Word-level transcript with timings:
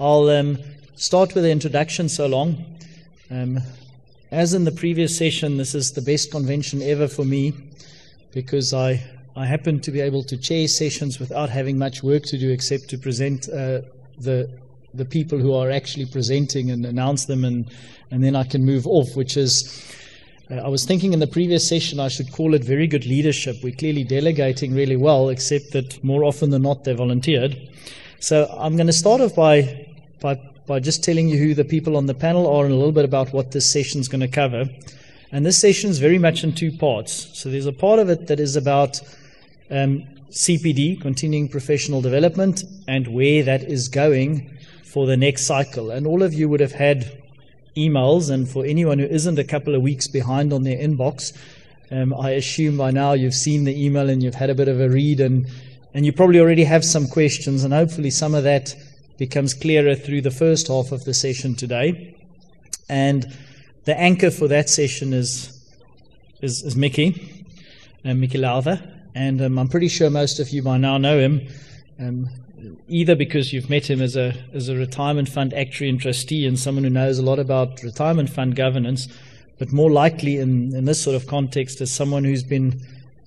I'll 0.00 0.28
um, 0.28 0.58
start 0.96 1.36
with 1.36 1.44
the 1.44 1.52
introduction 1.52 2.08
so 2.08 2.26
long. 2.26 2.64
Um, 3.30 3.60
as 4.32 4.52
in 4.52 4.64
the 4.64 4.72
previous 4.72 5.16
session, 5.16 5.56
this 5.56 5.72
is 5.72 5.92
the 5.92 6.02
best 6.02 6.32
convention 6.32 6.82
ever 6.82 7.06
for 7.06 7.24
me 7.24 7.52
because 8.32 8.74
I, 8.74 9.00
I 9.36 9.46
happen 9.46 9.78
to 9.82 9.92
be 9.92 10.00
able 10.00 10.24
to 10.24 10.36
chair 10.36 10.66
sessions 10.66 11.20
without 11.20 11.48
having 11.48 11.78
much 11.78 12.02
work 12.02 12.24
to 12.24 12.36
do 12.36 12.50
except 12.50 12.88
to 12.88 12.98
present 12.98 13.48
uh, 13.48 13.82
the, 14.18 14.50
the 14.94 15.04
people 15.04 15.38
who 15.38 15.54
are 15.54 15.70
actually 15.70 16.06
presenting 16.06 16.72
and 16.72 16.84
announce 16.84 17.26
them, 17.26 17.44
and, 17.44 17.72
and 18.10 18.24
then 18.24 18.34
I 18.34 18.42
can 18.42 18.64
move 18.64 18.88
off, 18.88 19.14
which 19.14 19.36
is. 19.36 19.94
Uh, 20.50 20.56
I 20.56 20.66
was 20.66 20.84
thinking 20.84 21.12
in 21.12 21.20
the 21.20 21.28
previous 21.28 21.68
session 21.68 22.00
I 22.00 22.08
should 22.08 22.32
call 22.32 22.54
it 22.54 22.64
very 22.64 22.88
good 22.88 23.06
leadership. 23.06 23.58
We're 23.62 23.76
clearly 23.76 24.02
delegating 24.02 24.74
really 24.74 24.96
well, 24.96 25.28
except 25.28 25.70
that 25.70 26.02
more 26.02 26.24
often 26.24 26.50
than 26.50 26.62
not 26.62 26.82
they 26.82 26.94
volunteered. 26.94 27.70
So 28.24 28.46
I'm 28.58 28.74
going 28.74 28.86
to 28.86 28.92
start 28.94 29.20
off 29.20 29.34
by, 29.34 29.83
by, 30.24 30.40
by 30.66 30.80
just 30.80 31.04
telling 31.04 31.28
you 31.28 31.36
who 31.36 31.52
the 31.52 31.66
people 31.66 31.98
on 31.98 32.06
the 32.06 32.14
panel 32.14 32.46
are 32.46 32.64
and 32.64 32.72
a 32.72 32.76
little 32.78 32.92
bit 32.92 33.04
about 33.04 33.34
what 33.34 33.52
this 33.52 33.70
session 33.70 34.00
is 34.00 34.08
going 34.08 34.22
to 34.22 34.26
cover. 34.42 34.64
And 35.30 35.44
this 35.44 35.58
session 35.58 35.90
is 35.90 35.98
very 35.98 36.16
much 36.16 36.42
in 36.42 36.54
two 36.54 36.72
parts. 36.72 37.28
So 37.38 37.50
there's 37.50 37.66
a 37.66 37.74
part 37.74 37.98
of 37.98 38.08
it 38.08 38.28
that 38.28 38.40
is 38.40 38.56
about 38.56 39.02
um, 39.70 40.02
CPD, 40.30 40.98
continuing 41.02 41.46
professional 41.46 42.00
development, 42.00 42.64
and 42.88 43.08
where 43.08 43.42
that 43.42 43.64
is 43.64 43.88
going 43.88 44.50
for 44.82 45.06
the 45.06 45.18
next 45.18 45.44
cycle. 45.44 45.90
And 45.90 46.06
all 46.06 46.22
of 46.22 46.32
you 46.32 46.48
would 46.48 46.60
have 46.60 46.72
had 46.72 47.20
emails, 47.76 48.30
and 48.30 48.48
for 48.48 48.64
anyone 48.64 48.98
who 48.98 49.04
isn't 49.04 49.38
a 49.38 49.44
couple 49.44 49.74
of 49.74 49.82
weeks 49.82 50.08
behind 50.08 50.54
on 50.54 50.62
their 50.62 50.78
inbox, 50.78 51.36
um, 51.90 52.14
I 52.14 52.30
assume 52.30 52.78
by 52.78 52.92
now 52.92 53.12
you've 53.12 53.34
seen 53.34 53.64
the 53.64 53.84
email 53.84 54.08
and 54.08 54.22
you've 54.22 54.36
had 54.36 54.48
a 54.48 54.54
bit 54.54 54.68
of 54.68 54.80
a 54.80 54.88
read 54.88 55.20
and 55.20 55.46
and 55.92 56.04
you 56.04 56.12
probably 56.12 56.40
already 56.40 56.64
have 56.64 56.84
some 56.84 57.06
questions, 57.06 57.62
and 57.62 57.74
hopefully 57.74 58.10
some 58.10 58.34
of 58.34 58.42
that 58.42 58.74
becomes 59.18 59.54
clearer 59.54 59.94
through 59.94 60.22
the 60.22 60.30
first 60.30 60.68
half 60.68 60.92
of 60.92 61.04
the 61.04 61.14
session 61.14 61.54
today. 61.54 62.16
And 62.88 63.36
the 63.84 63.98
anchor 63.98 64.30
for 64.30 64.48
that 64.48 64.68
session 64.68 65.12
is, 65.12 65.64
is, 66.42 66.62
is 66.62 66.76
Mickey, 66.76 67.44
uh, 68.04 68.14
Mickey 68.14 68.38
Lowther. 68.38 68.82
And 69.14 69.40
um, 69.40 69.58
I'm 69.58 69.68
pretty 69.68 69.88
sure 69.88 70.10
most 70.10 70.40
of 70.40 70.50
you 70.50 70.62
by 70.62 70.76
now 70.76 70.98
know 70.98 71.18
him, 71.18 71.46
um, 72.00 72.28
either 72.88 73.14
because 73.14 73.52
you've 73.52 73.70
met 73.70 73.88
him 73.88 74.02
as 74.02 74.16
a, 74.16 74.34
as 74.52 74.68
a 74.68 74.74
retirement 74.74 75.28
fund 75.28 75.54
actuary 75.54 75.90
and 75.90 76.00
trustee 76.00 76.46
and 76.46 76.58
someone 76.58 76.84
who 76.84 76.90
knows 76.90 77.18
a 77.18 77.22
lot 77.22 77.38
about 77.38 77.82
retirement 77.82 78.30
fund 78.30 78.56
governance, 78.56 79.06
but 79.58 79.72
more 79.72 79.90
likely 79.90 80.38
in, 80.38 80.74
in 80.74 80.84
this 80.84 81.00
sort 81.00 81.14
of 81.14 81.28
context 81.28 81.80
as 81.80 81.92
someone 81.92 82.24
who's 82.24 82.42
been 82.42 82.80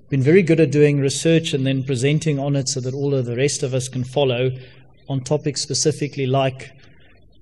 been 0.10 0.24
very 0.24 0.42
good 0.42 0.62
at 0.62 0.72
doing 0.72 1.02
research 1.02 1.54
and 1.54 1.68
then 1.68 1.84
presenting 1.84 2.40
on 2.40 2.56
it 2.56 2.70
so 2.70 2.80
that 2.80 2.94
all 2.94 3.14
of 3.14 3.26
the 3.26 3.36
rest 3.36 3.62
of 3.62 3.74
us 3.74 3.90
can 3.90 4.06
follow 4.06 4.50
on 5.10 5.22
topics 5.22 5.62
specifically 5.62 6.26
like 6.26 6.72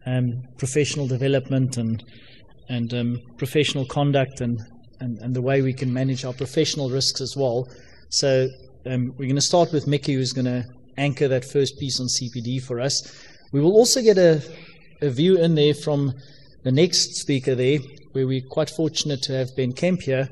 um, 0.06 0.44
professional 0.58 1.08
development 1.08 1.78
and 1.78 2.04
and 2.70 2.94
um, 2.94 3.20
professional 3.38 3.86
conduct 3.86 4.42
and, 4.42 4.60
and, 5.00 5.20
and 5.20 5.36
the 5.36 5.42
way 5.42 5.62
we 5.62 5.74
can 5.74 5.94
manage 5.94 6.26
our 6.26 6.34
professional 6.34 6.90
risks 6.90 7.22
as 7.22 7.36
well. 7.38 7.68
So 8.10 8.48
um, 8.86 9.14
we're 9.18 9.26
going 9.26 9.36
to 9.36 9.42
start 9.42 9.72
with 9.72 9.88
Mickey, 9.88 10.14
who's 10.14 10.34
going 10.34 10.46
to 10.46 10.66
anchor 10.98 11.28
that 11.28 11.46
first 11.46 11.80
piece 11.80 12.00
on 12.00 12.08
CPD 12.08 12.62
for 12.64 12.80
us. 12.80 13.12
We 13.52 13.62
will 13.62 13.74
also 13.74 14.02
get 14.02 14.18
a, 14.18 14.42
a 15.02 15.10
view 15.10 15.38
in 15.38 15.56
there 15.56 15.74
from 15.74 16.14
the 16.64 16.72
next 16.72 17.16
speaker 17.16 17.56
there, 17.56 17.80
where 18.14 18.28
we're 18.28 18.42
quite 18.50 18.70
fortunate 18.70 19.22
to 19.24 19.34
have 19.34 19.56
Ben 19.56 19.74
Kemp 19.74 20.02
here, 20.02 20.28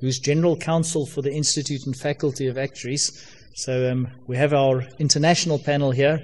who's 0.00 0.18
General 0.18 0.56
Counsel 0.56 1.06
for 1.06 1.22
the 1.22 1.32
Institute 1.32 1.86
and 1.86 1.96
Faculty 1.96 2.46
of 2.46 2.58
Actuaries. 2.58 3.26
So 3.54 3.90
um, 3.90 4.08
we 4.26 4.36
have 4.36 4.52
our 4.52 4.82
international 4.98 5.58
panel 5.58 5.90
here, 5.90 6.20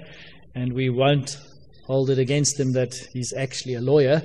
and 0.55 0.73
we 0.73 0.89
won't 0.89 1.37
hold 1.85 2.09
it 2.09 2.17
against 2.17 2.59
him 2.59 2.73
that 2.73 2.95
he's 3.13 3.33
actually 3.33 3.75
a 3.75 3.81
lawyer, 3.81 4.21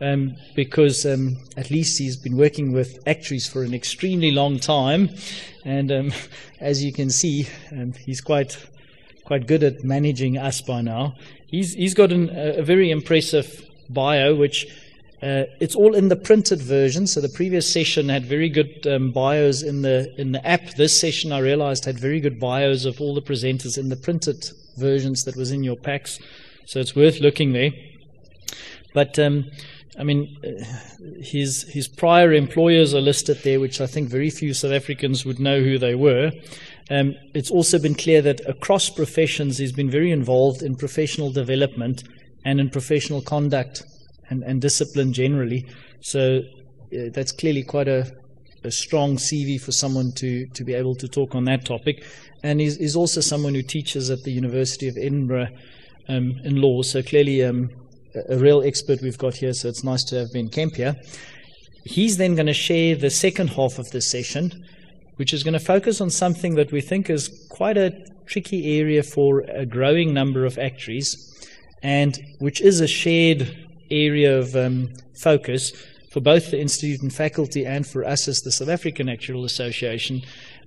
um, 0.00 0.36
because 0.54 1.04
um, 1.06 1.36
at 1.56 1.70
least 1.70 1.98
he's 1.98 2.16
been 2.16 2.36
working 2.36 2.72
with 2.72 3.02
actuaries 3.06 3.48
for 3.48 3.62
an 3.62 3.74
extremely 3.74 4.30
long 4.30 4.58
time, 4.58 5.10
and 5.64 5.90
um, 5.90 6.12
as 6.60 6.84
you 6.84 6.92
can 6.92 7.10
see, 7.10 7.48
um, 7.72 7.92
he's 7.92 8.20
quite 8.20 8.56
quite 9.24 9.46
good 9.46 9.62
at 9.62 9.84
managing 9.84 10.36
us 10.36 10.60
by 10.60 10.80
now. 10.80 11.14
He's 11.46 11.74
he's 11.74 11.94
got 11.94 12.12
an, 12.12 12.30
a 12.32 12.62
very 12.62 12.90
impressive 12.90 13.64
bio, 13.88 14.34
which 14.34 14.66
uh, 15.22 15.44
it's 15.60 15.76
all 15.76 15.94
in 15.94 16.08
the 16.08 16.16
printed 16.16 16.60
version. 16.60 17.06
So 17.06 17.20
the 17.20 17.28
previous 17.28 17.72
session 17.72 18.08
had 18.08 18.24
very 18.24 18.48
good 18.48 18.86
um, 18.86 19.12
bios 19.12 19.62
in 19.62 19.82
the 19.82 20.12
in 20.20 20.32
the 20.32 20.44
app. 20.46 20.74
This 20.74 20.98
session, 20.98 21.32
I 21.32 21.38
realized, 21.38 21.84
had 21.84 21.98
very 21.98 22.20
good 22.20 22.40
bios 22.40 22.84
of 22.84 23.00
all 23.00 23.14
the 23.14 23.22
presenters 23.22 23.78
in 23.78 23.88
the 23.88 23.96
printed 23.96 24.50
versions 24.76 25.24
that 25.24 25.36
was 25.36 25.50
in 25.50 25.62
your 25.62 25.76
packs. 25.76 26.18
So 26.66 26.80
it's 26.80 26.96
worth 26.96 27.20
looking 27.20 27.52
there. 27.52 27.72
But 28.94 29.18
um, 29.18 29.50
I 29.98 30.04
mean, 30.04 30.36
uh, 30.44 30.64
his 31.20 31.64
his 31.64 31.88
prior 31.88 32.32
employers 32.32 32.94
are 32.94 33.00
listed 33.00 33.38
there, 33.42 33.60
which 33.60 33.80
I 33.80 33.86
think 33.86 34.08
very 34.08 34.30
few 34.30 34.54
South 34.54 34.72
Africans 34.72 35.24
would 35.24 35.38
know 35.38 35.60
who 35.60 35.78
they 35.78 35.94
were. 35.94 36.32
Um, 36.90 37.14
it's 37.34 37.50
also 37.50 37.78
been 37.78 37.94
clear 37.94 38.22
that 38.22 38.40
across 38.48 38.90
professions, 38.90 39.58
he's 39.58 39.72
been 39.72 39.90
very 39.90 40.10
involved 40.10 40.62
in 40.62 40.76
professional 40.76 41.30
development 41.30 42.04
and 42.44 42.60
in 42.60 42.70
professional 42.70 43.22
conduct 43.22 43.84
and, 44.30 44.42
and 44.42 44.60
discipline 44.60 45.12
generally. 45.12 45.66
So 46.00 46.40
uh, 46.92 47.10
that's 47.12 47.32
clearly 47.32 47.62
quite 47.62 47.88
a, 47.88 48.10
a, 48.64 48.70
strong 48.70 49.16
CV 49.16 49.60
for 49.60 49.72
someone 49.72 50.12
to, 50.12 50.46
to 50.46 50.64
be 50.64 50.74
able 50.74 50.94
to 50.96 51.08
talk 51.08 51.34
on 51.34 51.44
that 51.44 51.64
topic. 51.64 52.04
And 52.42 52.60
he's, 52.60 52.76
he's 52.76 52.96
also 52.96 53.20
someone 53.20 53.54
who 53.54 53.62
teaches 53.62 54.10
at 54.10 54.22
the 54.22 54.32
University 54.32 54.88
of 54.88 54.96
Edinburgh 54.96 55.48
um, 56.08 56.40
in 56.44 56.60
law. 56.60 56.82
So 56.82 57.02
clearly 57.02 57.44
um, 57.44 57.70
a, 58.14 58.34
a 58.34 58.38
real 58.38 58.62
expert 58.62 59.00
we've 59.02 59.18
got 59.18 59.34
here. 59.36 59.52
So 59.52 59.68
it's 59.68 59.84
nice 59.84 60.04
to 60.04 60.20
have 60.20 60.32
Ben 60.32 60.48
Kemp 60.48 60.76
here. 60.76 60.96
He's 61.84 62.16
then 62.16 62.34
going 62.34 62.46
to 62.46 62.54
share 62.54 62.94
the 62.94 63.10
second 63.10 63.48
half 63.50 63.78
of 63.78 63.90
this 63.90 64.08
session, 64.08 64.64
which 65.16 65.32
is 65.32 65.42
going 65.42 65.54
to 65.54 65.60
focus 65.60 66.00
on 66.00 66.10
something 66.10 66.54
that 66.54 66.70
we 66.72 66.80
think 66.80 67.10
is 67.10 67.46
quite 67.50 67.76
a 67.76 68.06
tricky 68.26 68.78
area 68.78 69.02
for 69.02 69.40
a 69.40 69.66
growing 69.66 70.14
number 70.14 70.44
of 70.44 70.58
actuaries, 70.58 71.28
and 71.82 72.18
which 72.38 72.60
is 72.60 72.80
a 72.80 72.86
shared 72.86 73.68
area 73.90 74.38
of 74.38 74.54
um, 74.56 74.92
focus 75.14 75.72
for 76.12 76.20
both 76.20 76.50
the 76.50 76.60
institute 76.60 77.00
and 77.00 77.12
faculty 77.12 77.64
and 77.64 77.86
for 77.86 78.04
us 78.04 78.28
as 78.28 78.42
the 78.42 78.52
South 78.52 78.68
African 78.68 79.06
Actuarial 79.06 79.44
Association, 79.44 80.22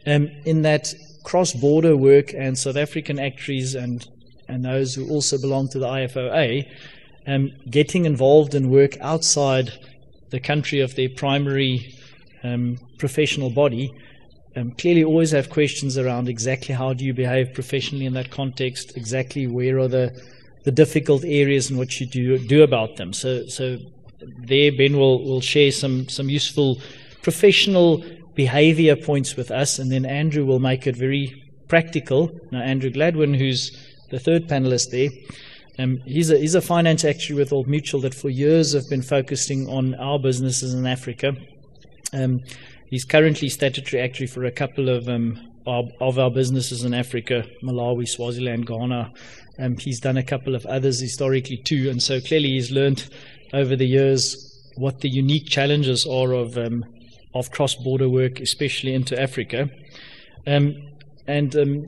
um, 0.07 0.27
in 0.43 0.63
that 0.63 0.93
cross-border 1.23 1.95
work 1.95 2.33
and 2.33 2.57
South 2.57 2.77
African 2.77 3.19
actuaries 3.19 3.75
and 3.75 4.07
and 4.47 4.63
those 4.63 4.93
who 4.93 5.09
also 5.09 5.39
belong 5.39 5.67
to 5.69 5.79
the 5.79 5.87
IFOA, 5.87 6.63
um, 7.25 7.51
getting 7.69 8.05
involved 8.05 8.53
in 8.53 8.69
work 8.69 8.95
outside 9.01 9.71
the 10.29 10.39
country 10.39 10.81
of 10.81 10.93
their 10.95 11.09
primary 11.09 11.95
um, 12.43 12.77
professional 12.99 13.49
body, 13.49 13.91
um, 14.55 14.71
clearly 14.71 15.03
always 15.03 15.31
have 15.31 15.49
questions 15.49 15.97
around 15.97 16.29
exactly 16.29 16.75
how 16.75 16.93
do 16.93 17.03
you 17.03 17.13
behave 17.13 17.55
professionally 17.55 18.05
in 18.05 18.13
that 18.13 18.29
context, 18.29 18.95
exactly 18.95 19.47
where 19.47 19.79
are 19.79 19.87
the 19.87 20.11
the 20.63 20.71
difficult 20.71 21.23
areas 21.23 21.69
and 21.69 21.77
what 21.77 21.99
you 21.99 22.07
do 22.07 22.37
do 22.39 22.63
about 22.63 22.97
them. 22.97 23.13
So, 23.13 23.45
so 23.47 23.77
there 24.37 24.71
Ben 24.71 24.97
will, 24.97 25.23
will 25.23 25.41
share 25.41 25.71
some, 25.71 26.07
some 26.09 26.29
useful 26.29 26.81
professional 27.21 28.03
behavior 28.35 28.95
points 28.95 29.35
with 29.35 29.51
us, 29.51 29.79
and 29.79 29.91
then 29.91 30.05
Andrew 30.05 30.45
will 30.45 30.59
make 30.59 30.87
it 30.87 30.95
very 30.95 31.43
practical. 31.67 32.31
Now, 32.51 32.61
Andrew 32.61 32.89
Gladwin, 32.89 33.37
who's 33.37 33.77
the 34.11 34.19
third 34.19 34.47
panelist 34.47 34.91
there, 34.91 35.09
um, 35.77 35.97
he's, 36.05 36.29
a, 36.31 36.37
he's 36.37 36.55
a 36.55 36.61
finance 36.61 37.03
actuary 37.03 37.39
with 37.39 37.51
Old 37.51 37.67
Mutual 37.67 38.01
that 38.01 38.13
for 38.13 38.29
years 38.29 38.73
have 38.73 38.89
been 38.89 39.01
focusing 39.01 39.67
on 39.67 39.95
our 39.95 40.19
businesses 40.19 40.73
in 40.73 40.85
Africa. 40.85 41.33
Um, 42.13 42.41
he's 42.89 43.03
currently 43.03 43.49
statutory 43.49 44.01
actuary 44.01 44.27
for 44.27 44.45
a 44.45 44.51
couple 44.51 44.89
of 44.89 45.09
um, 45.09 45.51
our, 45.67 45.83
of 45.99 46.19
our 46.19 46.29
businesses 46.29 46.85
in 46.85 46.93
Africa, 46.93 47.43
Malawi, 47.63 48.07
Swaziland, 48.07 48.67
Ghana, 48.67 49.11
um, 49.57 49.77
he's 49.77 49.99
done 49.99 50.17
a 50.17 50.23
couple 50.23 50.55
of 50.55 50.65
others 50.65 50.99
historically 50.99 51.57
too, 51.57 51.89
and 51.89 52.01
so 52.01 52.19
clearly 52.19 52.49
he's 52.49 52.71
learned 52.71 53.09
over 53.53 53.75
the 53.75 53.87
years 53.87 54.51
what 54.77 54.99
the 55.01 55.09
unique 55.09 55.47
challenges 55.47 56.05
are 56.05 56.33
of 56.33 56.57
um, 56.57 56.83
of 57.33 57.51
cross-border 57.51 58.09
work, 58.09 58.39
especially 58.39 58.93
into 58.93 59.21
Africa. 59.21 59.69
Um, 60.47 60.73
and 61.27 61.55
um, 61.55 61.85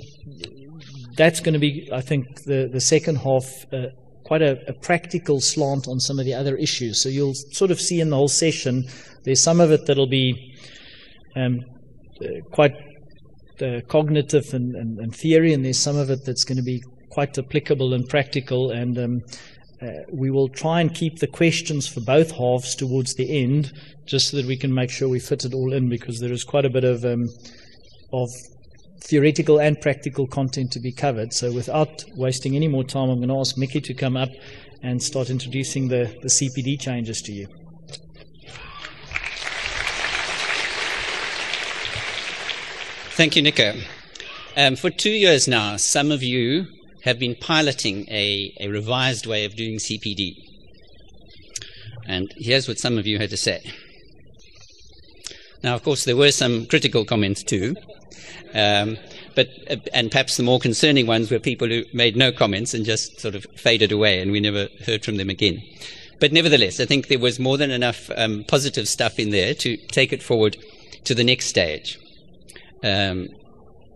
that's 1.16 1.40
going 1.40 1.54
to 1.54 1.60
be, 1.60 1.90
I 1.92 2.02
think, 2.02 2.44
the, 2.44 2.70
the 2.72 2.82
second 2.82 3.16
half, 3.18 3.66
uh, 3.72 3.88
quite 4.26 4.42
a, 4.42 4.60
a, 4.68 4.74
practical 4.74 5.40
slant 5.40 5.88
on 5.88 6.00
some 6.00 6.20
of 6.20 6.26
the 6.26 6.34
other 6.34 6.58
issues. 6.58 7.02
So 7.02 7.08
you'll 7.08 7.34
sort 7.34 7.72
of 7.72 7.80
see 7.80 8.02
in 8.02 8.10
the 8.10 8.18
whole 8.18 8.28
session, 8.28 8.84
there's 9.24 9.42
some 9.42 9.62
of 9.62 9.72
it 9.72 9.86
that'll 9.86 10.08
be 10.08 10.54
um, 11.36 11.60
uh, 12.22 12.28
quite 12.52 12.76
uh, 13.62 13.80
cognitive 13.88 14.54
and, 14.54 14.76
and, 14.76 15.00
and, 15.00 15.16
theory, 15.16 15.54
and 15.54 15.64
there's 15.64 15.80
some 15.80 15.98
of 15.98 16.10
it 16.10 16.26
that's 16.26 16.44
going 16.44 16.58
to 16.58 16.64
be 16.64 16.84
quite 17.10 17.38
applicable 17.38 17.94
and 17.94 18.08
practical, 18.10 18.72
and 18.72 18.98
um, 18.98 19.22
uh, 19.82 20.04
we 20.12 20.32
will 20.32 20.50
try 20.50 20.82
and 20.82 20.94
keep 20.94 21.20
the 21.20 21.28
questions 21.28 21.88
for 21.88 22.02
both 22.02 22.32
halves 22.32 22.76
towards 22.76 23.14
the 23.16 23.44
end, 23.44 23.72
just 24.06 24.30
so 24.30 24.38
that 24.38 24.46
we 24.46 24.58
can 24.58 24.74
make 24.74 24.90
sure 24.90 25.08
we 25.08 25.20
fit 25.20 25.46
it 25.46 25.54
all 25.54 25.74
in, 25.74 25.90
because 25.90 26.20
there 26.20 26.32
is 26.32 26.44
quite 26.44 26.66
a 26.66 26.70
bit 26.70 26.84
of 26.84 27.06
um, 27.06 27.28
of 28.12 28.30
theoretical 29.02 29.60
and 29.60 29.80
practical 29.80 30.28
content 30.28 30.72
to 30.72 30.80
be 30.80 30.92
covered. 30.92 31.34
So, 31.34 31.52
without 31.52 32.04
wasting 32.16 32.56
any 32.56 32.68
more 32.68 32.84
time, 32.84 33.10
I'm 33.10 33.18
going 33.18 33.30
to 33.30 33.40
ask 33.40 33.58
Mickey 33.58 33.82
to 33.82 33.94
come 33.94 34.18
up 34.18 34.30
and 34.82 35.02
start 35.02 35.30
introducing 35.30 35.88
the, 35.88 36.16
the 36.22 36.30
CPD 36.30 36.80
changes 36.80 37.22
to 37.24 37.32
you. 37.32 37.48
Thank 43.12 43.36
you, 43.36 43.42
Nico. 43.42 43.74
Um, 44.56 44.76
for 44.76 44.90
two 44.92 45.10
years 45.10 45.48
now, 45.48 45.78
some 45.78 46.12
of 46.12 46.22
you 46.22 46.68
have 47.08 47.20
been 47.20 47.36
piloting 47.36 48.06
a, 48.10 48.54
a 48.60 48.68
revised 48.68 49.26
way 49.26 49.46
of 49.46 49.56
doing 49.56 49.78
CPD. 49.78 50.36
And 52.06 52.34
here's 52.38 52.68
what 52.68 52.80
some 52.80 52.98
of 52.98 53.08
you 53.08 53.18
had 53.18 53.30
to 53.30 53.38
say. 53.38 53.62
Now, 55.64 55.74
of 55.74 55.84
course, 55.84 56.04
there 56.04 56.18
were 56.18 56.32
some 56.32 56.66
critical 56.66 57.06
comments 57.06 57.44
too. 57.44 57.76
Um, 58.54 58.98
but 59.36 59.50
uh, 59.70 59.78
and 59.94 60.12
perhaps 60.12 60.36
the 60.36 60.44
more 60.44 60.60
concerning 60.60 61.08
ones 61.08 61.32
were 61.32 61.40
people 61.40 61.68
who 61.68 61.84
made 61.94 62.16
no 62.18 62.32
comments 62.32 62.74
and 62.74 62.86
just 62.86 63.20
sort 63.20 63.36
of 63.36 63.46
faded 63.56 63.92
away, 63.92 64.20
and 64.20 64.32
we 64.32 64.40
never 64.40 64.68
heard 64.86 65.06
from 65.06 65.18
them 65.18 65.30
again. 65.30 65.62
But 66.20 66.34
nevertheless, 66.34 66.80
I 66.80 66.86
think 66.86 67.08
there 67.08 67.20
was 67.20 67.40
more 67.40 67.58
than 67.58 67.72
enough 67.72 68.10
um, 68.18 68.44
positive 68.48 68.88
stuff 68.88 69.20
in 69.20 69.30
there 69.30 69.54
to 69.54 69.78
take 69.78 70.12
it 70.12 70.24
forward 70.24 70.58
to 71.04 71.16
the 71.16 71.24
next 71.24 71.46
stage. 71.46 72.00
Um, 72.84 73.30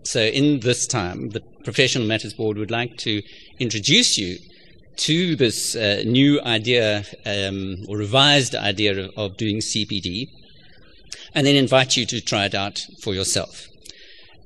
so, 0.04 0.20
in 0.20 0.60
this 0.60 0.86
time, 0.86 1.30
the 1.30 1.40
Professional 1.64 2.06
Matters 2.06 2.34
Board 2.34 2.58
would 2.58 2.70
like 2.70 2.96
to 2.98 3.22
introduce 3.60 4.18
you 4.18 4.38
to 4.96 5.36
this 5.36 5.76
uh, 5.76 6.02
new 6.04 6.40
idea 6.42 7.04
um, 7.24 7.76
or 7.88 7.96
revised 7.96 8.54
idea 8.54 8.98
of, 8.98 9.10
of, 9.16 9.36
doing 9.36 9.58
CPD, 9.58 10.28
and 11.34 11.46
then 11.46 11.56
invite 11.56 11.96
you 11.96 12.04
to 12.06 12.20
try 12.20 12.44
it 12.44 12.54
out 12.54 12.80
for 13.00 13.14
yourself. 13.14 13.68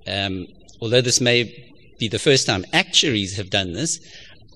Um, 0.07 0.47
although 0.81 1.01
this 1.01 1.21
may 1.21 1.45
be 1.99 2.09
the 2.09 2.19
first 2.19 2.47
time 2.47 2.65
actuaries 2.73 3.37
have 3.37 3.51
done 3.51 3.73
this, 3.73 3.99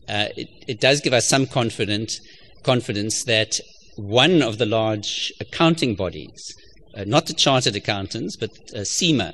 uh, 0.08 0.26
it, 0.36 0.48
it, 0.68 0.80
does 0.80 1.00
give 1.00 1.12
us 1.12 1.26
some 1.28 1.46
confidence, 1.46 2.20
confidence 2.62 3.24
that 3.24 3.58
one 3.96 4.42
of 4.42 4.58
the 4.58 4.66
large 4.66 5.32
accounting 5.40 5.94
bodies, 5.94 6.54
uh, 6.96 7.04
not 7.06 7.26
the 7.26 7.34
chartered 7.34 7.76
accountants, 7.76 8.36
but 8.36 8.50
uh, 8.76 8.84
CIMA, 8.84 9.32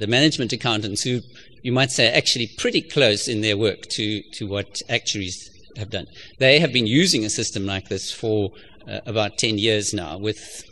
the 0.00 0.06
management 0.06 0.52
accountants 0.52 1.02
who 1.02 1.20
you 1.62 1.72
might 1.72 1.90
say 1.90 2.10
are 2.10 2.16
actually 2.16 2.50
pretty 2.58 2.80
close 2.80 3.28
in 3.28 3.42
their 3.42 3.56
work 3.56 3.82
to, 3.90 4.22
to 4.32 4.46
what 4.46 4.80
actuaries 4.88 5.48
have 5.76 5.90
done. 5.90 6.06
They 6.38 6.58
have 6.58 6.72
been 6.72 6.86
using 6.86 7.24
a 7.24 7.30
system 7.30 7.66
like 7.66 7.88
this 7.88 8.10
for 8.10 8.50
uh, 8.88 9.00
about 9.06 9.36
10 9.38 9.58
years 9.58 9.92
now 9.92 10.18
with 10.18 10.64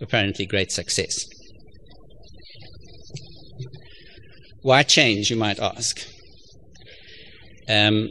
apparently 0.00 0.46
great 0.46 0.72
success. 0.72 1.26
Why 4.62 4.82
change, 4.82 5.30
you 5.30 5.36
might 5.36 5.60
ask? 5.60 6.00
Um, 7.68 8.08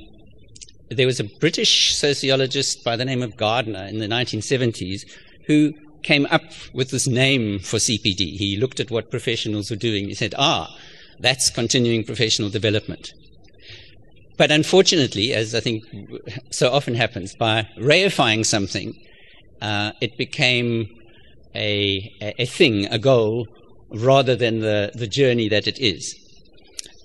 there 0.90 1.08
was 1.08 1.20
a 1.20 1.30
British 1.40 1.96
sociologist 1.96 2.84
by 2.84 2.96
the 2.96 3.06
name 3.06 3.24
of 3.24 3.38
Gardner 3.38 3.86
in 3.86 4.00
the 4.00 4.08
1970s 4.08 5.02
who 5.48 5.74
came 6.04 6.28
up 6.30 6.44
with 6.74 6.92
this 6.92 7.08
name 7.08 7.60
for 7.60 7.78
CPD. 7.78 8.38
He 8.38 8.58
looked 8.58 8.80
at 8.80 8.92
what 8.92 9.12
professionals 9.12 9.70
were 9.70 9.76
doing. 9.76 10.08
He 10.08 10.14
said, 10.14 10.34
ah, 10.38 10.76
that's 11.20 11.50
continuing 11.50 12.04
professional 12.04 12.50
development. 12.50 13.14
But 14.38 14.52
unfortunately, 14.52 15.34
as 15.34 15.54
I 15.54 15.60
think 15.60 15.84
so 16.50 16.72
often 16.72 16.96
happens, 16.96 17.36
by 17.36 17.68
reifying 17.78 18.46
something, 18.46 18.94
uh, 19.62 19.92
it 20.00 20.18
became 20.18 20.88
a, 21.54 22.10
a, 22.22 22.46
thing, 22.46 22.86
a 22.86 22.98
goal, 22.98 23.48
rather 23.92 24.36
than 24.36 24.60
the, 24.60 24.92
the 24.96 25.08
journey 25.08 25.50
that 25.50 25.68
it 25.68 25.80
is. 25.80 26.16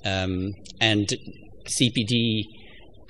Um, 0.05 0.52
and 0.81 1.08
CPD, 1.67 2.44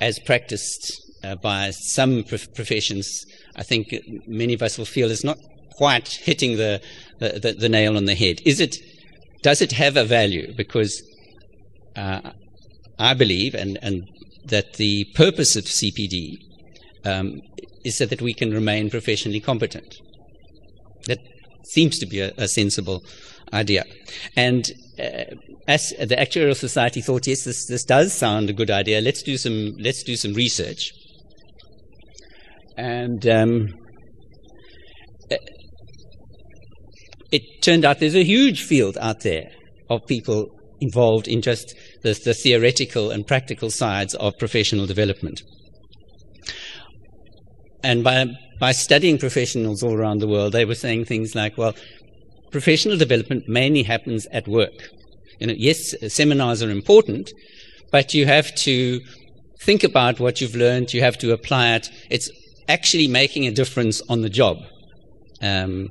as 0.01 0.17
practiced 0.17 0.99
uh, 1.23 1.35
by 1.35 1.69
some 1.71 2.23
prof- 2.23 2.51
professions, 2.55 3.25
I 3.55 3.63
think 3.63 3.93
many 4.25 4.53
of 4.53 4.63
us 4.63 4.77
will 4.77 4.85
feel 4.85 5.11
is 5.11 5.23
not 5.23 5.37
quite 5.77 6.07
hitting 6.07 6.57
the, 6.57 6.81
the, 7.19 7.55
the, 7.57 7.69
nail 7.69 7.97
on 7.97 8.05
the 8.05 8.15
head. 8.15 8.39
Is 8.45 8.59
it, 8.59 8.77
does 9.43 9.61
it 9.61 9.73
have 9.73 9.97
a 9.97 10.05
value? 10.05 10.53
Because 10.55 11.01
uh, 11.95 12.31
I 12.97 13.13
believe, 13.13 13.53
and, 13.55 13.77
and 13.81 14.03
that 14.45 14.73
the 14.73 15.05
purpose 15.15 15.55
of 15.55 15.65
CPD 15.65 16.37
um, 17.03 17.41
is 17.83 17.97
so 17.97 18.05
that 18.05 18.21
we 18.21 18.33
can 18.33 18.51
remain 18.51 18.89
professionally 18.89 19.39
competent. 19.39 19.95
That 21.07 21.19
seems 21.65 21.99
to 21.99 22.05
be 22.05 22.21
a, 22.21 22.31
a 22.37 22.47
sensible 22.47 23.01
idea. 23.53 23.83
And 24.35 24.71
uh, 24.99 25.35
as 25.67 25.89
the 25.99 26.15
Actuarial 26.15 26.55
Society 26.55 27.01
thought, 27.01 27.27
yes, 27.27 27.43
this, 27.43 27.65
this 27.67 27.83
does 27.83 28.13
sound 28.13 28.49
a 28.49 28.53
good 28.53 28.71
idea. 28.71 29.01
Let's 29.01 29.23
do 29.23 29.37
some, 29.37 29.73
let's 29.79 30.03
do 30.03 30.15
some 30.15 30.33
research. 30.33 30.91
And 32.77 33.25
um, 33.27 33.67
it 37.35 37.43
turned 37.61 37.83
out 37.85 37.99
there's 37.99 38.15
a 38.15 38.23
huge 38.23 38.63
field 38.63 38.97
out 39.01 39.21
there 39.21 39.47
of 39.89 40.05
people 40.07 40.39
involved 40.79 41.27
in 41.27 41.41
just 41.41 41.75
the, 42.03 42.13
the 42.13 42.33
theoretical 42.33 43.11
and 43.11 43.27
practical 43.27 43.69
sides 43.69 44.13
of 44.15 44.37
professional 44.37 44.85
development. 44.85 45.41
And 47.83 48.03
by, 48.03 48.25
by 48.59 48.71
studying 48.71 49.17
professionals 49.17 49.83
all 49.83 49.93
around 49.93 50.19
the 50.19 50.27
world, 50.27 50.53
they 50.53 50.65
were 50.65 50.75
saying 50.75 51.05
things 51.05 51.35
like, 51.35 51.57
well, 51.57 51.75
professional 52.51 52.97
development 52.97 53.43
mainly 53.47 53.83
happens 53.83 54.25
at 54.31 54.47
work. 54.47 54.77
You 55.39 55.47
know, 55.47 55.55
yes, 55.57 55.93
seminars 56.07 56.63
are 56.63 56.71
important, 56.71 57.31
but 57.91 58.13
you 58.13 58.25
have 58.25 58.55
to 58.67 59.01
think 59.61 59.83
about 59.83 60.19
what 60.19 60.39
you've 60.39 60.55
learned, 60.55 60.93
you 60.93 61.01
have 61.01 61.17
to 61.17 61.33
apply 61.33 61.75
it. 61.75 61.89
It's 62.09 62.29
actually 62.69 63.07
making 63.07 63.45
a 63.45 63.51
difference 63.51 64.01
on 64.09 64.21
the 64.21 64.29
job. 64.29 64.57
Um, 65.41 65.89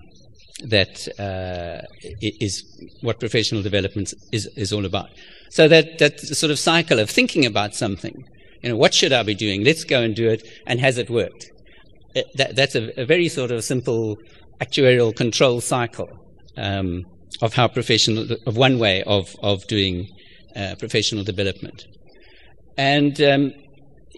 that 0.63 1.09
uh, 1.19 1.83
is 2.21 2.63
what 3.01 3.19
professional 3.21 3.63
development 3.63 4.15
is, 4.33 4.49
is 4.57 4.73
all 4.73 4.85
about. 4.85 5.09
So 5.51 5.69
that, 5.69 5.99
that 5.99 6.21
sort 6.21 6.51
of 6.51 6.59
cycle 6.59 6.99
of 6.99 7.11
thinking 7.11 7.45
about 7.45 7.75
something, 7.75 8.25
you 8.63 8.71
know, 8.71 8.77
what 8.77 8.95
should 8.95 9.13
I 9.13 9.23
be 9.23 9.35
doing? 9.35 9.65
Let's 9.65 9.85
go 9.85 10.03
and 10.03 10.15
do 10.15 10.29
it, 10.29 10.47
and 10.67 10.81
has 10.81 10.99
it 10.99 11.11
worked? 11.11 11.51
Uh, 12.17 12.23
that, 12.37 12.57
that's 12.57 12.75
a, 12.75 13.01
a, 13.01 13.05
very 13.05 13.29
sort 13.29 13.51
of 13.51 13.65
simple 13.65 14.17
actuarial 14.61 15.15
control 15.15 15.61
cycle 15.61 16.09
um, 16.57 17.05
of 17.43 17.55
how 17.55 17.67
professional, 17.67 18.27
of 18.47 18.57
one 18.57 18.79
way 18.79 19.03
of, 19.05 19.35
of 19.43 19.67
doing 19.67 20.09
uh, 20.55 20.77
professional 20.79 21.25
development. 21.25 21.85
And 22.77 23.21
um, 23.21 23.53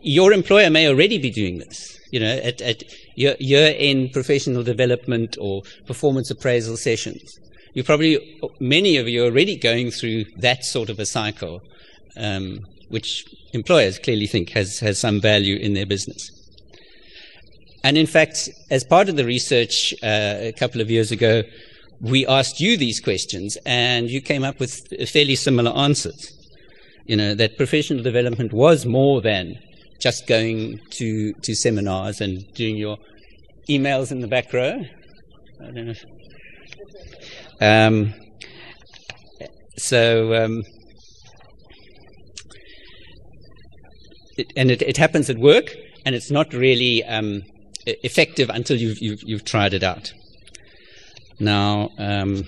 your 0.03 0.33
employer 0.33 0.71
may 0.71 0.89
already 0.89 1.19
be 1.19 1.31
doing 1.31 1.59
this. 1.59 1.96
You 2.17 2.23
know, 2.25 2.37
at, 2.51 2.63
at 2.63 2.83
year, 3.15 3.37
year-end 3.39 4.15
professional 4.15 4.63
development 4.63 5.37
or 5.39 5.61
performance 5.87 6.31
appraisal 6.31 6.79
sessions. 6.79 7.39
You 7.75 7.85
probably, 7.85 8.41
many 8.59 8.97
of 8.97 9.07
you 9.07 9.25
are 9.25 9.27
already 9.27 9.55
going 9.59 9.91
through 9.91 10.25
that 10.39 10.65
sort 10.65 10.89
of 10.89 10.99
a 10.99 11.05
cycle, 11.05 11.61
um, 12.17 12.61
which 12.89 13.23
employers 13.53 13.99
clearly 13.99 14.27
think 14.27 14.49
has, 14.53 14.81
has 14.81 14.99
some 14.99 15.21
value 15.21 15.57
in 15.57 15.75
their 15.75 15.85
business. 15.85 16.31
And 17.85 17.99
in 17.99 18.07
fact, 18.07 18.49
as 18.71 18.83
part 18.83 19.11
of 19.11 19.17
the 19.17 19.27
research 19.27 19.93
uh, 20.03 20.37
a 20.41 20.55
couple 20.59 20.81
of 20.81 20.91
years 20.91 21.13
ago, 21.13 21.43
we 22.01 22.27
asked 22.27 22.61
you 22.61 22.79
these 22.79 22.99
questions, 22.99 23.59
and 23.67 24.09
you 24.09 24.23
came 24.23 24.43
up 24.43 24.59
with 24.59 24.73
fairly 25.11 25.37
similar 25.37 25.73
answers. 25.77 26.33
You 27.05 27.17
know, 27.17 27.35
that 27.35 27.59
professional 27.59 28.03
development 28.03 28.55
was 28.55 28.87
more 28.87 29.21
than 29.21 29.59
just 30.01 30.27
going 30.27 30.79
to, 30.91 31.33
to 31.33 31.55
seminars 31.55 32.21
and 32.21 32.43
doing 32.55 32.77
your 32.77 32.99
emails 33.69 34.11
in 34.13 34.21
the 34.21 34.29
back 34.29 34.53
row. 34.53 34.83
I 35.61 35.71
don't 35.71 35.87
know. 35.87 35.95
Um, 37.61 38.15
so, 39.79 40.35
um, 40.45 40.63
it, 44.37 44.53
and 44.57 44.71
it, 44.71 44.83
it, 44.83 44.97
happens 44.97 45.31
at 45.31 45.39
work, 45.39 45.75
and 46.05 46.15
it's 46.15 46.31
not 46.31 46.53
really 46.53 47.03
um, 47.05 47.43
effective 47.87 48.51
until 48.51 48.77
you've, 48.77 48.99
you've, 49.01 49.23
you've, 49.23 49.45
tried 49.45 49.73
it 49.73 49.83
out. 49.83 50.13
Now, 51.41 51.91
um, 51.99 52.45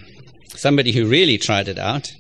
somebody 0.55 0.93
who 0.93 1.07
really 1.07 1.39
tried 1.39 1.69
it 1.69 1.79
out 1.79 2.13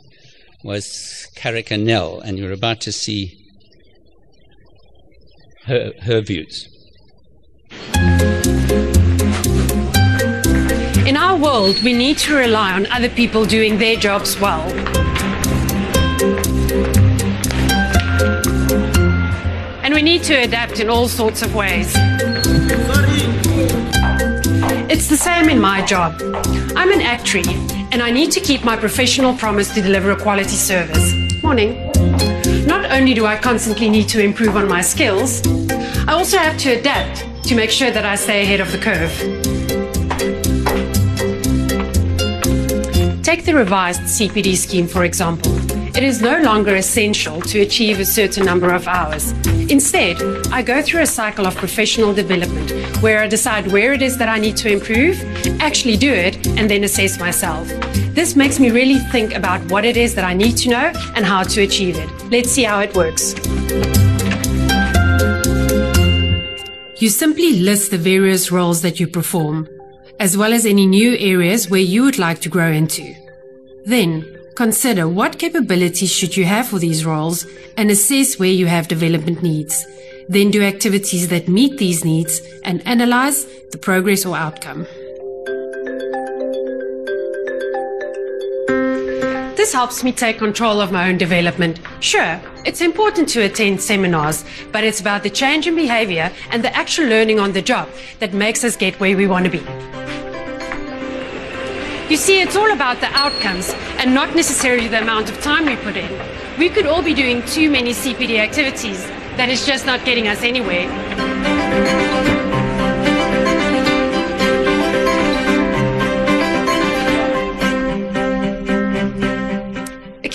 was 0.65 1.29
Karika 1.37 1.81
Nell, 1.81 2.21
and 2.21 2.39
you're 2.39 2.53
about 2.53 2.81
to 2.83 2.93
see 2.93 3.35
her, 5.69 5.93
her 6.03 6.21
views. 6.21 6.67
In 11.07 11.17
our 11.17 11.37
world, 11.37 11.83
we 11.83 11.93
need 11.93 12.19
to 12.19 12.35
rely 12.35 12.73
on 12.73 12.87
other 12.87 13.09
people 13.09 13.45
doing 13.45 13.79
their 13.79 13.97
jobs 13.97 14.41
well. 14.41 14.63
And 19.85 19.95
we 19.95 20.03
need 20.03 20.23
to 20.25 20.35
adapt 20.35 20.81
in 20.81 20.89
all 20.89 21.09
sorts 21.09 21.43
of 21.43 21.55
ways. 21.55 21.93
It's 24.91 25.09
the 25.09 25.17
same 25.17 25.49
in 25.51 25.61
my 25.61 25.85
job. 25.85 26.21
I'm 26.77 26.93
an 26.93 27.03
actuary, 27.03 27.55
and 27.93 28.03
I 28.03 28.11
need 28.11 28.31
to 28.33 28.41
keep 28.41 28.65
my 28.65 28.77
professional 28.77 29.35
promise 29.35 29.73
to 29.75 29.83
deliver 29.83 30.11
a 30.13 30.17
quality 30.17 30.57
service. 30.57 31.15
Morning. 31.43 32.38
Not 32.67 32.91
only 32.91 33.15
do 33.15 33.27
I 33.27 33.37
constantly 33.37 33.89
need 33.89 34.09
to 34.09 34.21
improve 34.23 34.57
on 34.57 34.69
my 34.69 34.81
skills, 34.81 35.47
I 36.07 36.13
also 36.13 36.39
have 36.39 36.59
to 36.59 36.79
adapt 36.79 37.45
to 37.45 37.55
make 37.55 37.71
sure 37.71 37.91
that 37.91 38.05
I 38.05 38.15
stay 38.15 38.43
ahead 38.43 38.61
of 38.61 38.73
the 38.73 38.79
curve. 38.79 39.13
Take 43.23 43.45
the 43.45 43.55
revised 43.55 44.03
CPD 44.03 44.57
scheme, 44.57 44.87
for 44.87 45.05
example. 45.05 45.53
It 45.97 46.03
is 46.03 46.23
no 46.23 46.41
longer 46.41 46.77
essential 46.77 47.41
to 47.43 47.61
achieve 47.61 48.01
a 48.01 48.05
certain 48.05 48.45
number 48.45 48.73
of 48.73 48.89
hours. 48.89 49.33
Instead, 49.71 50.17
I 50.51 50.63
go 50.63 50.81
through 50.81 51.03
a 51.03 51.07
cycle 51.07 51.47
of 51.47 51.55
professional 51.57 52.15
development 52.15 52.71
where 53.03 53.21
I 53.21 53.27
decide 53.27 53.71
where 53.71 53.93
it 53.93 54.01
is 54.01 54.17
that 54.17 54.29
I 54.29 54.39
need 54.39 54.57
to 54.59 54.73
improve, 54.73 55.23
actually 55.61 55.97
do 55.97 56.13
it, 56.13 56.48
and 56.59 56.69
then 56.69 56.85
assess 56.85 57.19
myself. 57.19 57.69
This 58.15 58.37
makes 58.37 58.61
me 58.61 58.71
really 58.71 58.99
think 59.11 59.35
about 59.35 59.61
what 59.71 59.85
it 59.85 59.97
is 59.97 60.15
that 60.17 60.25
I 60.25 60.35
need 60.35 60.57
to 60.59 60.69
know 60.69 60.93
and 61.15 61.25
how 61.25 61.45
to 61.45 61.63
achieve 61.63 61.97
it. 61.97 62.11
Let's 62.31 62.51
see 62.51 62.65
how 62.65 62.81
it 62.81 62.95
works. 62.95 63.35
You 67.01 67.09
simply 67.09 67.61
list 67.61 67.93
the 67.93 67.99
various 67.99 68.51
roles 68.51 68.83
that 68.83 68.99
you 69.01 69.07
perform, 69.07 69.69
as 70.19 70.37
well 70.37 70.53
as 70.53 70.67
any 70.67 70.85
new 70.85 71.17
areas 71.17 71.71
where 71.71 71.81
you 71.81 72.03
would 72.03 72.19
like 72.19 72.41
to 72.41 72.49
grow 72.49 72.73
into. 72.73 73.15
Then, 73.87 74.39
Consider 74.59 75.09
what 75.09 75.39
capabilities 75.39 76.11
should 76.11 76.37
you 76.37 76.45
have 76.45 76.67
for 76.67 76.81
these 76.81 77.07
roles 77.07 77.47
and 77.77 77.93
assess 77.93 78.41
where 78.41 78.51
you 78.51 78.67
have 78.67 78.89
development 78.89 79.41
needs. 79.41 79.87
Then 80.29 80.51
do 80.51 80.65
activities 80.65 81.29
that 81.29 81.47
meet 81.47 81.79
these 81.79 82.05
needs 82.05 82.41
and 82.65 82.85
analyze 82.85 83.47
the 83.71 83.79
progress 83.79 84.27
or 84.27 84.37
outcome. 84.37 84.85
This 89.69 89.75
helps 89.75 90.03
me 90.03 90.13
take 90.13 90.39
control 90.39 90.81
of 90.81 90.93
my 90.93 91.11
own 91.11 91.19
development. 91.19 91.79
Sure, 92.01 92.41
it's 92.65 92.81
important 92.81 93.29
to 93.29 93.43
attend 93.43 93.83
seminars, 93.83 94.43
but 94.73 94.83
it's 94.83 94.99
about 94.99 95.25
the 95.25 95.29
change 95.29 95.67
in 95.67 95.75
behavior 95.75 96.33
and 96.49 96.65
the 96.65 96.75
actual 96.75 97.07
learning 97.07 97.39
on 97.39 97.53
the 97.53 97.61
job 97.61 97.87
that 98.19 98.33
makes 98.33 98.65
us 98.65 98.77
get 98.77 98.99
where 98.99 99.15
we 99.15 99.27
want 99.27 99.45
to 99.45 99.51
be. 99.51 99.59
You 102.09 102.17
see, 102.17 102.41
it's 102.41 102.57
all 102.57 102.73
about 102.73 103.01
the 103.01 103.09
outcomes 103.09 103.75
and 103.99 104.15
not 104.15 104.35
necessarily 104.35 104.89
the 104.89 105.03
amount 105.03 105.29
of 105.29 105.39
time 105.43 105.67
we 105.67 105.77
put 105.77 105.99
in. 105.99 106.11
We 106.59 106.71
could 106.71 106.87
all 106.87 107.03
be 107.03 107.13
doing 107.13 107.45
too 107.45 107.71
many 107.71 107.91
CPD 107.91 108.39
activities 108.39 109.07
that 109.37 109.51
is 109.51 109.67
just 109.67 109.85
not 109.85 110.03
getting 110.07 110.29
us 110.29 110.43
anywhere. 110.45 110.89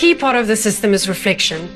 Key 0.04 0.14
part 0.14 0.36
of 0.36 0.48
the 0.48 0.56
system 0.58 0.94
is 0.94 1.08
reflection, 1.08 1.70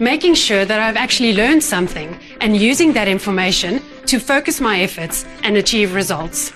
making 0.00 0.34
sure 0.34 0.64
that 0.64 0.80
I've 0.80 0.96
actually 0.96 1.34
learned 1.34 1.62
something 1.62 2.18
and 2.40 2.56
using 2.56 2.94
that 2.94 3.06
information 3.06 3.80
to 4.06 4.18
focus 4.18 4.60
my 4.60 4.80
efforts 4.80 5.24
and 5.44 5.56
achieve 5.56 5.94
results. 5.94 6.50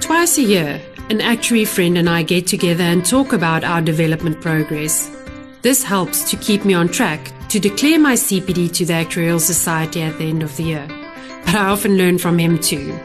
Twice 0.00 0.38
a 0.38 0.42
year, 0.42 0.80
an 1.10 1.20
actuary 1.20 1.66
friend 1.66 1.98
and 1.98 2.08
I 2.08 2.22
get 2.22 2.46
together 2.46 2.84
and 2.84 3.04
talk 3.04 3.34
about 3.34 3.64
our 3.64 3.82
development 3.82 4.40
progress. 4.40 5.14
This 5.60 5.82
helps 5.82 6.30
to 6.30 6.36
keep 6.38 6.64
me 6.64 6.72
on 6.72 6.88
track 6.88 7.30
to 7.50 7.60
declare 7.60 7.98
my 7.98 8.14
CPD 8.14 8.72
to 8.76 8.86
the 8.86 8.94
Actuarial 8.94 9.40
Society 9.40 10.00
at 10.00 10.16
the 10.16 10.24
end 10.24 10.42
of 10.42 10.56
the 10.56 10.62
year. 10.62 10.86
But 11.44 11.54
I 11.54 11.66
often 11.66 11.98
learn 11.98 12.16
from 12.16 12.38
him 12.38 12.58
too. 12.58 12.98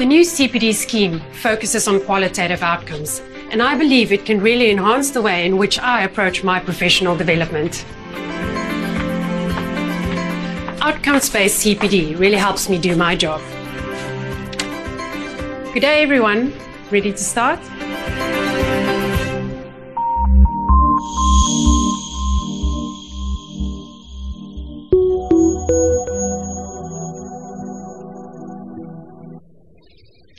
The 0.00 0.06
new 0.06 0.22
CPD 0.22 0.74
scheme 0.74 1.20
focuses 1.34 1.86
on 1.86 2.00
qualitative 2.00 2.64
outcomes, 2.64 3.22
and 3.50 3.60
I 3.60 3.76
believe 3.76 4.12
it 4.12 4.24
can 4.24 4.40
really 4.40 4.70
enhance 4.70 5.10
the 5.10 5.20
way 5.20 5.44
in 5.44 5.56
which 5.56 5.78
I 5.78 6.04
approach 6.04 6.44
my 6.44 6.60
professional 6.60 7.16
development. 7.16 7.84
Outcomes 10.80 11.28
based 11.28 11.66
CPD 11.66 12.18
really 12.18 12.36
helps 12.36 12.68
me 12.68 12.78
do 12.78 12.94
my 12.94 13.16
job. 13.16 13.40
Good 15.74 15.80
day, 15.80 16.02
everyone. 16.02 16.52
Ready 16.90 17.10
to 17.12 17.18
start? 17.18 17.58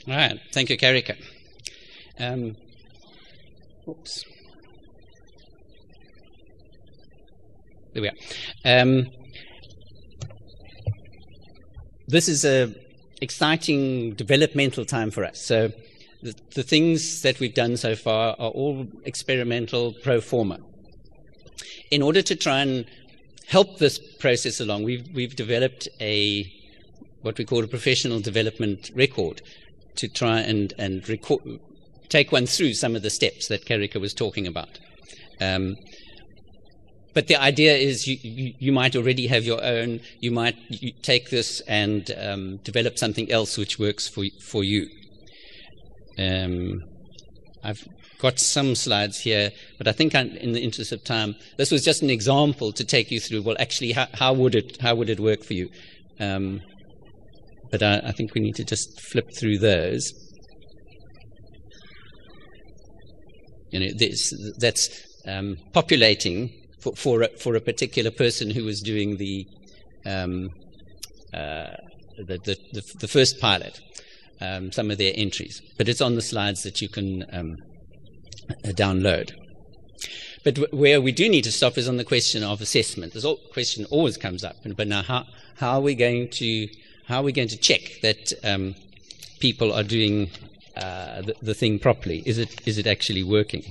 All 0.08 0.18
right. 0.18 0.40
Thank 0.52 0.70
you, 0.70 0.76
Karika. 0.76 1.16
Um, 2.18 2.56
oops. 3.88 4.24
There 7.92 8.02
we 8.02 8.08
are. 8.08 8.14
Um, 8.64 9.06
this 12.08 12.28
is 12.28 12.44
a 12.44 12.74
exciting 13.20 14.14
developmental 14.14 14.84
time 14.84 15.10
for 15.10 15.24
us. 15.24 15.40
So 15.40 15.72
the, 16.22 16.34
the 16.54 16.62
things 16.62 17.22
that 17.22 17.38
we've 17.40 17.54
done 17.54 17.76
so 17.76 17.94
far 17.94 18.36
are 18.38 18.50
all 18.50 18.86
experimental 19.04 19.94
pro 20.02 20.20
forma. 20.20 20.58
In 21.90 22.02
order 22.02 22.22
to 22.22 22.34
try 22.34 22.60
and 22.60 22.86
help 23.46 23.78
this 23.78 23.98
process 23.98 24.60
along, 24.60 24.84
we've, 24.84 25.08
we've 25.14 25.36
developed 25.36 25.88
a 26.00 26.50
what 27.20 27.38
we 27.38 27.44
call 27.44 27.62
a 27.62 27.68
professional 27.68 28.20
development 28.20 28.90
record 28.94 29.42
to 29.94 30.08
try 30.08 30.40
and, 30.40 30.74
and 30.78 31.08
record, 31.08 31.60
take 32.12 32.30
one 32.30 32.46
through 32.46 32.74
some 32.74 32.94
of 32.94 33.02
the 33.02 33.10
steps 33.10 33.48
that 33.48 33.64
Karika 33.64 34.00
was 34.00 34.12
talking 34.12 34.46
about. 34.46 34.78
Um, 35.40 35.74
but 37.14 37.26
the 37.26 37.36
idea 37.36 37.74
is 37.74 38.06
you, 38.06 38.16
you, 38.22 38.54
you, 38.58 38.72
might 38.72 38.96
already 38.96 39.26
have 39.26 39.44
your 39.44 39.62
own. 39.62 40.00
You 40.20 40.30
might 40.30 40.56
you 40.68 40.92
take 41.02 41.30
this 41.30 41.60
and 41.62 42.10
um, 42.18 42.58
develop 42.64 42.98
something 42.98 43.30
else 43.30 43.58
which 43.58 43.78
works 43.78 44.08
for 44.08 44.24
for 44.40 44.64
you. 44.64 44.88
Um, 46.18 46.80
I've 47.64 47.86
got 48.18 48.38
some 48.38 48.74
slides 48.74 49.20
here, 49.20 49.50
but 49.78 49.88
I 49.88 49.92
think 49.92 50.14
I'm, 50.14 50.28
in 50.28 50.52
the 50.52 50.62
interest 50.62 50.92
of 50.92 51.04
time, 51.04 51.34
this 51.58 51.70
was 51.70 51.84
just 51.84 52.02
an 52.02 52.10
example 52.10 52.72
to 52.72 52.84
take 52.84 53.10
you 53.10 53.20
through. 53.20 53.42
Well, 53.42 53.56
actually, 53.58 53.92
how, 53.92 54.06
how 54.14 54.32
would 54.32 54.54
it 54.54 54.80
how 54.80 54.94
would 54.94 55.10
it 55.10 55.20
work 55.20 55.44
for 55.44 55.54
you? 55.54 55.68
Um, 56.18 56.62
but 57.70 57.82
I, 57.82 58.00
I 58.06 58.12
think 58.12 58.34
we 58.34 58.40
need 58.40 58.56
to 58.56 58.64
just 58.64 59.00
flip 59.00 59.28
through 59.38 59.58
those. 59.58 60.12
You 63.72 63.80
know, 63.80 63.92
that's 64.58 65.22
um, 65.26 65.56
populating 65.72 66.50
for, 66.80 66.94
for, 66.94 67.22
a, 67.22 67.28
for 67.38 67.56
a 67.56 67.60
particular 67.60 68.10
person 68.10 68.50
who 68.50 68.64
was 68.64 68.80
doing 68.80 69.16
the, 69.16 69.46
um, 70.04 70.50
uh, 71.32 71.74
the, 72.16 72.38
the, 72.44 72.56
the, 72.72 72.82
the, 73.00 73.08
first 73.08 73.40
pilot, 73.40 73.80
um, 74.40 74.70
some 74.72 74.90
of 74.90 74.98
their 74.98 75.12
entries. 75.16 75.62
But 75.78 75.88
it's 75.88 76.00
on 76.00 76.14
the 76.14 76.22
slides 76.22 76.62
that 76.64 76.82
you 76.82 76.88
can 76.88 77.24
um, 77.32 77.56
download. 78.64 79.32
But 80.44 80.72
where 80.72 81.00
we 81.00 81.12
do 81.12 81.28
need 81.28 81.44
to 81.44 81.52
stop 81.52 81.78
is 81.78 81.88
on 81.88 81.96
the 81.96 82.04
question 82.04 82.42
of 82.42 82.60
assessment. 82.60 83.14
This 83.14 83.26
question 83.52 83.86
always 83.86 84.16
comes 84.16 84.44
up. 84.44 84.56
But 84.76 84.88
now, 84.88 85.02
how, 85.02 85.24
how 85.56 85.70
are 85.74 85.80
we 85.80 85.94
going 85.94 86.28
to 86.30 86.68
how 87.06 87.20
are 87.20 87.24
we 87.24 87.32
going 87.32 87.48
to 87.48 87.56
check 87.58 88.00
that 88.02 88.32
um, 88.44 88.74
people 89.40 89.72
are 89.72 89.82
doing 89.82 90.30
uh, 90.76 91.22
the, 91.22 91.34
the, 91.42 91.54
thing 91.54 91.78
properly? 91.78 92.22
Is 92.26 92.38
it 92.38 92.66
is 92.66 92.78
it 92.78 92.86
actually 92.86 93.22
working? 93.22 93.64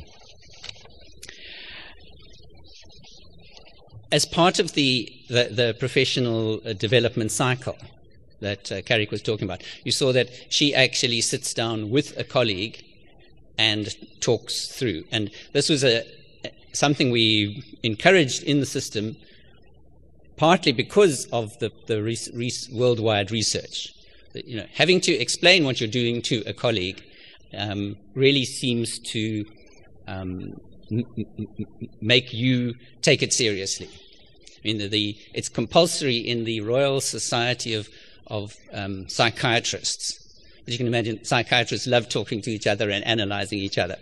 as 4.12 4.26
part 4.26 4.60
of 4.60 4.74
the, 4.74 5.12
the, 5.30 5.50
the 5.52 5.76
professional 5.80 6.62
uh, 6.66 6.74
development 6.74 7.32
cycle 7.32 7.78
that 8.42 8.72
uh, 8.72 8.82
Karika 8.82 9.12
was 9.12 9.22
talking 9.22 9.46
about, 9.46 9.64
you 9.84 9.92
saw 9.92 10.12
that 10.12 10.30
she 10.50 10.76
actually 10.76 11.22
sits 11.22 11.54
down 11.54 11.90
with 11.90 12.18
a 12.18 12.24
colleague 12.24 12.84
and 13.58 13.96
talks 14.20 14.68
through. 14.68 15.04
And 15.12 15.32
this 15.54 15.70
was 15.70 15.84
a, 15.84 16.04
something 16.74 17.12
we 17.12 17.64
encouraged 17.84 18.44
in 18.44 18.60
the 18.60 18.66
system, 18.66 19.16
partly 20.36 20.72
because 20.72 21.26
of 21.28 21.58
the, 21.60 21.72
the 21.88 22.02
re- 22.02 22.18
re- 22.34 22.52
worldwide 22.74 23.32
research. 23.32 23.94
You 24.34 24.58
know, 24.58 24.66
having 24.74 25.02
to 25.02 25.12
explain 25.12 25.64
what 25.66 25.82
you're 25.82 25.90
doing 25.90 26.22
to 26.24 26.44
a 26.46 26.54
colleague 26.54 27.04
um, 27.58 27.98
really 28.16 28.46
seems 28.46 29.00
to 29.00 29.46
um, 30.08 30.60
make 32.02 32.34
you 32.34 32.76
take 33.02 33.24
it 33.24 33.34
seriously. 33.34 33.90
I 33.90 34.68
mean, 34.68 34.78
the, 34.78 34.88
the, 34.88 35.18
it's 35.34 35.50
compulsory 35.50 36.18
in 36.18 36.44
the 36.44 36.62
Royal 36.62 37.02
Society 37.02 37.74
of, 37.74 37.90
of 38.28 38.56
um, 38.74 39.08
Psychiatrists. 39.10 40.20
As 40.68 40.74
you 40.74 40.78
can 40.78 40.88
imagine, 40.88 41.24
psychiatrists 41.24 41.88
love 41.88 42.08
talking 42.08 42.42
to 42.44 42.52
each 42.52 42.68
other 42.68 42.90
and 42.90 43.06
analyzing 43.06 43.58
each 43.58 43.80
other. 43.80 43.98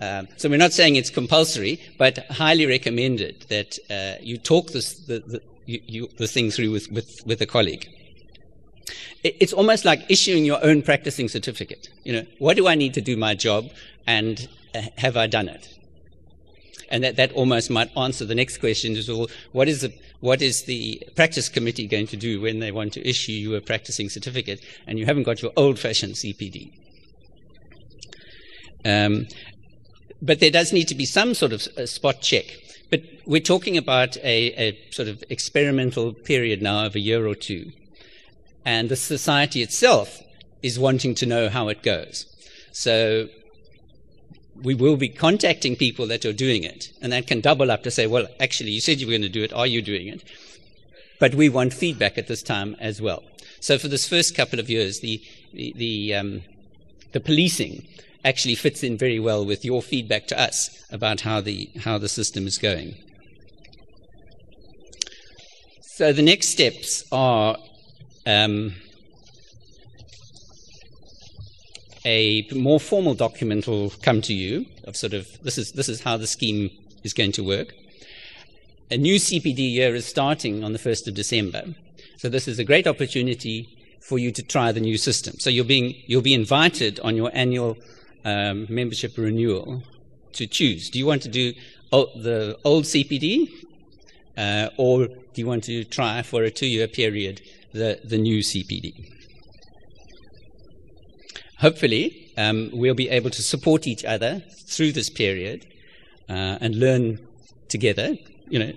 Um, 0.00 0.28
so 0.36 0.48
we're 0.48 0.56
not 0.56 0.72
saying 0.72 0.96
it's 0.96 1.10
compulsory, 1.10 1.80
but 1.98 2.18
highly 2.30 2.66
recommended 2.66 3.44
that 3.48 3.78
uh, 3.90 4.18
you 4.22 4.38
talk 4.38 4.70
this, 4.70 4.94
the, 5.06 5.18
the, 5.20 5.42
you, 5.66 5.80
you, 5.86 6.08
the 6.16 6.26
thing 6.26 6.50
through 6.50 6.70
with, 6.70 6.90
with, 6.90 7.20
with 7.26 7.42
a 7.42 7.46
colleague. 7.46 7.88
It's 9.24 9.52
almost 9.52 9.84
like 9.84 10.00
issuing 10.08 10.44
your 10.44 10.64
own 10.64 10.82
practicing 10.82 11.28
certificate. 11.28 11.88
You 12.04 12.12
know, 12.14 12.26
what 12.38 12.56
do 12.56 12.66
I 12.68 12.74
need 12.74 12.94
to 12.94 13.00
do 13.00 13.16
my 13.16 13.34
job, 13.34 13.70
and 14.06 14.48
uh, 14.74 14.82
have 14.96 15.16
I 15.16 15.26
done 15.26 15.48
it? 15.48 15.78
and 16.90 17.04
that, 17.04 17.16
that 17.16 17.32
almost 17.32 17.70
might 17.70 17.94
answer 17.96 18.24
the 18.24 18.34
next 18.34 18.58
question 18.58 18.96
is 18.96 19.08
well, 19.08 19.28
what 19.52 19.68
is 19.68 19.82
the 19.82 19.92
what 20.20 20.42
is 20.42 20.64
the 20.64 21.02
practice 21.14 21.48
committee 21.48 21.86
going 21.86 22.06
to 22.08 22.16
do 22.16 22.40
when 22.40 22.58
they 22.58 22.72
want 22.72 22.92
to 22.94 23.08
issue 23.08 23.32
you 23.32 23.54
a 23.54 23.60
practicing 23.60 24.08
certificate 24.08 24.64
and 24.86 24.98
you 24.98 25.06
haven't 25.06 25.22
got 25.22 25.40
your 25.42 25.52
old 25.56 25.78
fashioned 25.78 26.14
CPD? 26.14 26.72
Um, 28.84 29.26
but 30.20 30.40
there 30.40 30.50
does 30.50 30.72
need 30.72 30.88
to 30.88 30.96
be 30.96 31.04
some 31.04 31.34
sort 31.34 31.52
of 31.52 31.62
spot 31.88 32.20
check. 32.20 32.46
But 32.90 33.02
we're 33.26 33.40
talking 33.40 33.76
about 33.76 34.16
a, 34.18 34.52
a, 34.54 34.78
sort 34.90 35.08
of 35.08 35.22
experimental 35.28 36.14
period 36.14 36.62
now 36.62 36.86
of 36.86 36.96
a 36.96 37.00
year 37.00 37.26
or 37.26 37.34
two. 37.34 37.70
And 38.68 38.90
the 38.90 38.96
society 38.96 39.62
itself 39.62 40.20
is 40.62 40.78
wanting 40.78 41.14
to 41.14 41.24
know 41.24 41.48
how 41.48 41.68
it 41.68 41.82
goes. 41.82 42.26
So 42.70 43.28
we 44.62 44.74
will 44.74 44.98
be 44.98 45.08
contacting 45.08 45.74
people 45.74 46.06
that 46.08 46.26
are 46.26 46.34
doing 46.34 46.64
it. 46.64 46.90
And 47.00 47.10
that 47.10 47.26
can 47.26 47.40
double 47.40 47.70
up 47.70 47.82
to 47.84 47.90
say, 47.90 48.06
well, 48.06 48.26
actually, 48.38 48.72
you 48.72 48.82
said 48.82 49.00
you 49.00 49.06
were 49.06 49.12
going 49.12 49.22
to 49.22 49.30
do 49.30 49.42
it. 49.42 49.54
Are 49.54 49.66
you 49.66 49.80
doing 49.80 50.08
it? 50.08 50.22
But 51.18 51.34
we 51.34 51.48
want 51.48 51.72
feedback 51.72 52.18
at 52.18 52.26
this 52.26 52.42
time 52.42 52.76
as 52.78 53.00
well. 53.00 53.22
So 53.58 53.78
for 53.78 53.88
this 53.88 54.06
first 54.06 54.36
couple 54.36 54.60
of 54.60 54.68
years, 54.68 55.00
the, 55.00 55.18
the, 55.54 55.72
the, 55.74 56.14
um, 56.16 56.42
the 57.12 57.20
policing 57.20 57.88
actually 58.22 58.54
fits 58.54 58.82
in 58.82 58.98
very 58.98 59.18
well 59.18 59.46
with 59.46 59.64
your 59.64 59.80
feedback 59.80 60.26
to 60.26 60.38
us 60.38 60.84
about 60.90 61.22
how 61.22 61.40
the, 61.40 61.70
how 61.84 61.96
the 61.96 62.08
system 62.10 62.46
is 62.46 62.58
going. 62.58 62.96
So 65.80 66.12
the 66.12 66.20
next 66.20 66.48
steps 66.48 67.02
are 67.10 67.56
um, 68.28 68.74
a 72.04 72.46
more 72.54 72.78
formal 72.78 73.14
document 73.14 73.66
will 73.66 73.90
come 74.02 74.20
to 74.22 74.34
you 74.34 74.66
of 74.84 74.96
sort 74.96 75.14
of 75.14 75.26
this 75.42 75.56
is 75.56 75.72
this 75.72 75.88
is 75.88 76.02
how 76.02 76.16
the 76.16 76.26
scheme 76.26 76.70
is 77.02 77.14
going 77.14 77.32
to 77.32 77.42
work. 77.42 77.72
A 78.90 78.96
new 78.96 79.16
CPD 79.16 79.72
year 79.72 79.94
is 79.94 80.06
starting 80.06 80.62
on 80.62 80.72
the 80.72 80.78
1st 80.78 81.08
of 81.08 81.14
December. 81.14 81.62
So 82.16 82.28
this 82.28 82.48
is 82.48 82.58
a 82.58 82.64
great 82.64 82.86
opportunity 82.86 83.68
for 84.00 84.18
you 84.18 84.30
to 84.32 84.42
try 84.42 84.72
the 84.72 84.80
new 84.80 84.96
system. 84.96 85.38
So 85.38 85.48
you're 85.50 85.64
being 85.64 85.94
you'll 86.06 86.30
be 86.32 86.34
invited 86.34 87.00
on 87.00 87.16
your 87.16 87.30
annual 87.32 87.78
um, 88.24 88.66
membership 88.68 89.16
renewal 89.16 89.82
to 90.34 90.46
choose. 90.46 90.90
Do 90.90 90.98
you 90.98 91.06
want 91.06 91.22
to 91.22 91.28
do 91.28 91.54
the 91.90 92.58
old 92.64 92.84
CPD, 92.84 93.48
uh, 94.36 94.68
or 94.76 95.06
do 95.06 95.36
you 95.36 95.46
want 95.46 95.64
to 95.64 95.84
try 95.84 96.20
for 96.22 96.42
a 96.42 96.50
two-year 96.50 96.88
period 96.88 97.40
the 97.72 98.00
the 98.04 98.18
new 98.18 98.40
CPD? 98.40 99.14
Hopefully, 101.58 102.32
um, 102.36 102.70
we'll 102.72 102.94
be 102.94 103.08
able 103.08 103.30
to 103.30 103.42
support 103.42 103.86
each 103.86 104.04
other 104.04 104.42
through 104.68 104.92
this 104.92 105.10
period 105.10 105.66
uh, 106.28 106.58
and 106.60 106.76
learn 106.76 107.18
together. 107.68 108.16
You 108.48 108.58
know, 108.60 108.72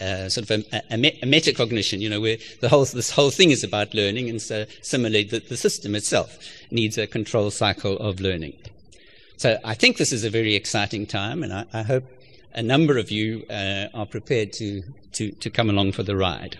uh, 0.00 0.28
sort 0.28 0.48
of 0.48 0.64
a, 0.72 0.76
a, 0.90 0.94
a, 0.94 1.26
metacognition, 1.26 2.00
you 2.00 2.08
know, 2.08 2.20
where 2.20 2.38
the 2.60 2.68
whole, 2.68 2.84
this 2.84 3.10
whole 3.10 3.30
thing 3.30 3.50
is 3.50 3.62
about 3.62 3.92
learning, 3.92 4.30
and 4.30 4.40
so 4.40 4.64
similarly, 4.82 5.24
the, 5.24 5.40
the 5.40 5.56
system 5.56 5.94
itself 5.94 6.38
needs 6.70 6.96
a 6.96 7.06
control 7.06 7.50
cycle 7.50 7.98
of 7.98 8.20
learning. 8.20 8.54
So 9.36 9.58
I 9.64 9.74
think 9.74 9.96
this 9.96 10.12
is 10.12 10.24
a 10.24 10.30
very 10.30 10.54
exciting 10.54 11.06
time, 11.06 11.42
and 11.42 11.52
I, 11.52 11.64
I 11.72 11.82
hope 11.82 12.04
a 12.54 12.62
number 12.62 12.98
of 12.98 13.10
you 13.10 13.44
uh, 13.50 13.88
are 13.94 14.06
prepared 14.06 14.52
to, 14.54 14.82
to, 15.12 15.32
to 15.32 15.50
come 15.50 15.68
along 15.68 15.92
for 15.92 16.02
the 16.02 16.16
ride. 16.16 16.58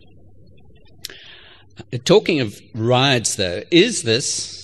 Talking 2.04 2.40
of 2.40 2.60
riots, 2.74 3.36
though, 3.36 3.62
is 3.70 4.02
this 4.02 4.60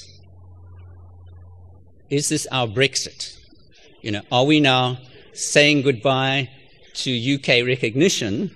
is 2.08 2.28
this 2.28 2.46
our 2.52 2.66
Brexit? 2.68 3.36
You 4.00 4.12
know, 4.12 4.22
are 4.30 4.44
we 4.44 4.60
now 4.60 4.98
saying 5.32 5.82
goodbye 5.82 6.50
to 6.94 7.34
UK 7.34 7.66
recognition 7.66 8.50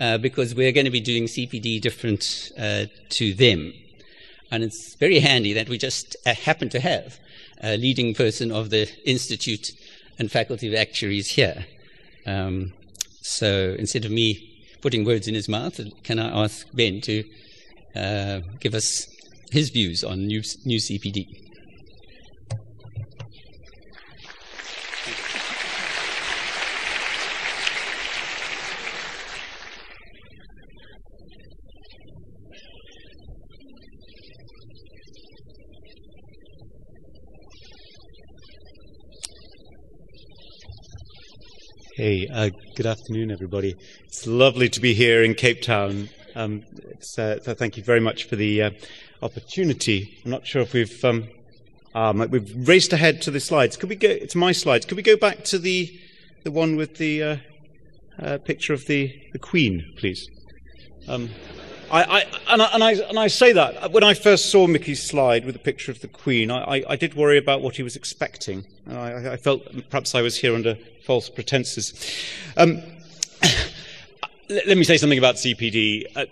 uh, 0.00 0.18
because 0.18 0.54
we're 0.54 0.72
going 0.72 0.86
to 0.86 0.90
be 0.90 1.00
doing 1.00 1.24
CPD 1.24 1.80
different 1.80 2.52
uh, 2.58 2.86
to 3.10 3.34
them? 3.34 3.72
And 4.50 4.62
it's 4.62 4.94
very 4.94 5.18
handy 5.18 5.52
that 5.52 5.68
we 5.68 5.76
just 5.76 6.16
uh, 6.24 6.34
happen 6.34 6.68
to 6.70 6.80
have 6.80 7.18
a 7.62 7.76
leading 7.76 8.14
person 8.14 8.50
of 8.50 8.70
the 8.70 8.88
Institute 9.04 9.72
and 10.18 10.30
Faculty 10.30 10.68
of 10.68 10.74
Actuaries 10.74 11.28
here. 11.28 11.66
Um, 12.26 12.72
so 13.20 13.76
instead 13.78 14.04
of 14.04 14.10
me 14.10 14.78
putting 14.80 15.04
words 15.04 15.28
in 15.28 15.34
his 15.34 15.48
mouth, 15.48 15.80
can 16.02 16.18
I 16.18 16.44
ask 16.44 16.66
Ben 16.72 17.00
to 17.02 17.24
uh, 17.96 18.40
give 18.60 18.74
us 18.74 19.06
his 19.50 19.70
views 19.70 20.04
on 20.04 20.26
new, 20.26 20.42
new 20.64 20.78
CPD? 20.78 21.26
Hey, 41.96 42.28
uh, 42.30 42.50
good 42.74 42.84
afternoon, 42.84 43.30
everybody. 43.30 43.74
It's 44.04 44.26
lovely 44.26 44.68
to 44.68 44.80
be 44.80 44.92
here 44.92 45.24
in 45.24 45.32
Cape 45.32 45.62
Town. 45.62 46.10
Um, 46.36 46.64
uh, 47.16 47.36
thank 47.38 47.78
you 47.78 47.82
very 47.82 47.98
much 47.98 48.24
for 48.24 48.36
the 48.36 48.62
uh, 48.62 48.70
opportunity. 49.22 50.18
I'm 50.22 50.30
not 50.30 50.46
sure 50.46 50.60
if 50.60 50.74
we've 50.74 51.02
um, 51.02 51.28
um, 51.94 52.18
we've 52.30 52.68
raced 52.68 52.92
ahead 52.92 53.22
to 53.22 53.30
the 53.30 53.40
slides. 53.40 53.78
Could 53.78 53.88
we 53.88 53.96
go? 53.96 54.18
to 54.18 54.38
my 54.38 54.52
slides. 54.52 54.84
Could 54.84 54.98
we 54.98 55.02
go 55.02 55.16
back 55.16 55.44
to 55.44 55.58
the 55.58 55.98
the 56.44 56.50
one 56.50 56.76
with 56.76 56.98
the 56.98 57.22
uh, 57.22 57.36
uh, 58.20 58.38
picture 58.44 58.74
of 58.74 58.84
the 58.84 59.18
the 59.32 59.38
Queen, 59.38 59.94
please? 59.96 60.28
Um, 61.08 61.30
I, 61.90 62.02
I, 62.02 62.20
and, 62.52 62.62
I, 62.62 62.74
and, 62.74 62.84
I, 62.84 62.92
and 62.92 63.18
I 63.18 63.28
say 63.28 63.52
that 63.52 63.92
when 63.92 64.04
I 64.04 64.12
first 64.12 64.50
saw 64.50 64.66
Mickey's 64.66 65.08
slide 65.08 65.46
with 65.46 65.54
the 65.54 65.60
picture 65.60 65.92
of 65.92 66.00
the 66.00 66.08
Queen, 66.08 66.50
I, 66.50 66.82
I 66.86 66.96
did 66.96 67.14
worry 67.14 67.38
about 67.38 67.62
what 67.62 67.76
he 67.76 67.84
was 67.84 67.94
expecting. 67.94 68.66
I, 68.90 69.30
I 69.30 69.36
felt 69.36 69.62
perhaps 69.88 70.14
I 70.14 70.20
was 70.20 70.36
here 70.36 70.54
under 70.54 70.76
false 71.04 71.30
pretenses. 71.30 71.94
Um, 72.56 72.82
let, 74.48 74.78
me 74.78 74.84
say 74.84 74.96
something 74.96 75.18
about 75.18 75.36
CPD. 75.36 76.04
Uh, 76.14 76.26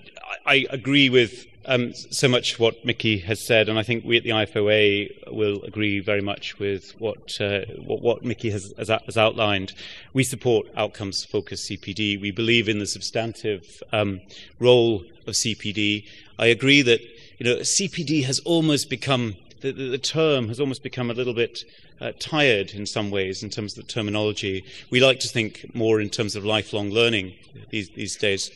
I 0.46 0.66
agree 0.70 1.08
with 1.08 1.46
um, 1.66 1.94
so 1.94 2.28
much 2.28 2.58
what 2.58 2.84
Mickey 2.84 3.18
has 3.18 3.44
said, 3.44 3.68
and 3.68 3.78
I 3.78 3.82
think 3.82 4.04
we 4.04 4.16
at 4.16 4.22
the 4.22 4.30
IFOA 4.30 5.32
will 5.32 5.62
agree 5.62 6.00
very 6.00 6.20
much 6.20 6.58
with 6.58 6.92
what 7.00 7.40
uh, 7.40 7.60
what, 7.84 8.02
what, 8.02 8.24
Mickey 8.24 8.50
has, 8.50 8.72
has, 8.76 8.88
has, 8.88 9.16
outlined. 9.16 9.72
We 10.12 10.24
support 10.24 10.66
outcomes-focused 10.76 11.70
CPD. 11.70 12.20
We 12.20 12.30
believe 12.30 12.68
in 12.68 12.78
the 12.78 12.86
substantive 12.86 13.82
um, 13.92 14.20
role 14.58 15.04
of 15.26 15.34
CPD. 15.34 16.06
I 16.38 16.46
agree 16.46 16.82
that 16.82 17.00
you 17.38 17.46
know 17.46 17.56
CPD 17.56 18.24
has 18.24 18.40
almost 18.40 18.90
become 18.90 19.36
the, 19.62 19.72
the, 19.72 19.84
the 19.84 19.98
term 19.98 20.48
has 20.48 20.60
almost 20.60 20.82
become 20.82 21.10
a 21.10 21.14
little 21.14 21.34
bit 21.34 21.64
uh, 22.00 22.12
tired 22.18 22.72
in 22.72 22.86
some 22.86 23.10
ways 23.10 23.42
in 23.42 23.50
terms 23.50 23.76
of 23.76 23.86
the 23.86 23.92
terminology. 23.92 24.64
We 24.90 25.00
like 25.00 25.20
to 25.20 25.28
think 25.28 25.74
more 25.74 26.00
in 26.00 26.10
terms 26.10 26.36
of 26.36 26.44
lifelong 26.44 26.90
learning 26.90 27.34
these, 27.70 27.90
these 27.90 28.16
days. 28.16 28.50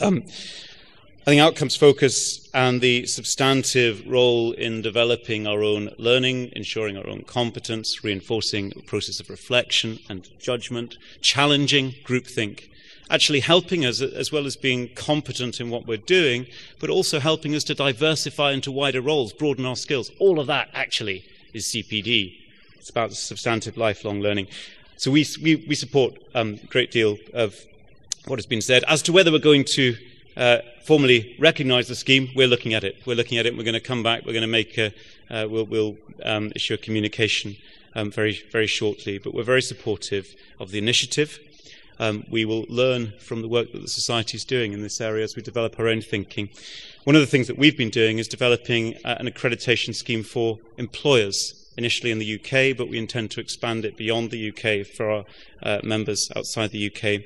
Um, 0.00 0.24
I 1.26 1.30
think 1.30 1.40
outcomes 1.40 1.74
focus 1.74 2.50
and 2.52 2.82
the 2.82 3.06
substantive 3.06 4.06
role 4.06 4.52
in 4.52 4.82
developing 4.82 5.46
our 5.46 5.62
own 5.62 5.90
learning, 5.96 6.52
ensuring 6.54 6.98
our 6.98 7.08
own 7.08 7.22
competence, 7.22 8.04
reinforcing 8.04 8.74
a 8.76 8.82
process 8.82 9.20
of 9.20 9.30
reflection 9.30 10.00
and 10.10 10.28
judgment, 10.38 10.98
challenging 11.22 11.94
groupthink, 12.04 12.68
actually 13.08 13.40
helping 13.40 13.86
us 13.86 14.02
as 14.02 14.32
well 14.32 14.44
as 14.44 14.54
being 14.56 14.90
competent 14.94 15.60
in 15.60 15.70
what 15.70 15.86
we're 15.86 15.96
doing, 15.96 16.46
but 16.78 16.90
also 16.90 17.18
helping 17.18 17.54
us 17.54 17.64
to 17.64 17.74
diversify 17.74 18.52
into 18.52 18.70
wider 18.70 19.00
roles, 19.00 19.32
broaden 19.32 19.64
our 19.64 19.76
skills. 19.76 20.10
All 20.18 20.38
of 20.38 20.46
that 20.48 20.68
actually 20.74 21.24
is 21.54 21.64
CPD. 21.68 22.43
It's 22.84 22.90
about 22.90 23.14
substantive 23.14 23.78
lifelong 23.78 24.20
learning. 24.20 24.46
So 24.98 25.10
we, 25.10 25.26
we, 25.42 25.56
we 25.66 25.74
support 25.74 26.18
um, 26.34 26.60
a 26.62 26.66
great 26.66 26.90
deal 26.90 27.16
of 27.32 27.58
what 28.26 28.38
has 28.38 28.44
been 28.44 28.60
said. 28.60 28.84
As 28.86 29.00
to 29.04 29.12
whether 29.12 29.32
we're 29.32 29.38
going 29.38 29.64
to 29.64 29.96
uh, 30.36 30.58
formally 30.82 31.34
recognise 31.38 31.88
the 31.88 31.94
scheme, 31.94 32.28
we're 32.36 32.46
looking 32.46 32.74
at 32.74 32.84
it. 32.84 32.96
We're 33.06 33.16
looking 33.16 33.38
at 33.38 33.46
it. 33.46 33.56
We're 33.56 33.64
going 33.64 33.72
to 33.72 33.80
come 33.80 34.02
back. 34.02 34.26
We're 34.26 34.34
going 34.34 34.42
to 34.42 34.48
make. 34.48 34.76
A, 34.76 34.92
uh, 35.30 35.48
we'll, 35.48 35.64
we'll 35.64 35.96
um, 36.26 36.52
issue 36.54 36.74
a 36.74 36.76
communication 36.76 37.56
um, 37.94 38.10
very 38.10 38.44
very 38.52 38.66
shortly. 38.66 39.16
But 39.16 39.32
we're 39.32 39.44
very 39.44 39.62
supportive 39.62 40.36
of 40.60 40.70
the 40.70 40.76
initiative. 40.76 41.38
Um, 41.98 42.26
we 42.30 42.44
will 42.44 42.66
learn 42.68 43.14
from 43.18 43.40
the 43.40 43.48
work 43.48 43.72
that 43.72 43.80
the 43.80 43.88
society 43.88 44.36
is 44.36 44.44
doing 44.44 44.74
in 44.74 44.82
this 44.82 45.00
area 45.00 45.24
as 45.24 45.36
we 45.36 45.40
develop 45.42 45.80
our 45.80 45.88
own 45.88 46.02
thinking. 46.02 46.50
One 47.04 47.16
of 47.16 47.22
the 47.22 47.28
things 47.28 47.46
that 47.46 47.56
we've 47.56 47.78
been 47.78 47.88
doing 47.88 48.18
is 48.18 48.28
developing 48.28 48.96
uh, 49.06 49.16
an 49.18 49.26
accreditation 49.26 49.94
scheme 49.94 50.22
for 50.22 50.58
employers 50.76 51.63
initially 51.76 52.10
in 52.10 52.18
the 52.18 52.34
UK, 52.34 52.76
but 52.76 52.88
we 52.88 52.98
intend 52.98 53.30
to 53.32 53.40
expand 53.40 53.84
it 53.84 53.96
beyond 53.96 54.30
the 54.30 54.48
UK 54.50 54.86
for 54.86 55.10
our 55.10 55.24
uh, 55.62 55.80
members 55.82 56.30
outside 56.36 56.70
the 56.70 56.86
UK. 56.86 57.22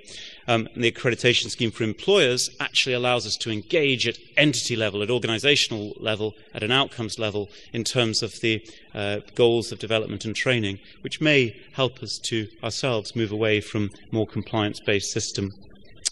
Um, 0.46 0.68
the 0.76 0.90
accreditation 0.90 1.50
scheme 1.50 1.70
for 1.70 1.84
employers 1.84 2.50
actually 2.60 2.94
allows 2.94 3.26
us 3.26 3.36
to 3.38 3.50
engage 3.50 4.06
at 4.06 4.18
entity 4.36 4.76
level, 4.76 5.02
at 5.02 5.10
organizational 5.10 5.94
level, 5.98 6.34
at 6.54 6.62
an 6.62 6.72
outcomes 6.72 7.18
level 7.18 7.48
in 7.72 7.84
terms 7.84 8.22
of 8.22 8.40
the 8.40 8.64
uh, 8.94 9.20
goals 9.34 9.72
of 9.72 9.78
development 9.78 10.24
and 10.24 10.34
training, 10.34 10.78
which 11.02 11.20
may 11.20 11.56
help 11.72 12.02
us 12.02 12.18
to 12.18 12.48
ourselves 12.62 13.14
move 13.16 13.32
away 13.32 13.60
from 13.60 13.90
more 14.10 14.26
compliance 14.26 14.80
based 14.80 15.12
system 15.12 15.52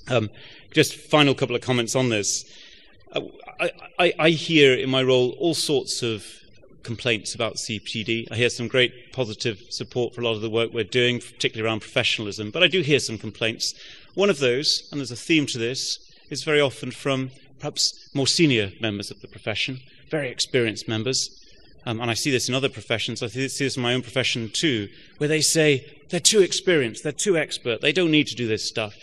Um, 0.09 0.31
just 0.72 0.94
final 0.94 1.35
couple 1.35 1.57
of 1.57 1.62
comments 1.62 1.96
on 1.96 2.11
this. 2.11 2.44
Uh, 3.12 3.22
I, 3.59 3.70
I, 3.99 4.14
I, 4.18 4.31
hear 4.31 4.75
in 4.75 4.88
my 4.88 5.03
role 5.03 5.31
all 5.38 5.55
sorts 5.55 6.03
of 6.03 6.25
complaints 6.87 7.35
about 7.35 7.57
CPD. 7.57 8.29
I 8.31 8.37
hear 8.37 8.49
some 8.49 8.68
great 8.68 9.12
positive 9.12 9.61
support 9.70 10.14
for 10.14 10.20
a 10.20 10.25
lot 10.25 10.37
of 10.37 10.40
the 10.40 10.49
work 10.49 10.72
we're 10.72 10.85
doing, 10.85 11.18
particularly 11.18 11.68
around 11.68 11.81
professionalism, 11.81 12.53
but 12.53 12.62
I 12.62 12.68
do 12.68 12.81
hear 12.81 13.01
some 13.01 13.18
complaints. 13.18 13.75
One 14.14 14.31
of 14.31 14.38
those, 14.38 14.88
and 14.90 15.01
there's 15.01 15.11
a 15.11 15.16
theme 15.16 15.46
to 15.46 15.59
this, 15.59 15.99
is 16.31 16.44
very 16.44 16.61
often 16.61 16.92
from 16.92 17.33
perhaps 17.59 18.09
more 18.14 18.29
senior 18.29 18.70
members 18.81 19.11
of 19.11 19.20
the 19.20 19.27
profession, 19.27 19.81
very 20.09 20.31
experienced 20.31 20.87
members. 20.88 21.44
Um, 21.85 22.01
and 22.01 22.11
I 22.11 22.14
see 22.14 22.31
this 22.31 22.49
in 22.49 22.55
other 22.55 22.68
professions. 22.68 23.22
I 23.22 23.27
see 23.27 23.40
this 23.40 23.77
in 23.77 23.83
my 23.83 23.92
own 23.92 24.03
profession 24.03 24.49
too, 24.51 24.88
where 25.18 25.29
they 25.29 25.40
say 25.40 25.85
they're 26.11 26.20
too 26.20 26.40
experienced, 26.40 27.03
they're 27.03 27.12
too 27.12 27.37
expert, 27.37 27.81
they 27.81 27.92
don't 27.92 28.12
need 28.12 28.29
to 28.29 28.37
do 28.37 28.46
this 28.46 28.64
stuff. 28.64 28.94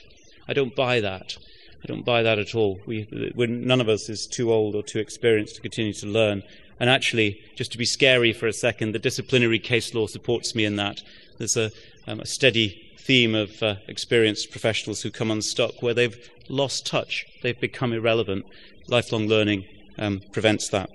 I 0.47 0.53
don't 0.53 0.75
buy 0.75 1.01
that. 1.01 1.37
I 1.83 1.87
don't 1.87 2.05
buy 2.05 2.23
that 2.23 2.39
at 2.39 2.55
all. 2.55 2.79
We, 2.85 3.07
none 3.11 3.81
of 3.81 3.89
us 3.89 4.07
is 4.07 4.25
too 4.25 4.53
old 4.53 4.73
or 4.73 4.83
too 4.83 4.99
experienced 4.99 5.55
to 5.55 5.61
continue 5.61 5.93
to 5.93 6.07
learn. 6.07 6.43
And 6.83 6.89
actually, 6.89 7.39
just 7.55 7.71
to 7.71 7.77
be 7.77 7.85
scary 7.85 8.33
for 8.33 8.45
a 8.45 8.51
second, 8.51 8.91
the 8.91 8.99
disciplinary 8.99 9.57
case 9.57 9.93
law 9.93 10.05
supports 10.05 10.53
me 10.53 10.65
in 10.65 10.75
that. 10.75 11.01
There's 11.37 11.55
a, 11.55 11.71
um, 12.07 12.19
a 12.19 12.25
steady 12.25 12.91
theme 12.97 13.35
of 13.35 13.63
uh, 13.63 13.75
experienced 13.87 14.51
professionals 14.51 15.01
who 15.01 15.09
come 15.09 15.31
unstuck 15.31 15.81
where 15.81 15.93
they've 15.93 16.29
lost 16.49 16.85
touch, 16.85 17.25
they've 17.41 17.57
become 17.57 17.93
irrelevant. 17.93 18.45
Lifelong 18.89 19.27
learning 19.27 19.63
um, 19.97 20.23
prevents 20.33 20.67
that. 20.71 20.89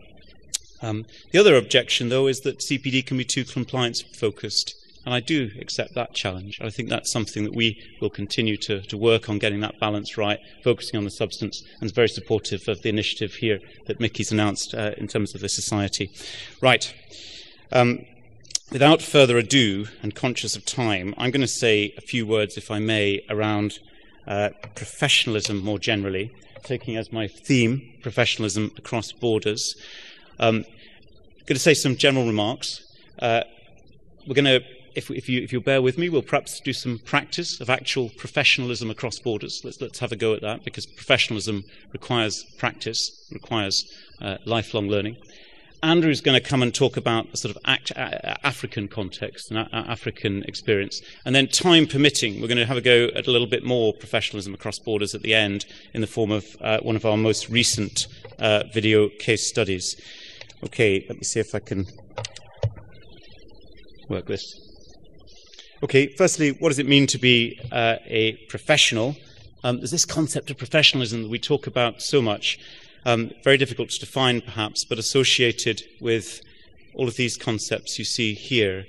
Um, 0.82 1.06
the 1.30 1.38
other 1.38 1.56
objection, 1.56 2.10
though, 2.10 2.26
is 2.26 2.40
that 2.40 2.58
CPD 2.58 3.06
can 3.06 3.16
be 3.16 3.24
too 3.24 3.46
compliance 3.46 4.02
focused. 4.02 4.74
And 5.08 5.14
I 5.14 5.20
do 5.20 5.50
accept 5.58 5.94
that 5.94 6.12
challenge. 6.12 6.58
I 6.60 6.68
think 6.68 6.90
that's 6.90 7.10
something 7.10 7.44
that 7.44 7.56
we 7.56 7.82
will 7.98 8.10
continue 8.10 8.58
to, 8.58 8.82
to 8.82 8.96
work 8.98 9.30
on 9.30 9.38
getting 9.38 9.60
that 9.60 9.80
balance 9.80 10.18
right, 10.18 10.38
focusing 10.62 10.98
on 10.98 11.04
the 11.04 11.10
substance, 11.10 11.62
and 11.80 11.90
very 11.94 12.10
supportive 12.10 12.68
of 12.68 12.82
the 12.82 12.90
initiative 12.90 13.32
here 13.32 13.58
that 13.86 14.00
Mickey's 14.00 14.30
announced 14.32 14.74
uh, 14.74 14.90
in 14.98 15.08
terms 15.08 15.34
of 15.34 15.40
the 15.40 15.48
society. 15.48 16.10
Right. 16.60 16.92
Um, 17.72 18.04
without 18.70 19.00
further 19.00 19.38
ado, 19.38 19.86
and 20.02 20.14
conscious 20.14 20.54
of 20.56 20.66
time, 20.66 21.14
I'm 21.16 21.30
going 21.30 21.40
to 21.40 21.46
say 21.48 21.94
a 21.96 22.02
few 22.02 22.26
words, 22.26 22.58
if 22.58 22.70
I 22.70 22.78
may, 22.78 23.22
around 23.30 23.78
uh, 24.26 24.50
professionalism 24.74 25.64
more 25.64 25.78
generally, 25.78 26.30
taking 26.64 26.98
as 26.98 27.10
my 27.10 27.28
theme 27.28 27.94
professionalism 28.02 28.72
across 28.76 29.10
borders. 29.12 29.74
Um, 30.38 30.66
I'm 30.66 31.46
going 31.46 31.56
to 31.56 31.58
say 31.58 31.72
some 31.72 31.96
general 31.96 32.26
remarks. 32.26 32.82
Uh, 33.18 33.44
we're 34.26 34.34
going 34.34 34.44
to 34.44 34.60
if, 34.98 35.10
if, 35.10 35.28
you, 35.28 35.42
if 35.42 35.52
you'll 35.52 35.62
bear 35.62 35.80
with 35.80 35.96
me, 35.96 36.08
we'll 36.08 36.22
perhaps 36.22 36.60
do 36.60 36.72
some 36.72 36.98
practice 36.98 37.60
of 37.60 37.70
actual 37.70 38.10
professionalism 38.10 38.90
across 38.90 39.18
borders. 39.18 39.62
Let's, 39.64 39.80
let's 39.80 39.98
have 40.00 40.12
a 40.12 40.16
go 40.16 40.34
at 40.34 40.42
that 40.42 40.64
because 40.64 40.84
professionalism 40.84 41.64
requires 41.92 42.44
practice, 42.58 43.28
requires 43.32 43.90
uh, 44.20 44.36
lifelong 44.44 44.88
learning. 44.88 45.16
Andrew's 45.82 46.20
going 46.20 46.40
to 46.40 46.46
come 46.46 46.60
and 46.60 46.74
talk 46.74 46.96
about 46.96 47.32
a 47.32 47.36
sort 47.36 47.54
of 47.54 47.62
act, 47.64 47.92
African 47.96 48.88
context 48.88 49.52
and 49.52 49.68
African 49.72 50.42
experience. 50.42 51.00
And 51.24 51.36
then, 51.36 51.46
time 51.46 51.86
permitting, 51.86 52.40
we're 52.40 52.48
going 52.48 52.58
to 52.58 52.66
have 52.66 52.76
a 52.76 52.80
go 52.80 53.04
at 53.14 53.28
a 53.28 53.30
little 53.30 53.46
bit 53.46 53.64
more 53.64 53.94
professionalism 53.94 54.54
across 54.54 54.80
borders 54.80 55.14
at 55.14 55.22
the 55.22 55.34
end 55.34 55.66
in 55.94 56.00
the 56.00 56.08
form 56.08 56.32
of 56.32 56.56
uh, 56.60 56.80
one 56.80 56.96
of 56.96 57.06
our 57.06 57.16
most 57.16 57.48
recent 57.48 58.08
uh, 58.40 58.64
video 58.74 59.08
case 59.20 59.46
studies. 59.46 59.94
Okay, 60.64 61.06
let 61.08 61.16
me 61.16 61.22
see 61.22 61.38
if 61.38 61.54
I 61.54 61.60
can 61.60 61.86
work 64.08 64.26
this. 64.26 64.67
Okay, 65.80 66.08
firstly, 66.08 66.50
what 66.58 66.70
does 66.70 66.80
it 66.80 66.88
mean 66.88 67.06
to 67.06 67.18
be 67.18 67.60
uh, 67.70 67.98
a 68.06 68.32
professional? 68.48 69.16
Um, 69.62 69.76
there's 69.76 69.92
this 69.92 70.04
concept 70.04 70.50
of 70.50 70.58
professionalism 70.58 71.22
that 71.22 71.28
we 71.28 71.38
talk 71.38 71.68
about 71.68 72.02
so 72.02 72.20
much. 72.20 72.58
Um, 73.06 73.30
very 73.44 73.56
difficult 73.56 73.90
to 73.90 74.00
define, 74.00 74.40
perhaps, 74.40 74.84
but 74.84 74.98
associated 74.98 75.84
with 76.00 76.40
all 76.94 77.06
of 77.06 77.14
these 77.14 77.36
concepts 77.36 77.96
you 77.96 78.04
see 78.04 78.34
here. 78.34 78.86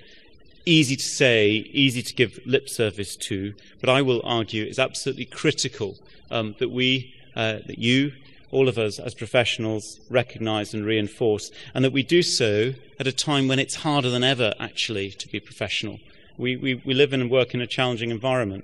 Easy 0.65 0.95
to 0.95 1.04
say, 1.04 1.49
easy 1.71 2.02
to 2.02 2.13
give 2.15 2.39
lip 2.47 2.67
service 2.67 3.15
to, 3.17 3.54
but 3.80 3.89
I 3.89 4.02
will 4.02 4.21
argue 4.23 4.65
is 4.65 4.80
absolutely 4.80 5.25
critical 5.25 5.95
um, 6.32 6.56
that 6.58 6.69
we, 6.69 7.13
uh, 7.36 7.60
that 7.67 7.78
you, 7.78 8.13
all 8.49 8.67
of 8.67 8.80
us 8.80 8.97
as 8.97 9.13
professionals 9.13 9.99
recognize 10.10 10.73
and 10.73 10.88
reinforce, 10.88 11.52
and 11.75 11.86
that 11.86 11.93
we 11.93 12.02
do 12.02 12.23
so 12.23 12.73
at 12.99 13.06
a 13.06 13.12
time 13.12 13.47
when 13.47 13.60
it's 13.60 13.75
harder 13.75 14.10
than 14.10 14.23
ever, 14.23 14.56
actually, 14.60 15.12
to 15.12 15.28
be 15.28 15.39
professional. 15.39 15.99
We, 16.39 16.56
we, 16.56 16.75
we 16.86 16.93
live 16.93 17.12
and 17.12 17.30
work 17.30 17.54
in 17.54 17.60
a 17.60 17.67
challenging 17.67 18.12
environment. 18.12 18.63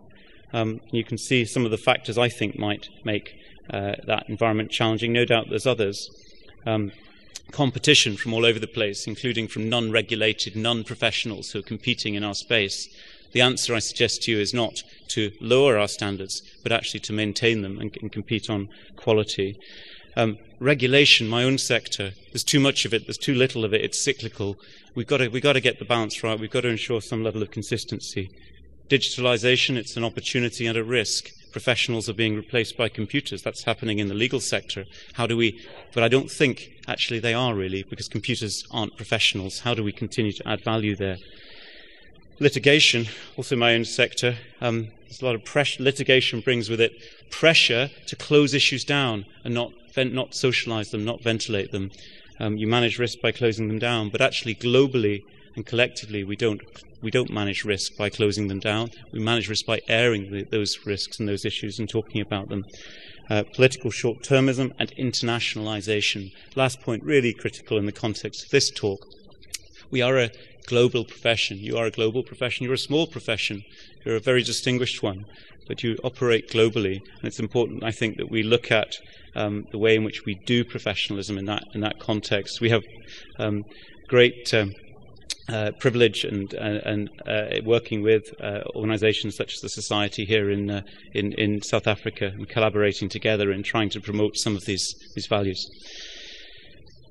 Um, 0.54 0.80
you 0.92 1.04
can 1.04 1.18
see 1.18 1.44
some 1.44 1.66
of 1.66 1.72
the 1.72 1.78
factors 1.78 2.18
I 2.18 2.30
think 2.30 2.58
might 2.58 2.88
make 3.04 3.36
uh, 3.70 3.96
that 4.08 4.30
environment 4.30 4.72
challenging. 4.72 5.12
No 5.12 5.26
doubt 5.26 5.50
there's 5.50 5.68
others. 5.68 6.10
Um, 6.66 6.94
competition 7.52 8.16
from 8.16 8.34
all 8.34 8.46
over 8.46 8.60
the 8.60 8.68
place, 8.68 9.08
including 9.08 9.50
from 9.50 9.68
non 9.68 9.92
regulated, 9.92 10.56
non 10.56 10.86
professionals 10.86 11.52
who 11.52 11.60
are 11.60 11.64
competing 11.64 12.16
in 12.16 12.24
our 12.24 12.34
space. 12.34 12.88
The 13.34 13.42
answer 13.42 13.76
I 13.76 13.80
suggest 13.80 14.24
to 14.24 14.32
you 14.32 14.40
is 14.40 14.54
not 14.54 14.82
to 15.10 15.34
lower 15.42 15.78
our 15.78 15.90
standards, 15.90 16.42
but 16.64 16.72
actually 16.72 17.02
to 17.02 17.14
maintain 17.14 17.62
them 17.62 17.78
and, 17.78 17.96
and 18.02 18.10
compete 18.10 18.50
on 18.50 18.70
quality. 18.96 19.60
Um, 20.18 20.38
regulation, 20.60 21.28
my 21.28 21.44
own 21.44 21.58
sector, 21.58 22.12
there's 22.32 22.44
too 22.44 22.60
much 22.60 22.86
of 22.86 22.94
it, 22.94 23.06
there's 23.06 23.18
too 23.18 23.36
little 23.36 23.66
of 23.66 23.74
it, 23.74 23.82
it's 23.82 24.04
cyclical. 24.04 24.58
We've 24.96 25.08
got 25.08 25.18
to, 25.18 25.28
we've 25.28 25.44
got 25.44 25.54
to 25.54 25.62
get 25.62 25.80
the 25.80 25.86
balance 25.86 26.24
right, 26.24 26.40
we've 26.40 26.50
got 26.50 26.62
to 26.62 26.70
ensure 26.70 27.02
some 27.02 27.24
level 27.24 27.42
of 27.42 27.52
consistency. 27.52 28.30
Digitalization, 28.90 29.76
it's 29.76 29.98
an 29.98 30.04
opportunity 30.04 30.68
and 30.68 30.78
a 30.78 30.84
risk. 30.84 31.30
Professionals 31.52 32.08
are 32.08 32.14
being 32.14 32.36
replaced 32.36 32.78
by 32.78 32.88
computers. 32.88 33.42
That's 33.42 33.64
happening 33.64 34.00
in 34.00 34.08
the 34.08 34.14
legal 34.14 34.40
sector. 34.40 34.86
How 35.14 35.26
do 35.26 35.36
we, 35.36 35.60
but 35.94 36.04
I 36.04 36.08
don't 36.08 36.30
think 36.30 36.70
actually 36.88 37.20
they 37.20 37.34
are 37.34 37.56
really, 37.56 37.84
because 37.84 38.08
computers 38.08 38.64
aren't 38.72 38.96
professionals. 38.96 39.60
How 39.60 39.74
do 39.74 39.84
we 39.84 39.92
continue 39.92 40.34
to 40.34 40.48
add 40.48 40.64
value 40.64 40.96
there? 40.96 41.18
Litigation, 42.40 43.08
also 43.38 43.56
my 43.56 43.74
own 43.74 43.86
sector, 43.86 44.36
um, 44.62 44.90
there's 45.04 45.22
a 45.22 45.26
lot 45.26 45.36
of 45.36 45.46
pressure. 45.46 45.82
Litigation 45.82 46.42
brings 46.42 46.70
with 46.70 46.82
it 46.82 46.92
pressure 47.32 47.90
to 48.08 48.16
close 48.16 48.54
issues 48.54 48.84
down 48.84 49.26
and 49.44 49.54
not 49.54 49.72
vent, 49.96 50.14
not 50.14 50.36
socialize 50.36 50.92
them, 50.92 51.04
not 51.04 51.24
ventilate 51.24 51.72
them. 51.72 51.92
Um, 52.40 52.58
you 52.58 52.68
manage 52.68 53.00
risk 53.00 53.20
by 53.22 53.32
closing 53.32 53.68
them 53.68 53.80
down, 53.80 54.10
but 54.10 54.22
actually, 54.22 54.56
globally 54.56 55.24
and 55.56 55.66
collectively, 55.66 56.24
we 56.24 56.36
don't 56.36 56.62
we 57.02 57.12
don't 57.12 57.32
manage 57.32 57.64
risk 57.64 57.96
by 57.98 58.10
closing 58.10 58.48
them 58.48 58.60
down. 58.60 58.90
We 59.12 59.20
manage 59.20 59.48
risk 59.48 59.66
by 59.66 59.80
airing 59.88 60.32
the, 60.32 60.44
those 60.44 60.80
risks 60.86 61.20
and 61.20 61.30
those 61.30 61.46
issues 61.46 61.78
and 61.80 61.88
talking 61.88 62.20
about 62.20 62.50
them. 62.50 62.66
Uh, 63.30 63.44
political 63.54 63.92
short 63.92 64.22
termism 64.24 64.72
and 64.80 64.92
internationalization. 64.98 66.32
Last 66.56 66.82
point, 66.82 67.04
really 67.04 67.34
critical 67.34 67.78
in 67.78 67.86
the 67.86 67.92
context 67.92 68.46
of 68.46 68.50
this 68.50 68.70
talk. 68.70 69.06
We 69.92 70.02
are 70.02 70.18
a 70.18 70.32
global 70.68 71.06
profession. 71.06 71.58
You 71.60 71.78
are 71.78 71.86
a 71.86 71.92
global 71.92 72.24
profession. 72.24 72.66
You're 72.66 72.74
a 72.74 72.90
small 72.90 73.08
profession. 73.08 73.64
You're 74.04 74.16
a 74.16 74.20
very 74.32 74.44
distinguished 74.44 75.02
one, 75.04 75.26
but 75.68 75.84
you 75.84 75.98
operate 76.04 76.50
globally. 76.50 77.02
And 77.18 77.24
it's 77.24 77.40
important, 77.40 77.84
I 77.84 77.92
think, 77.92 78.18
that 78.18 78.32
we 78.32 78.44
look 78.44 78.72
at 78.72 78.98
um, 79.36 79.66
the 79.72 79.78
way 79.78 79.96
in 79.96 80.04
which 80.04 80.26
we 80.26 80.36
do 80.46 80.64
professionalism 80.64 81.38
in 81.38 81.46
that 81.46 81.64
in 81.74 81.82
that 81.82 82.00
context. 82.00 82.62
We 82.62 82.70
have 82.70 82.84
um, 83.38 83.64
great 84.08 84.54
um, 84.54 84.74
uh, 85.48 85.72
privilege 85.80 86.24
and 86.24 86.54
uh, 86.56 86.80
and 86.86 87.10
uh, 87.28 87.62
working 87.64 88.02
with 88.02 88.24
uh, 88.42 88.62
organisations 88.76 89.36
such 89.36 89.54
as 89.54 89.62
the 89.62 89.70
Society 89.70 90.26
here 90.26 90.50
in, 90.50 90.70
uh, 90.70 90.82
in 91.14 91.34
in 91.34 91.62
South 91.62 91.88
Africa 91.88 92.32
and 92.34 92.50
collaborating 92.50 93.10
together 93.10 93.52
in 93.52 93.64
trying 93.64 93.90
to 93.90 94.02
promote 94.02 94.38
some 94.38 94.56
of 94.56 94.66
these 94.66 94.96
these 95.16 95.28
values. 95.28 95.70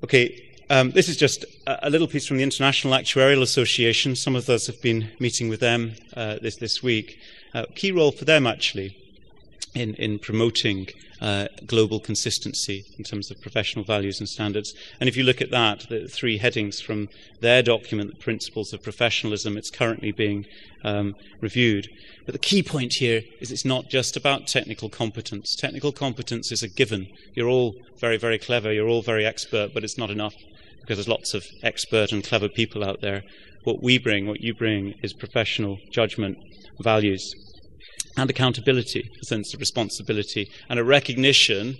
Okay. 0.03 0.41
Um, 0.67 0.89
this 0.91 1.07
is 1.07 1.15
just 1.15 1.45
a, 1.67 1.91
little 1.91 2.07
piece 2.07 2.25
from 2.25 2.37
the 2.37 2.43
International 2.43 2.95
Actuarial 2.95 3.43
Association. 3.43 4.15
Some 4.15 4.35
of 4.35 4.49
us 4.49 4.65
have 4.65 4.81
been 4.81 5.11
meeting 5.19 5.47
with 5.47 5.59
them 5.59 5.93
uh, 6.17 6.37
this 6.41 6.55
this 6.55 6.81
week. 6.81 7.19
key 7.75 7.91
role 7.91 8.11
for 8.11 8.25
them 8.25 8.47
actually 8.47 8.97
in, 9.75 9.93
in 9.95 10.17
promoting 10.17 10.87
uh, 11.25 11.47
global 11.65 11.99
consistency 11.99 12.85
in 12.99 13.03
terms 13.03 13.31
of 13.31 13.41
professional 13.41 13.83
values 13.83 14.19
and 14.19 14.29
standards. 14.29 14.75
And 14.99 15.09
if 15.09 15.17
you 15.17 15.23
look 15.23 15.41
at 15.41 15.49
that, 15.49 15.87
the 15.89 16.07
three 16.07 16.37
headings 16.37 16.79
from 16.79 17.09
their 17.41 17.63
document, 17.63 18.11
the 18.11 18.23
Principles 18.23 18.73
of 18.73 18.83
Professionalism, 18.83 19.57
it's 19.57 19.71
currently 19.71 20.11
being 20.11 20.45
um, 20.83 21.15
reviewed. 21.41 21.89
But 22.25 22.33
the 22.33 22.39
key 22.39 22.61
point 22.61 22.93
here 22.93 23.23
is 23.41 23.51
it's 23.51 23.65
not 23.65 23.89
just 23.89 24.15
about 24.15 24.45
technical 24.45 24.87
competence. 24.87 25.55
Technical 25.55 25.91
competence 25.91 26.51
is 26.51 26.61
a 26.61 26.67
given. 26.67 27.07
You're 27.33 27.49
all 27.49 27.73
very, 27.97 28.17
very 28.17 28.37
clever, 28.37 28.71
you're 28.71 28.87
all 28.87 29.01
very 29.01 29.25
expert, 29.25 29.73
but 29.73 29.83
it's 29.83 29.97
not 29.97 30.11
enough 30.11 30.35
because 30.81 30.97
there's 30.97 31.07
lots 31.07 31.33
of 31.33 31.43
expert 31.63 32.11
and 32.11 32.23
clever 32.23 32.47
people 32.47 32.83
out 32.83 33.01
there. 33.01 33.23
What 33.63 33.81
we 33.81 33.97
bring, 33.97 34.27
what 34.27 34.41
you 34.41 34.53
bring, 34.53 34.93
is 35.01 35.11
professional 35.11 35.79
judgment, 35.89 36.37
values, 36.79 37.33
and 38.17 38.29
accountability, 38.29 39.09
a 39.21 39.25
sense 39.25 39.53
of 39.53 39.59
responsibility, 39.59 40.49
and 40.69 40.79
a 40.79 40.83
recognition 40.83 41.77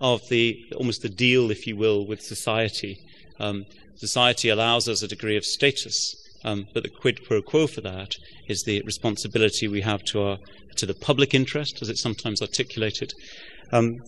of 0.00 0.28
the 0.28 0.56
almost 0.76 1.02
the 1.02 1.08
deal, 1.08 1.50
if 1.50 1.66
you 1.66 1.76
will, 1.76 2.06
with 2.06 2.20
society. 2.20 2.98
Um, 3.38 3.64
society 3.96 4.48
allows 4.48 4.88
us 4.88 5.02
a 5.02 5.08
degree 5.08 5.36
of 5.36 5.44
status, 5.44 6.14
Um, 6.44 6.66
but 6.74 6.82
the 6.82 6.90
quid 6.90 7.24
pro 7.24 7.40
quo 7.40 7.66
for 7.66 7.80
that 7.80 8.12
is 8.48 8.62
the 8.62 8.82
responsibility 8.82 9.66
we 9.66 9.80
have 9.80 10.04
to 10.04 10.22
our 10.22 10.38
to 10.76 10.86
the 10.86 10.94
public 10.94 11.34
interest, 11.34 11.80
as 11.80 11.88
it's 11.88 12.02
sometimes 12.02 12.42
articulated. 12.42 13.12
Um, 13.72 14.00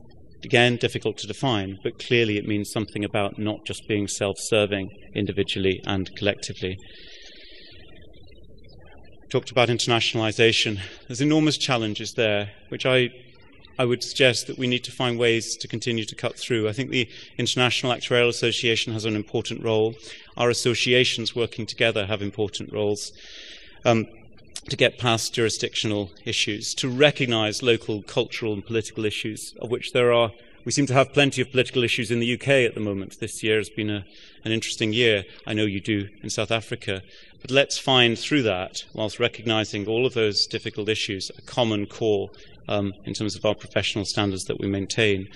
again, 0.44 0.76
difficult 0.76 1.16
to 1.18 1.26
define, 1.26 1.78
but 1.82 1.98
clearly 1.98 2.36
it 2.36 2.46
means 2.46 2.70
something 2.70 3.04
about 3.04 3.38
not 3.38 3.64
just 3.64 3.88
being 3.88 4.08
self-serving 4.08 4.90
individually 5.14 5.80
and 5.86 6.14
collectively. 6.16 6.76
Talked 9.28 9.50
about 9.50 9.68
internationalization. 9.68 10.78
There's 11.08 11.20
enormous 11.20 11.58
challenges 11.58 12.14
there, 12.14 12.50
which 12.68 12.86
I 12.86 13.10
I 13.76 13.84
would 13.84 14.02
suggest 14.02 14.46
that 14.46 14.56
we 14.56 14.68
need 14.68 14.84
to 14.84 14.92
find 14.92 15.18
ways 15.18 15.56
to 15.56 15.68
continue 15.68 16.04
to 16.04 16.14
cut 16.14 16.38
through. 16.38 16.68
I 16.68 16.72
think 16.72 16.90
the 16.90 17.08
International 17.36 17.92
Actuarial 17.92 18.28
Association 18.28 18.92
has 18.92 19.04
an 19.04 19.16
important 19.16 19.64
role. 19.64 19.96
Our 20.36 20.48
associations 20.48 21.34
working 21.34 21.66
together 21.66 22.06
have 22.06 22.22
important 22.22 22.72
roles. 22.72 23.12
Um, 23.84 24.06
to 24.70 24.76
get 24.76 24.98
past 24.98 25.34
jurisdictional 25.34 26.10
issues, 26.24 26.74
to 26.74 26.88
recognize 26.88 27.62
local 27.62 28.02
cultural 28.02 28.52
and 28.52 28.64
political 28.64 29.04
issues, 29.04 29.54
of 29.60 29.70
which 29.70 29.92
there 29.92 30.12
are. 30.12 30.30
We 30.66 30.72
seem 30.72 30.86
to 30.86 30.94
have 30.94 31.12
plenty 31.12 31.40
of 31.40 31.52
political 31.52 31.84
issues 31.84 32.10
in 32.10 32.18
the 32.18 32.34
UK 32.34 32.48
at 32.48 32.74
the 32.74 32.80
moment. 32.80 33.20
This 33.20 33.40
year 33.40 33.58
has 33.58 33.70
been 33.70 33.88
a, 33.88 34.04
an 34.44 34.50
interesting 34.50 34.92
year. 34.92 35.22
I 35.46 35.54
know 35.54 35.64
you 35.64 35.80
do 35.80 36.08
in 36.24 36.28
South 36.28 36.50
Africa. 36.50 37.02
But 37.40 37.52
let's 37.52 37.78
find 37.78 38.18
through 38.18 38.42
that, 38.42 38.82
whilst 38.92 39.20
recognizing 39.20 39.86
all 39.86 40.04
of 40.04 40.14
those 40.14 40.44
difficult 40.44 40.88
issues, 40.88 41.30
a 41.38 41.42
common 41.42 41.86
core 41.86 42.30
um, 42.66 42.94
in 43.04 43.14
terms 43.14 43.36
of 43.36 43.44
our 43.44 43.54
professional 43.54 44.04
standards 44.04 44.46
that 44.46 44.58
we 44.58 44.66
maintain. 44.66 45.28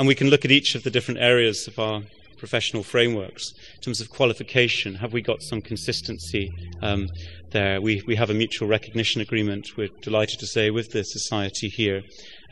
And 0.00 0.08
we 0.08 0.16
can 0.16 0.30
look 0.30 0.44
at 0.44 0.50
each 0.50 0.74
of 0.74 0.82
the 0.82 0.90
different 0.90 1.20
areas 1.20 1.68
of 1.68 1.78
our 1.78 2.02
professional 2.42 2.82
frameworks. 2.82 3.54
In 3.76 3.82
terms 3.82 4.00
of 4.00 4.10
qualification, 4.10 4.96
have 4.96 5.12
we 5.12 5.22
got 5.22 5.42
some 5.42 5.62
consistency 5.62 6.52
um, 6.82 7.08
there? 7.52 7.80
We, 7.80 8.02
we 8.04 8.16
have 8.16 8.30
a 8.30 8.34
mutual 8.34 8.66
recognition 8.66 9.20
agreement, 9.20 9.76
we're 9.76 9.90
delighted 10.00 10.40
to 10.40 10.46
say, 10.48 10.70
with 10.70 10.90
the 10.90 11.04
society 11.04 11.68
here. 11.68 12.02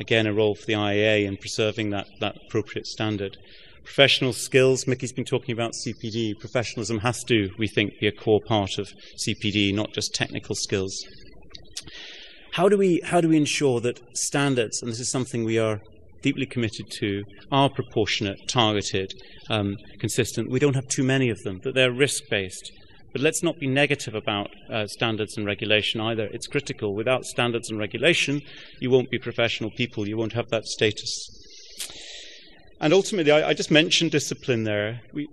Again, 0.01 0.27
a 0.27 0.33
role 0.33 0.55
for 0.55 0.65
the 0.65 0.73
IAA 0.73 1.27
in 1.27 1.37
preserving 1.37 1.91
that, 1.91 2.07
that 2.21 2.37
appropriate 2.47 2.87
standard. 2.87 3.37
Professional 3.85 4.33
skills, 4.33 4.87
Mickey's 4.87 5.13
been 5.13 5.27
talking 5.27 5.53
about 5.53 5.73
CPD. 5.73 6.39
Professionalism 6.39 7.01
has 7.01 7.23
to, 7.25 7.51
we 7.59 7.69
think, 7.69 7.99
be 8.01 8.07
a 8.07 8.13
core 8.13 8.41
part 8.47 8.79
of 8.79 8.89
CPD, 9.19 9.75
not 9.75 9.93
just 9.93 10.15
technical 10.15 10.55
skills. 10.55 11.05
How 12.53 12.69
do 12.69 12.79
we 12.79 13.01
how 13.05 13.21
do 13.21 13.29
we 13.29 13.37
ensure 13.37 13.81
that 13.81 14.01
standards, 14.17 14.83
and 14.83 14.91
this 14.91 15.01
is 15.01 15.11
something 15.11 15.45
we 15.45 15.59
are 15.59 15.81
deeply 16.23 16.47
committed 16.47 16.91
to, 16.91 17.25
are 17.53 17.69
proportionate, 17.69 18.49
targeted, 18.49 19.13
um, 19.49 19.77
consistent? 19.99 20.51
We 20.51 20.59
don't 20.59 20.75
have 20.75 20.89
too 20.89 21.05
many 21.05 21.29
of 21.31 21.43
them. 21.43 21.61
That 21.63 21.75
they're 21.75 21.93
risk 21.93 22.25
based. 22.31 22.73
But 23.13 23.23
let's 23.23 23.43
not 23.43 23.59
be 23.59 23.67
negative 23.67 24.15
about 24.15 24.51
uh, 24.73 24.87
standards 24.87 25.37
and 25.37 25.45
regulation 25.45 26.01
either. 26.01 26.27
It's 26.33 26.47
critical. 26.47 26.95
Without 26.95 27.25
standards 27.25 27.69
and 27.69 27.79
regulation, 27.79 28.43
you 28.79 28.91
won't 28.91 29.11
be 29.11 29.19
professional 29.19 29.71
people. 29.71 30.07
You 30.07 30.17
won't 30.17 30.35
have 30.35 30.49
that 30.51 30.67
status. 30.67 31.29
And 32.81 32.93
ultimately, 32.93 33.33
I, 33.33 33.49
I 33.49 33.55
just 33.55 33.71
mentioned 33.71 34.13
discipline 34.13 34.65
there. 34.65 35.01
We, 35.13 35.29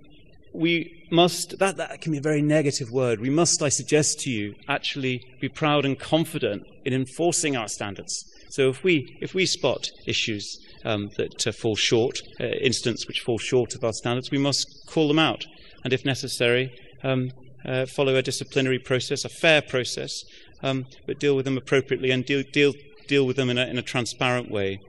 we 0.54 1.06
must, 1.12 1.60
that, 1.60 1.78
that 1.78 2.02
can 2.02 2.12
be 2.12 2.18
a 2.18 2.22
very 2.22 2.42
negative 2.42 2.92
word. 2.92 3.22
We 3.22 3.30
must, 3.30 3.62
I 3.62 3.70
suggest 3.70 4.20
to 4.22 4.32
you, 4.32 4.56
actually 4.68 5.22
be 5.40 5.48
proud 5.48 5.86
and 5.86 6.00
confident 6.00 6.64
in 6.84 6.94
enforcing 6.94 7.56
our 7.56 7.68
standards. 7.68 8.26
So 8.50 8.70
if 8.70 8.84
we, 8.84 9.18
if 9.22 9.34
we 9.34 9.46
spot 9.46 9.88
issues 10.06 10.58
um, 10.84 11.10
that 11.18 11.46
uh, 11.46 11.52
fall 11.52 11.76
short, 11.76 12.22
uh, 12.40 12.46
incidents 12.46 13.08
which 13.08 13.22
fall 13.22 13.38
short 13.38 13.76
of 13.76 13.84
our 13.84 13.94
standards, 13.94 14.32
we 14.32 14.38
must 14.38 14.68
call 14.88 15.08
them 15.08 15.20
out. 15.20 15.46
And 15.84 15.94
if 15.94 16.04
necessary, 16.06 16.74
um, 17.04 17.32
uh, 17.68 17.86
follow 17.86 18.16
a 18.16 18.22
disciplinary 18.22 18.80
process, 18.80 19.26
a 19.26 19.30
fair 19.30 19.62
process, 19.62 20.24
um, 20.64 20.86
but 21.06 21.20
deal 21.20 21.36
with 21.36 21.46
them 21.46 21.58
appropriately 21.58 22.12
and 22.12 22.26
deal, 22.26 22.44
deal, 22.52 22.74
deal 23.08 23.26
with 23.26 23.36
them 23.36 23.50
in 23.50 23.58
a, 23.58 23.66
in 23.66 23.78
a 23.78 23.82
transparent 23.82 24.50
way. 24.50 24.80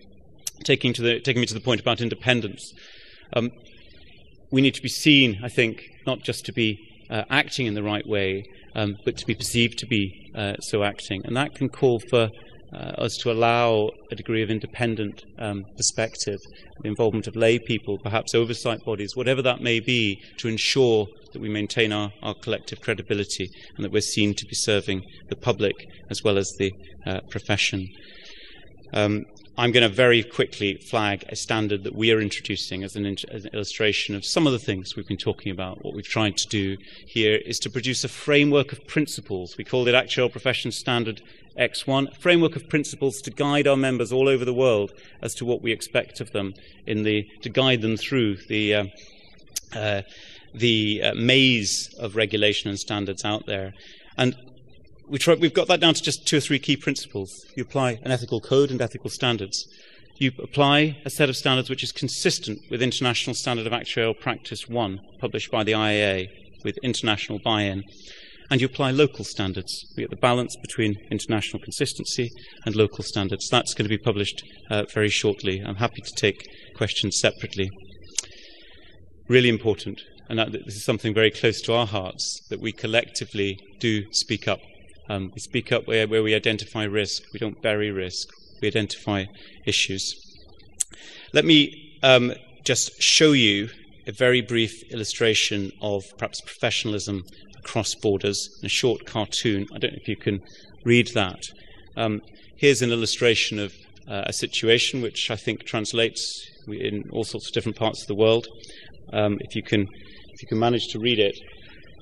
Taking, 0.64 0.92
to 0.94 1.02
the, 1.02 1.20
taking 1.20 1.40
me 1.40 1.46
to 1.46 1.54
the 1.54 1.60
point 1.60 1.80
about 1.80 2.00
independence. 2.00 2.72
Um, 3.32 3.50
we 4.50 4.60
need 4.60 4.74
to 4.74 4.82
be 4.82 4.88
seen, 4.88 5.38
I 5.42 5.48
think, 5.48 5.84
not 6.06 6.20
just 6.20 6.44
to 6.46 6.52
be 6.52 6.78
uh, 7.10 7.22
acting 7.30 7.66
in 7.66 7.74
the 7.74 7.82
right 7.82 8.06
way, 8.06 8.44
um, 8.74 8.96
but 9.04 9.16
to 9.18 9.26
be 9.26 9.34
perceived 9.34 9.78
to 9.78 9.86
be 9.86 10.32
uh, 10.34 10.56
so 10.60 10.82
acting. 10.82 11.22
And 11.24 11.36
that 11.36 11.54
can 11.54 11.68
call 11.68 12.00
for 12.00 12.30
uh, 12.72 12.94
us 12.98 13.16
to 13.18 13.30
allow 13.30 13.90
a 14.10 14.14
degree 14.14 14.42
of 14.42 14.50
independent 14.50 15.24
um, 15.38 15.64
perspective, 15.76 16.38
the 16.82 16.88
involvement 16.88 17.26
of 17.26 17.36
lay 17.36 17.58
people, 17.58 17.98
perhaps 17.98 18.34
oversight 18.34 18.84
bodies, 18.84 19.16
whatever 19.16 19.42
that 19.42 19.60
may 19.60 19.80
be, 19.80 20.20
to 20.36 20.48
ensure 20.48 21.06
that 21.32 21.40
we 21.40 21.48
maintain 21.48 21.92
our, 21.92 22.12
our 22.22 22.34
collective 22.34 22.80
credibility 22.80 23.50
and 23.76 23.84
that 23.84 23.92
we're 23.92 24.00
seen 24.00 24.34
to 24.34 24.46
be 24.46 24.54
serving 24.54 25.02
the 25.28 25.36
public 25.36 25.74
as 26.10 26.22
well 26.22 26.38
as 26.38 26.52
the 26.58 26.72
uh, 27.06 27.20
profession. 27.30 27.88
Um, 28.92 29.26
I'm 29.58 29.72
going 29.72 29.82
to 29.82 29.94
very 29.94 30.22
quickly 30.22 30.76
flag 30.76 31.24
a 31.28 31.34
standard 31.34 31.82
that 31.82 31.94
we 31.94 32.12
are 32.12 32.20
introducing 32.20 32.84
as 32.84 32.94
an, 32.94 33.06
as 33.28 33.44
an, 33.44 33.50
illustration 33.52 34.14
of 34.14 34.24
some 34.24 34.46
of 34.46 34.52
the 34.52 34.58
things 34.60 34.94
we've 34.94 35.08
been 35.08 35.16
talking 35.16 35.50
about. 35.50 35.84
What 35.84 35.94
we've 35.94 36.06
tried 36.06 36.36
to 36.36 36.46
do 36.46 36.76
here 37.06 37.40
is 37.44 37.58
to 37.60 37.70
produce 37.70 38.04
a 38.04 38.08
framework 38.08 38.70
of 38.70 38.86
principles. 38.86 39.56
We 39.58 39.64
call 39.64 39.88
it 39.88 39.94
Actuarial 39.94 40.30
Profession 40.30 40.70
Standard 40.70 41.22
X1, 41.58 42.12
a 42.12 42.14
framework 42.14 42.54
of 42.54 42.68
principles 42.68 43.20
to 43.22 43.32
guide 43.32 43.66
our 43.66 43.76
members 43.76 44.12
all 44.12 44.28
over 44.28 44.44
the 44.44 44.54
world 44.54 44.92
as 45.22 45.34
to 45.34 45.44
what 45.44 45.60
we 45.60 45.72
expect 45.72 46.20
of 46.20 46.30
them, 46.30 46.54
in 46.86 47.02
the, 47.02 47.24
to 47.42 47.48
guide 47.48 47.82
them 47.82 47.96
through 47.96 48.36
the, 48.46 48.74
uh, 48.74 48.84
uh, 49.74 50.02
the 50.54 51.02
uh, 51.02 51.14
maze 51.14 51.92
of 51.98 52.14
regulation 52.14 52.70
and 52.70 52.78
standards 52.78 53.24
out 53.24 53.44
there. 53.46 53.74
And 54.16 54.36
we 55.10 55.18
try, 55.18 55.34
we've 55.34 55.54
got 55.54 55.68
that 55.68 55.80
down 55.80 55.94
to 55.94 56.02
just 56.02 56.26
two 56.26 56.36
or 56.36 56.40
three 56.40 56.58
key 56.58 56.76
principles. 56.76 57.46
You 57.56 57.62
apply 57.62 57.98
an 58.02 58.10
ethical 58.10 58.40
code 58.40 58.70
and 58.70 58.80
ethical 58.80 59.10
standards. 59.10 59.66
You 60.16 60.32
apply 60.42 61.00
a 61.04 61.10
set 61.10 61.28
of 61.28 61.36
standards 61.36 61.70
which 61.70 61.82
is 61.82 61.92
consistent 61.92 62.58
with 62.70 62.82
International 62.82 63.34
Standard 63.34 63.66
of 63.66 63.72
Actuarial 63.72 64.18
Practice 64.18 64.68
1, 64.68 65.00
published 65.20 65.50
by 65.50 65.64
the 65.64 65.72
IAA, 65.72 66.26
with 66.64 66.76
international 66.82 67.38
buy 67.44 67.62
in. 67.62 67.84
And 68.50 68.60
you 68.60 68.66
apply 68.66 68.90
local 68.90 69.24
standards. 69.24 69.84
We 69.96 70.02
get 70.02 70.10
the 70.10 70.16
balance 70.16 70.56
between 70.56 70.96
international 71.10 71.62
consistency 71.62 72.30
and 72.64 72.74
local 72.74 73.04
standards. 73.04 73.48
That's 73.48 73.74
going 73.74 73.84
to 73.84 73.96
be 73.96 74.02
published 74.02 74.42
uh, 74.70 74.84
very 74.92 75.10
shortly. 75.10 75.60
I'm 75.60 75.76
happy 75.76 76.00
to 76.00 76.12
take 76.16 76.48
questions 76.74 77.20
separately. 77.20 77.70
Really 79.28 79.50
important, 79.50 80.02
and 80.28 80.38
this 80.38 80.76
is 80.76 80.84
something 80.84 81.14
very 81.14 81.30
close 81.30 81.60
to 81.62 81.74
our 81.74 81.86
hearts, 81.86 82.40
that 82.48 82.60
we 82.60 82.72
collectively 82.72 83.58
do 83.78 84.10
speak 84.12 84.48
up 84.48 84.60
um, 85.08 85.30
we 85.34 85.40
speak 85.40 85.72
up 85.72 85.86
where, 85.86 86.06
where 86.06 86.22
we 86.22 86.34
identify 86.34 86.84
risk. 86.84 87.22
We 87.32 87.38
don't 87.38 87.60
bury 87.62 87.90
risk. 87.90 88.28
We 88.60 88.68
identify 88.68 89.24
issues. 89.64 90.14
Let 91.32 91.44
me 91.44 91.98
um, 92.02 92.32
just 92.64 93.00
show 93.00 93.32
you 93.32 93.68
a 94.06 94.12
very 94.12 94.40
brief 94.40 94.82
illustration 94.90 95.70
of 95.82 96.04
perhaps 96.16 96.40
professionalism 96.40 97.24
across 97.58 97.94
borders 97.94 98.58
in 98.60 98.66
a 98.66 98.70
short 98.70 99.04
cartoon. 99.04 99.66
I 99.74 99.78
don't 99.78 99.92
know 99.92 99.98
if 100.00 100.08
you 100.08 100.16
can 100.16 100.40
read 100.84 101.08
that. 101.14 101.42
Um, 101.96 102.22
here's 102.56 102.82
an 102.82 102.90
illustration 102.90 103.58
of 103.58 103.74
uh, 104.08 104.24
a 104.26 104.32
situation 104.32 105.02
which 105.02 105.30
I 105.30 105.36
think 105.36 105.64
translates 105.64 106.48
in 106.66 107.04
all 107.12 107.24
sorts 107.24 107.48
of 107.48 107.52
different 107.52 107.76
parts 107.76 108.02
of 108.02 108.08
the 108.08 108.14
world. 108.14 108.46
Um, 109.12 109.38
if 109.40 109.54
you 109.54 109.62
can, 109.62 109.82
if 110.32 110.42
you 110.42 110.48
can 110.48 110.58
manage 110.58 110.88
to 110.88 110.98
read 110.98 111.18
it, 111.18 111.38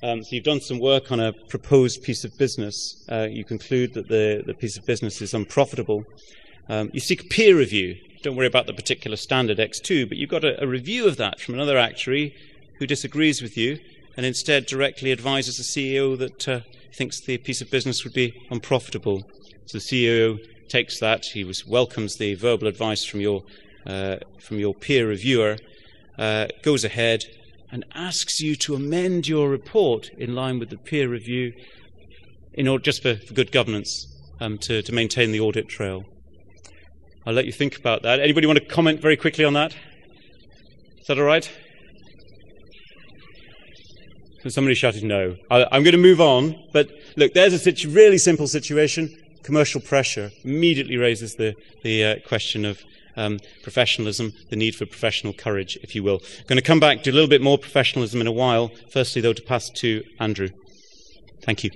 um, 0.03 0.23
so 0.23 0.35
you've 0.37 0.45
done 0.45 0.61
some 0.61 0.79
work 0.79 1.11
on 1.11 1.21
a 1.21 1.33
proposed 1.33 2.03
piece 2.03 2.25
of 2.25 2.37
business. 2.37 3.05
Uh, 3.11 3.27
you 3.31 3.45
conclude 3.45 3.95
that 3.95 4.09
the, 4.09 4.43
the 4.47 4.55
piece 4.55 4.77
of 4.77 4.85
business 4.85 5.23
is 5.23 5.33
unprofitable. 5.33 6.05
Um, 6.69 6.91
you 6.93 7.01
seek 7.01 7.31
peer 7.31 7.57
review. 7.57 7.97
Don't 8.23 8.37
worry 8.37 8.47
about 8.47 8.67
the 8.67 8.75
particular 8.75 9.17
standard 9.17 9.59
X2, 9.59 10.09
but 10.09 10.19
you've 10.19 10.31
got 10.31 10.45
a, 10.45 10.63
a 10.63 10.67
review 10.67 11.07
of 11.07 11.17
that 11.17 11.41
from 11.41 11.55
another 11.55 11.79
actuary 11.79 12.35
who 12.79 12.87
disagrees 12.87 13.41
with 13.41 13.57
you 13.57 13.79
and 14.17 14.27
instead 14.27 14.67
directly 14.67 15.13
advises 15.13 15.57
the 15.57 15.63
CEO 15.63 16.19
that 16.19 16.49
uh, 16.49 16.61
thinks 16.93 17.21
the 17.21 17.39
piece 17.39 17.61
of 17.61 17.71
business 17.71 18.05
would 18.05 18.15
be 18.15 18.47
unprofitable. 18.51 19.23
So 19.67 19.79
the 19.79 19.85
CEO 19.85 20.39
takes 20.69 20.99
that, 21.01 21.27
he 21.27 21.45
was, 21.45 21.67
welcomes 21.67 22.17
the 22.17 22.35
verbal 22.35 22.69
advice 22.69 23.05
from 23.05 23.21
your, 23.21 23.45
uh, 23.87 24.17
from 24.41 24.59
your 24.59 24.75
peer 24.75 25.09
reviewer, 25.09 25.57
uh, 26.19 26.47
goes 26.63 26.85
ahead, 26.85 27.25
and 27.71 27.85
asks 27.95 28.41
you 28.41 28.57
to 28.57 28.75
amend 28.75 29.27
your 29.29 29.49
report 29.49 30.11
in 30.17 30.35
line 30.35 30.59
with 30.59 30.71
the 30.71 30.77
peer 30.77 31.09
review 31.09 31.53
in 32.55 32.69
order 32.69 32.83
just 32.83 33.03
for, 33.03 33.17
for 33.17 33.35
good 33.35 33.53
governance 33.53 34.07
um, 34.41 34.59
to, 34.59 34.83
to 34.83 34.93
maintain 34.93 35.33
the 35.33 35.41
audit 35.41 35.69
trail. 35.69 36.05
I'll 37.27 37.35
let 37.35 37.47
you 37.47 37.53
think 37.53 37.77
about 37.77 38.03
that. 38.03 38.21
Anybody 38.21 38.47
want 38.47 38.59
to 38.59 38.65
comment 38.65 39.01
very 39.01 39.17
quickly 39.17 39.45
on 39.45 39.55
that? 39.55 39.75
Is 41.01 41.07
that 41.09 41.19
all 41.19 41.25
right? 41.25 41.51
So 44.43 44.49
somebody 44.51 44.75
shouted 44.75 45.03
no. 45.03 45.37
I, 45.51 45.77
am 45.77 45.83
going 45.83 45.93
to 45.93 45.99
move 45.99 46.21
on, 46.21 46.55
but 46.73 46.89
look, 47.17 47.35
there's 47.35 47.53
a 47.53 47.59
situ- 47.59 47.91
really 47.91 48.19
simple 48.19 48.47
situation. 48.47 49.13
Commercial 49.43 49.81
pressure 49.81 50.31
immediately 50.45 50.97
raises 50.97 51.35
the, 51.35 51.55
the 51.83 52.05
uh, 52.05 52.15
question 52.27 52.65
of 52.65 52.81
um, 53.17 53.39
professionalism, 53.63 54.33
the 54.51 54.57
need 54.57 54.75
for 54.75 54.87
professional 54.87 55.33
courage, 55.33 55.77
if 55.83 55.95
you 55.95 56.03
will. 56.03 56.21
I'm 56.39 56.47
going 56.47 56.59
to 56.59 56.63
come 56.63 56.81
back 56.81 57.03
to 57.05 57.11
a 57.11 57.13
little 57.13 57.29
bit 57.29 57.43
more 57.43 57.59
professionalism 57.59 58.21
in 58.21 58.27
a 58.27 58.33
while. 58.33 58.71
Firstly, 58.91 59.23
though, 59.23 59.33
to 59.33 59.43
pass 59.43 59.71
to 59.77 60.03
Andrew. 60.21 60.51
Thank 61.43 61.65
you. 61.65 61.71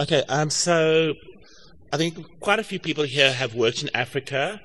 Okay, 0.00 0.24
um, 0.30 0.48
so 0.48 1.12
I 1.92 1.98
think 1.98 2.40
quite 2.40 2.58
a 2.58 2.64
few 2.64 2.78
people 2.78 3.04
here 3.04 3.34
have 3.34 3.54
worked 3.54 3.82
in 3.82 3.90
Africa. 3.92 4.62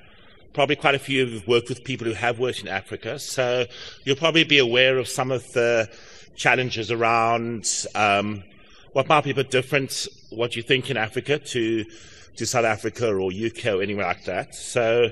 Probably 0.55 0.77
quite 0.77 0.95
a 0.95 0.99
few 0.99 1.23
of 1.23 1.29
you 1.31 1.39
have 1.39 1.47
worked 1.49 1.67
with 1.67 1.83
people 1.83 2.07
who 2.07 2.13
have 2.13 2.39
worked 2.39 2.61
in 2.61 2.69
Africa. 2.69 3.19
So 3.19 3.65
you'll 4.05 4.15
probably 4.15 4.45
be 4.45 4.57
aware 4.57 4.97
of 4.97 5.05
some 5.05 5.29
of 5.29 5.43
the 5.51 5.89
challenges 6.37 6.91
around 6.91 7.65
um, 7.93 8.41
what 8.93 9.09
might 9.09 9.25
be 9.25 9.31
a 9.31 9.35
bit 9.35 9.51
different, 9.51 10.07
what 10.29 10.55
you 10.55 10.63
think 10.63 10.89
in 10.89 10.95
Africa 10.95 11.39
to 11.39 11.83
to 12.37 12.45
South 12.45 12.63
Africa 12.63 13.13
or 13.13 13.31
UK 13.33 13.65
or 13.65 13.83
anywhere 13.83 14.05
like 14.05 14.23
that. 14.23 14.55
So 14.55 15.09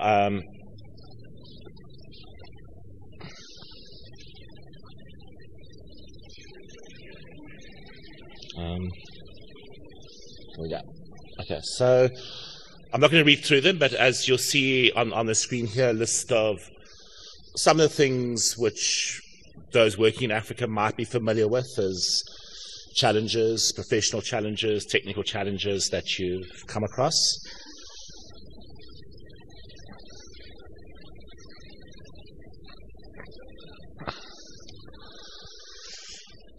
um, 0.00 0.42
um, 8.58 8.88
yeah. 10.66 10.82
Okay, 11.40 11.60
so 11.62 12.08
I'm 12.92 13.00
not 13.00 13.12
going 13.12 13.22
to 13.22 13.26
read 13.26 13.44
through 13.44 13.60
them, 13.60 13.78
but 13.78 13.92
as 13.94 14.26
you'll 14.26 14.38
see 14.38 14.90
on, 14.92 15.12
on 15.12 15.26
the 15.26 15.34
screen 15.34 15.66
here, 15.66 15.90
a 15.90 15.92
list 15.92 16.32
of 16.32 16.58
some 17.54 17.78
of 17.78 17.88
the 17.88 17.94
things 17.94 18.56
which 18.58 19.20
those 19.72 19.96
working 19.96 20.24
in 20.24 20.32
Africa 20.32 20.66
might 20.66 20.96
be 20.96 21.04
familiar 21.04 21.46
with 21.46 21.78
as 21.78 22.24
challenges, 22.96 23.70
professional 23.72 24.20
challenges, 24.20 24.84
technical 24.86 25.22
challenges 25.22 25.88
that 25.90 26.18
you've 26.18 26.66
come 26.66 26.82
across. 26.82 27.14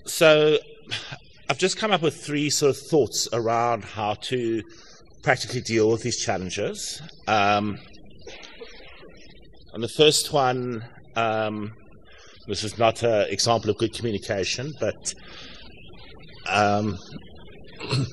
So 0.05 0.59
I've 1.49 1.57
just 1.57 1.77
come 1.77 1.91
up 1.91 2.01
with 2.01 2.15
three 2.15 2.49
sort 2.49 2.69
of 2.69 2.77
thoughts 2.77 3.27
around 3.33 3.83
how 3.83 4.13
to 4.13 4.61
practically 5.23 5.61
deal 5.61 5.89
with 5.89 6.01
these 6.03 6.17
challenges. 6.17 7.01
Um, 7.27 7.77
and 9.73 9.83
the 9.83 9.89
first 9.89 10.33
one, 10.33 10.83
um, 11.15 11.73
this 12.47 12.63
is 12.63 12.77
not 12.77 13.03
an 13.03 13.27
example 13.29 13.69
of 13.69 13.77
good 13.77 13.93
communication, 13.93 14.73
but 14.79 15.13
um, 16.49 16.97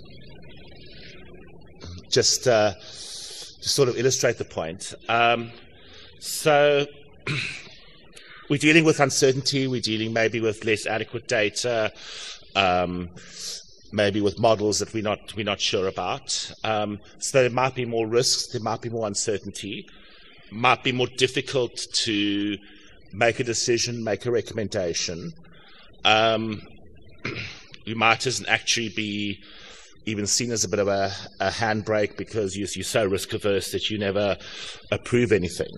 just 2.10 2.46
uh, 2.46 2.72
to 2.72 3.68
sort 3.68 3.88
of 3.88 3.96
illustrate 3.96 4.38
the 4.38 4.44
point. 4.44 4.94
Um, 5.08 5.50
so 6.20 6.86
we're 8.50 8.58
dealing 8.58 8.84
with 8.84 9.00
uncertainty. 9.00 9.66
We're 9.66 9.80
dealing 9.80 10.12
maybe 10.12 10.40
with 10.40 10.64
less 10.64 10.86
adequate 10.86 11.26
data, 11.28 11.92
um, 12.54 13.10
maybe 13.92 14.20
with 14.20 14.38
models 14.38 14.78
that 14.78 14.92
we're 14.92 15.02
not 15.02 15.34
we're 15.36 15.44
not 15.44 15.60
sure 15.60 15.88
about. 15.88 16.52
Um, 16.64 16.98
so 17.18 17.40
there 17.40 17.50
might 17.50 17.74
be 17.74 17.84
more 17.84 18.06
risks. 18.06 18.48
There 18.52 18.62
might 18.62 18.80
be 18.80 18.90
more 18.90 19.06
uncertainty. 19.06 19.86
Might 20.50 20.82
be 20.82 20.92
more 20.92 21.08
difficult 21.16 21.76
to 22.04 22.56
make 23.12 23.40
a 23.40 23.44
decision, 23.44 24.02
make 24.02 24.26
a 24.26 24.30
recommendation. 24.30 25.32
Um, 26.04 26.60
you 27.84 27.96
might 27.96 28.26
as 28.26 28.44
actually 28.46 28.90
be 28.90 29.38
even 30.06 30.26
seen 30.26 30.50
as 30.52 30.64
a 30.64 30.68
bit 30.68 30.78
of 30.78 30.88
a, 30.88 31.12
a 31.40 31.50
handbrake 31.50 32.16
because 32.16 32.56
you're, 32.56 32.68
you're, 32.74 32.84
so 32.84 33.04
risk 33.04 33.34
averse 33.34 33.72
that 33.72 33.90
you 33.90 33.98
never 33.98 34.36
approve 34.90 35.32
anything. 35.32 35.70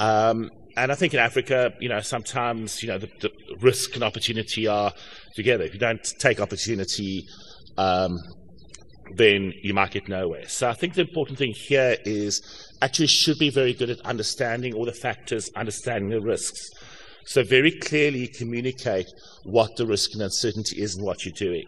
Um, 0.00 0.50
and 0.76 0.90
I 0.90 0.94
think 0.94 1.14
in 1.14 1.20
Africa, 1.20 1.72
you 1.80 1.88
know, 1.88 2.00
sometimes 2.00 2.82
you 2.82 2.88
know 2.88 2.98
the, 2.98 3.08
the, 3.20 3.30
risk 3.60 3.94
and 3.94 4.02
opportunity 4.02 4.66
are 4.66 4.92
together. 5.34 5.64
If 5.64 5.74
you 5.74 5.80
don't 5.80 6.02
take 6.18 6.40
opportunity, 6.40 7.26
um, 7.76 8.18
then 9.14 9.52
you 9.62 9.74
might 9.74 9.90
get 9.90 10.08
nowhere. 10.08 10.48
So 10.48 10.68
I 10.68 10.74
think 10.74 10.94
the 10.94 11.02
important 11.02 11.38
thing 11.38 11.52
here 11.52 11.96
is 12.04 12.42
actually 12.80 13.08
should 13.08 13.38
be 13.38 13.50
very 13.50 13.74
good 13.74 13.90
at 13.90 14.00
understanding 14.00 14.74
all 14.74 14.84
the 14.84 14.92
factors, 14.92 15.50
understanding 15.54 16.10
the 16.10 16.20
risks. 16.20 16.70
So 17.24 17.44
very 17.44 17.72
clearly 17.72 18.26
communicate 18.26 19.06
what 19.44 19.76
the 19.76 19.86
risk 19.86 20.14
and 20.14 20.22
uncertainty 20.22 20.80
is 20.80 20.96
and 20.96 21.04
what 21.04 21.24
you're 21.24 21.34
doing. 21.34 21.66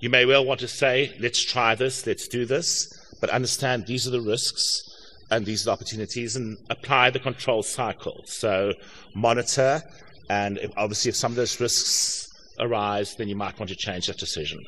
You 0.00 0.10
may 0.10 0.26
well 0.26 0.44
want 0.44 0.60
to 0.60 0.68
say, 0.68 1.16
let's 1.18 1.42
try 1.42 1.74
this, 1.74 2.06
let's 2.06 2.28
do 2.28 2.44
this, 2.44 2.88
but 3.20 3.30
understand 3.30 3.86
these 3.86 4.06
are 4.06 4.10
the 4.10 4.20
risks 4.20 4.82
and 5.30 5.44
these 5.44 5.64
the 5.64 5.70
opportunities 5.70 6.36
and 6.36 6.56
apply 6.70 7.10
the 7.10 7.18
control 7.18 7.62
cycle. 7.62 8.22
So 8.26 8.72
monitor, 9.14 9.82
and 10.30 10.58
if, 10.58 10.70
obviously 10.76 11.08
if 11.08 11.16
some 11.16 11.32
of 11.32 11.36
those 11.36 11.60
risks 11.60 12.28
arise, 12.60 13.14
then 13.16 13.28
you 13.28 13.36
might 13.36 13.58
want 13.58 13.68
to 13.70 13.76
change 13.76 14.06
that 14.06 14.18
decision. 14.18 14.58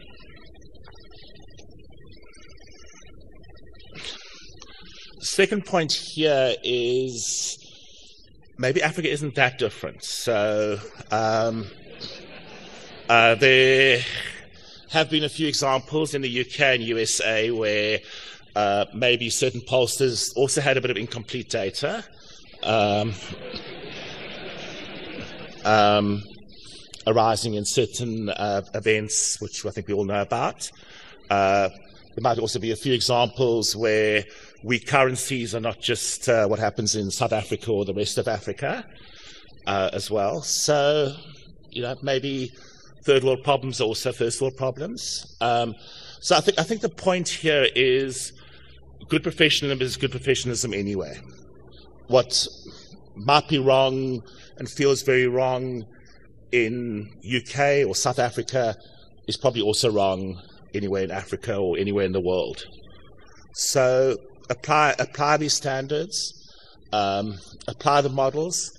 Second 5.20 5.64
point 5.66 5.92
here 5.92 6.54
is 6.64 7.58
maybe 8.58 8.82
Africa 8.82 9.10
isn't 9.10 9.34
that 9.36 9.58
different. 9.58 10.02
So 10.04 10.78
um, 11.10 11.66
uh, 13.08 13.34
there 13.36 14.00
have 14.90 15.10
been 15.10 15.24
a 15.24 15.28
few 15.28 15.46
examples 15.46 16.14
in 16.14 16.22
the 16.22 16.40
UK 16.40 16.60
and 16.60 16.82
USA 16.82 17.50
where 17.50 18.00
uh, 18.58 18.84
maybe 18.92 19.30
certain 19.30 19.60
pollsters 19.60 20.36
also 20.36 20.60
had 20.60 20.76
a 20.76 20.80
bit 20.80 20.90
of 20.90 20.96
incomplete 20.96 21.48
data. 21.48 22.04
Um, 22.64 23.14
um, 25.64 26.24
arising 27.06 27.54
in 27.54 27.64
certain 27.64 28.30
uh, 28.30 28.62
events, 28.74 29.40
which 29.40 29.64
I 29.64 29.70
think 29.70 29.86
we 29.86 29.94
all 29.94 30.04
know 30.04 30.22
about. 30.22 30.68
Uh, 31.30 31.68
there 32.14 32.22
might 32.22 32.40
also 32.40 32.58
be 32.58 32.72
a 32.72 32.76
few 32.76 32.92
examples 32.92 33.76
where 33.76 34.24
weak 34.64 34.88
currencies 34.88 35.54
are 35.54 35.60
not 35.60 35.80
just 35.80 36.28
uh, 36.28 36.48
what 36.48 36.58
happens 36.58 36.96
in 36.96 37.12
South 37.12 37.32
Africa 37.32 37.70
or 37.70 37.84
the 37.84 37.94
rest 37.94 38.18
of 38.18 38.26
Africa 38.26 38.84
uh, 39.68 39.90
as 39.92 40.10
well. 40.10 40.42
So, 40.42 41.14
you 41.70 41.82
know, 41.82 41.94
maybe 42.02 42.50
third 43.04 43.22
world 43.22 43.44
problems 43.44 43.80
are 43.80 43.84
also 43.84 44.10
first 44.10 44.40
world 44.42 44.56
problems. 44.56 45.36
Um, 45.40 45.76
so 46.20 46.34
I 46.34 46.40
think 46.40 46.58
I 46.58 46.64
think 46.64 46.80
the 46.80 46.88
point 46.88 47.28
here 47.28 47.68
is 47.76 48.32
good 49.08 49.22
professionalism 49.22 49.82
is 49.82 49.96
good 49.96 50.10
professionalism 50.10 50.74
anyway. 50.74 51.18
What 52.08 52.46
might 53.16 53.48
be 53.48 53.58
wrong 53.58 54.22
and 54.58 54.68
feels 54.68 55.02
very 55.02 55.26
wrong 55.26 55.84
in 56.52 57.10
UK 57.24 57.86
or 57.86 57.94
South 57.94 58.18
Africa 58.18 58.76
is 59.26 59.36
probably 59.36 59.62
also 59.62 59.90
wrong 59.90 60.40
anywhere 60.74 61.04
in 61.04 61.10
Africa 61.10 61.56
or 61.56 61.78
anywhere 61.78 62.04
in 62.04 62.12
the 62.12 62.20
world. 62.20 62.64
So 63.54 64.16
apply 64.50 64.94
apply 64.98 65.38
these 65.38 65.54
standards, 65.54 66.32
um, 66.92 67.38
apply 67.66 68.02
the 68.02 68.08
models. 68.08 68.77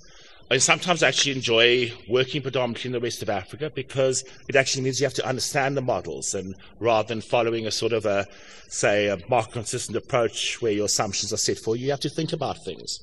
And 0.50 0.60
sometimes 0.60 1.04
I 1.04 1.08
actually 1.08 1.36
enjoy 1.36 1.92
working 2.08 2.42
predominantly 2.42 2.88
in 2.88 2.92
the 2.92 3.00
rest 3.00 3.22
of 3.22 3.30
Africa 3.30 3.70
because 3.72 4.24
it 4.48 4.56
actually 4.56 4.82
means 4.82 4.98
you 4.98 5.06
have 5.06 5.14
to 5.14 5.26
understand 5.26 5.76
the 5.76 5.80
models 5.80 6.34
and 6.34 6.56
rather 6.80 7.06
than 7.06 7.20
following 7.20 7.68
a 7.68 7.70
sort 7.70 7.92
of 7.92 8.04
a, 8.04 8.26
say, 8.68 9.06
a 9.06 9.18
market 9.28 9.52
consistent 9.52 9.96
approach 9.96 10.60
where 10.60 10.72
your 10.72 10.86
assumptions 10.86 11.32
are 11.32 11.36
set 11.36 11.58
for 11.58 11.76
you, 11.76 11.84
you 11.84 11.90
have 11.92 12.00
to 12.00 12.10
think 12.10 12.32
about 12.32 12.64
things. 12.64 12.98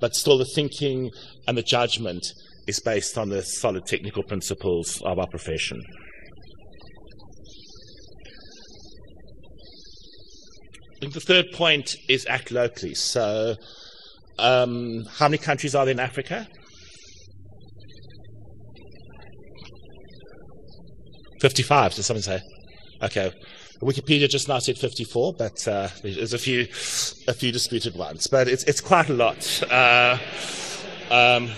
But 0.00 0.16
still 0.16 0.38
the 0.38 0.46
thinking 0.46 1.10
and 1.46 1.58
the 1.58 1.62
judgment 1.62 2.32
is 2.66 2.80
based 2.80 3.18
on 3.18 3.28
the 3.28 3.42
solid 3.42 3.84
technical 3.84 4.22
principles 4.22 5.02
of 5.02 5.18
our 5.18 5.26
profession. 5.26 5.82
I 10.94 10.98
think 11.00 11.12
the 11.12 11.20
third 11.20 11.52
point 11.52 11.94
is 12.08 12.24
act 12.26 12.50
locally. 12.50 12.94
So, 12.94 13.56
um, 14.38 15.04
how 15.18 15.28
many 15.28 15.36
countries 15.36 15.74
are 15.74 15.84
there 15.84 15.92
in 15.92 16.00
Africa? 16.00 16.48
55, 21.46 21.94
did 21.94 22.02
someone 22.02 22.22
say? 22.22 22.42
Okay. 23.00 23.32
Wikipedia 23.80 24.28
just 24.28 24.48
now 24.48 24.58
said 24.58 24.76
54, 24.76 25.34
but 25.34 25.68
uh, 25.68 25.88
there's 26.02 26.32
a 26.32 26.38
few, 26.38 26.62
a 26.62 27.34
few 27.34 27.52
disputed 27.52 27.94
ones. 27.94 28.26
But 28.26 28.48
it's, 28.48 28.64
it's 28.64 28.80
quite 28.80 29.08
a 29.10 29.12
lot. 29.12 29.62
Uh, 29.70 30.18
um, 31.08 31.48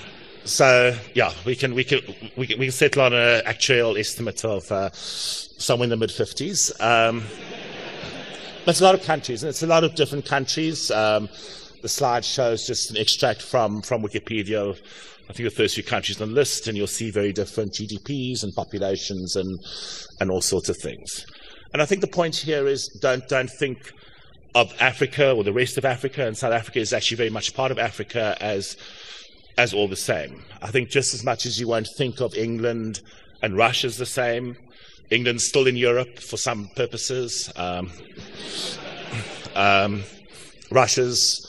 so 0.44 0.94
yeah, 1.14 1.32
we 1.46 1.56
can 1.56 1.74
we 1.74 1.84
can 1.84 2.00
we 2.36 2.46
can, 2.46 2.58
we 2.58 2.66
can 2.66 2.72
settle 2.72 3.00
on 3.00 3.14
an 3.14 3.40
actual 3.46 3.96
estimate 3.96 4.44
of 4.44 4.70
uh, 4.70 4.90
somewhere 4.92 5.84
in 5.84 5.90
the 5.90 5.96
mid 5.96 6.10
50s. 6.10 6.78
Um, 6.82 7.22
but 8.66 8.72
it's 8.72 8.82
a 8.82 8.84
lot 8.84 8.94
of 8.94 9.02
countries, 9.04 9.42
and 9.42 9.48
it's 9.48 9.62
a 9.62 9.66
lot 9.66 9.84
of 9.84 9.94
different 9.94 10.26
countries. 10.26 10.90
Um, 10.90 11.30
the 11.82 11.88
slide 11.88 12.24
shows 12.24 12.66
just 12.66 12.90
an 12.90 12.96
extract 12.96 13.42
from 13.42 13.82
from 13.82 14.02
Wikipedia 14.02 14.58
of 14.58 14.80
I 15.30 15.34
think 15.34 15.48
the 15.48 15.54
first 15.54 15.74
few 15.74 15.84
countries 15.84 16.20
on 16.20 16.28
the 16.28 16.34
list, 16.34 16.68
and 16.68 16.76
you'll 16.76 16.86
see 16.86 17.10
very 17.10 17.32
different 17.32 17.72
GDPs 17.72 18.42
and 18.42 18.54
populations 18.54 19.36
and 19.36 19.58
and 20.20 20.30
all 20.30 20.40
sorts 20.40 20.68
of 20.68 20.76
things. 20.78 21.26
And 21.72 21.82
I 21.82 21.84
think 21.84 22.00
the 22.00 22.08
point 22.08 22.36
here 22.36 22.66
is 22.66 22.88
don't, 23.00 23.26
don't 23.28 23.50
think 23.50 23.92
of 24.54 24.72
Africa 24.80 25.32
or 25.32 25.44
the 25.44 25.52
rest 25.52 25.76
of 25.76 25.84
Africa, 25.84 26.26
and 26.26 26.36
South 26.36 26.52
Africa 26.52 26.78
is 26.78 26.92
actually 26.92 27.18
very 27.18 27.30
much 27.30 27.54
part 27.54 27.70
of 27.70 27.78
Africa 27.78 28.36
as, 28.40 28.76
as 29.58 29.74
all 29.74 29.88
the 29.88 29.96
same. 29.96 30.42
I 30.62 30.70
think 30.70 30.88
just 30.88 31.14
as 31.14 31.24
much 31.24 31.44
as 31.44 31.60
you 31.60 31.68
won't 31.68 31.88
think 31.96 32.20
of 32.20 32.34
England 32.34 33.00
and 33.42 33.56
Russia 33.56 33.86
as 33.86 33.98
the 33.98 34.06
same, 34.06 34.56
England's 35.10 35.44
still 35.44 35.66
in 35.66 35.76
Europe 35.76 36.18
for 36.18 36.36
some 36.36 36.68
purposes. 36.74 37.52
Um, 37.56 37.92
um, 39.54 40.02
Russia's 40.70 41.47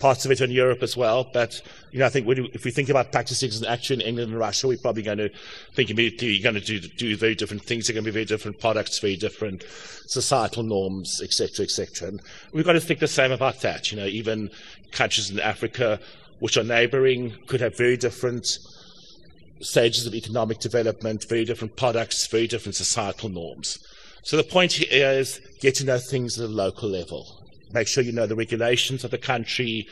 parts 0.00 0.24
of 0.24 0.32
it 0.32 0.40
in 0.40 0.50
Europe 0.50 0.82
as 0.82 0.96
well. 0.96 1.28
But 1.32 1.60
you 1.92 2.00
know, 2.00 2.06
I 2.06 2.08
think 2.08 2.26
if 2.28 2.64
we 2.64 2.70
think 2.70 2.88
about 2.88 3.12
practicing 3.12 3.50
an 3.62 3.70
action 3.70 4.00
in 4.00 4.06
England 4.08 4.32
and 4.32 4.40
Russia, 4.40 4.66
we're 4.66 4.78
probably 4.78 5.02
going 5.02 5.18
to 5.18 5.30
think 5.74 5.90
immediately 5.90 6.28
you're 6.28 6.42
going 6.52 6.60
to 6.60 6.80
do, 6.80 6.80
do 6.80 7.16
very 7.16 7.34
different 7.34 7.62
things. 7.62 7.86
They're 7.86 7.94
going 7.94 8.04
to 8.04 8.10
be 8.10 8.14
very 8.14 8.24
different 8.24 8.58
products, 8.58 8.98
very 8.98 9.16
different 9.16 9.62
societal 10.06 10.64
norms, 10.64 11.20
etc., 11.22 11.64
etc. 11.64 12.08
And 12.08 12.22
we've 12.52 12.64
got 12.64 12.72
to 12.72 12.80
think 12.80 12.98
the 12.98 13.06
same 13.06 13.30
about 13.30 13.60
that. 13.60 13.92
You 13.92 13.98
know, 13.98 14.06
even 14.06 14.50
countries 14.90 15.30
in 15.30 15.38
Africa 15.38 16.00
which 16.40 16.56
are 16.56 16.64
neighbouring 16.64 17.36
could 17.46 17.60
have 17.60 17.76
very 17.76 17.96
different 17.96 18.58
stages 19.60 20.06
of 20.06 20.14
economic 20.14 20.58
development, 20.58 21.28
very 21.28 21.44
different 21.44 21.76
products, 21.76 22.26
very 22.26 22.46
different 22.46 22.74
societal 22.74 23.28
norms. 23.28 23.78
So 24.22 24.36
the 24.36 24.44
point 24.44 24.72
here 24.72 25.10
is 25.10 25.40
get 25.60 25.76
to 25.76 25.84
know 25.84 25.98
things 25.98 26.38
at 26.38 26.46
a 26.46 26.48
local 26.48 26.88
level. 26.88 27.39
Make 27.72 27.88
sure 27.88 28.02
you 28.02 28.12
know 28.12 28.26
the 28.26 28.36
regulations 28.36 29.04
of 29.04 29.10
the 29.10 29.18
country. 29.18 29.86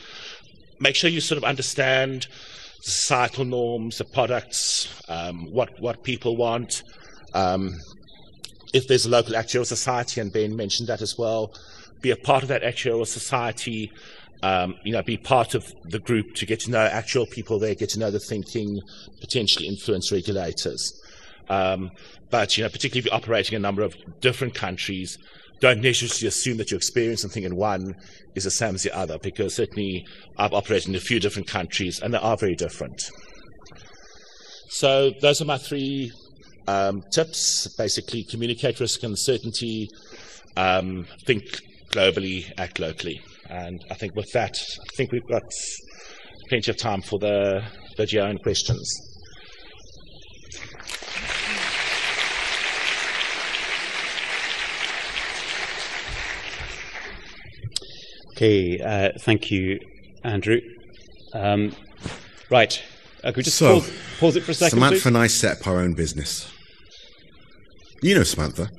Make 0.79 0.95
sure 0.95 1.09
you 1.09 1.21
sort 1.21 1.37
of 1.37 1.43
understand 1.43 2.27
societal 2.81 3.45
norms, 3.45 3.97
the 3.97 4.05
products, 4.05 5.01
um, 5.09 5.51
what 5.51 5.69
what 5.79 6.03
people 6.03 6.37
want. 6.37 6.83
Um, 7.33 7.73
if 8.73 8.87
there's 8.87 9.05
a 9.05 9.09
local 9.09 9.33
actuarial 9.33 9.65
society, 9.65 10.21
and 10.21 10.31
Ben 10.31 10.55
mentioned 10.55 10.89
that 10.89 11.01
as 11.01 11.17
well, 11.17 11.53
be 12.01 12.11
a 12.11 12.15
part 12.15 12.43
of 12.43 12.49
that 12.49 12.63
actuarial 12.63 13.07
society. 13.07 13.91
Um, 14.41 14.75
you 14.85 14.93
know, 14.93 15.01
be 15.03 15.17
part 15.17 15.53
of 15.53 15.69
the 15.83 15.99
group 15.99 16.33
to 16.35 16.45
get 16.45 16.61
to 16.61 16.71
know 16.71 16.79
actual 16.79 17.25
people 17.25 17.59
there, 17.59 17.75
get 17.75 17.89
to 17.89 17.99
know 17.99 18.09
the 18.09 18.21
thinking, 18.21 18.79
potentially 19.19 19.67
influence 19.67 20.13
regulators. 20.13 20.93
Um, 21.49 21.91
but 22.29 22.57
you 22.57 22.63
know, 22.63 22.69
particularly 22.69 22.99
if 22.99 23.05
you're 23.05 23.15
operating 23.15 23.55
in 23.55 23.61
a 23.61 23.67
number 23.67 23.81
of 23.81 23.95
different 24.21 24.55
countries, 24.55 25.17
don't 25.59 25.81
necessarily 25.81 26.27
assume 26.27 26.57
that 26.57 26.71
your 26.71 26.77
experience 26.77 27.23
and 27.23 27.31
thing 27.31 27.43
in 27.43 27.55
one 27.55 27.95
is 28.35 28.43
the 28.45 28.51
same 28.51 28.75
as 28.75 28.83
the 28.83 28.95
other, 28.95 29.17
because 29.19 29.55
certainly 29.55 30.05
I've 30.37 30.53
operated 30.53 30.89
in 30.89 30.95
a 30.95 30.99
few 30.99 31.19
different 31.19 31.47
countries 31.47 31.99
and 32.01 32.13
they 32.13 32.17
are 32.17 32.37
very 32.37 32.55
different. 32.55 33.09
So 34.69 35.11
those 35.21 35.41
are 35.41 35.45
my 35.45 35.57
three 35.57 36.11
um, 36.67 37.01
tips. 37.11 37.67
Basically, 37.77 38.23
communicate 38.23 38.79
risk 38.79 39.03
and 39.03 39.11
uncertainty, 39.11 39.89
um, 40.55 41.05
think 41.25 41.43
globally, 41.89 42.51
act 42.57 42.79
locally. 42.79 43.19
And 43.49 43.83
I 43.89 43.95
think 43.95 44.15
with 44.15 44.31
that, 44.33 44.55
I 44.55 44.95
think 44.95 45.11
we've 45.11 45.27
got 45.27 45.43
plenty 46.47 46.69
of 46.69 46.77
time 46.77 47.01
for 47.01 47.17
the, 47.19 47.63
the 47.97 48.05
GRN 48.05 48.41
questions. 48.43 49.08
Okay, 58.39 58.79
uh, 58.79 59.09
thank 59.19 59.51
you, 59.51 59.81
Andrew. 60.23 60.61
Um, 61.33 61.75
right, 62.49 62.81
uh, 63.21 63.31
could 63.31 63.35
we 63.35 63.43
just 63.43 63.57
So, 63.57 63.81
pause, 63.81 63.91
pause 64.17 64.35
it 64.37 64.43
for 64.43 64.51
a 64.51 64.53
second, 64.53 64.77
Samantha 64.77 64.95
please? 64.95 65.05
and 65.07 65.17
I 65.17 65.27
set 65.27 65.59
up 65.59 65.67
our 65.67 65.79
own 65.81 65.93
business. 65.93 66.49
You 68.01 68.15
know 68.15 68.23
Samantha. 68.23 68.69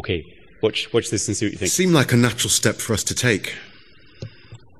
Okay, 0.00 0.24
watch, 0.60 0.92
watch 0.92 1.08
this 1.08 1.28
and 1.28 1.36
see 1.36 1.46
what 1.46 1.52
you 1.52 1.54
It 1.54 1.60
think. 1.60 1.70
seemed 1.70 1.92
like 1.92 2.10
a 2.12 2.16
natural 2.16 2.50
step 2.50 2.78
for 2.78 2.94
us 2.94 3.04
to 3.04 3.14
take. 3.14 3.54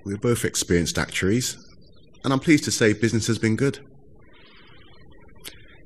We're 0.05 0.17
both 0.17 0.45
experienced 0.45 0.99
actuaries, 0.99 1.57
and 2.25 2.33
I'm 2.33 2.41
pleased 2.41 2.65
to 2.65 2.73
say 2.73 2.95
business 2.95 3.29
has 3.29 3.39
been 3.39 3.55
good. 3.55 3.79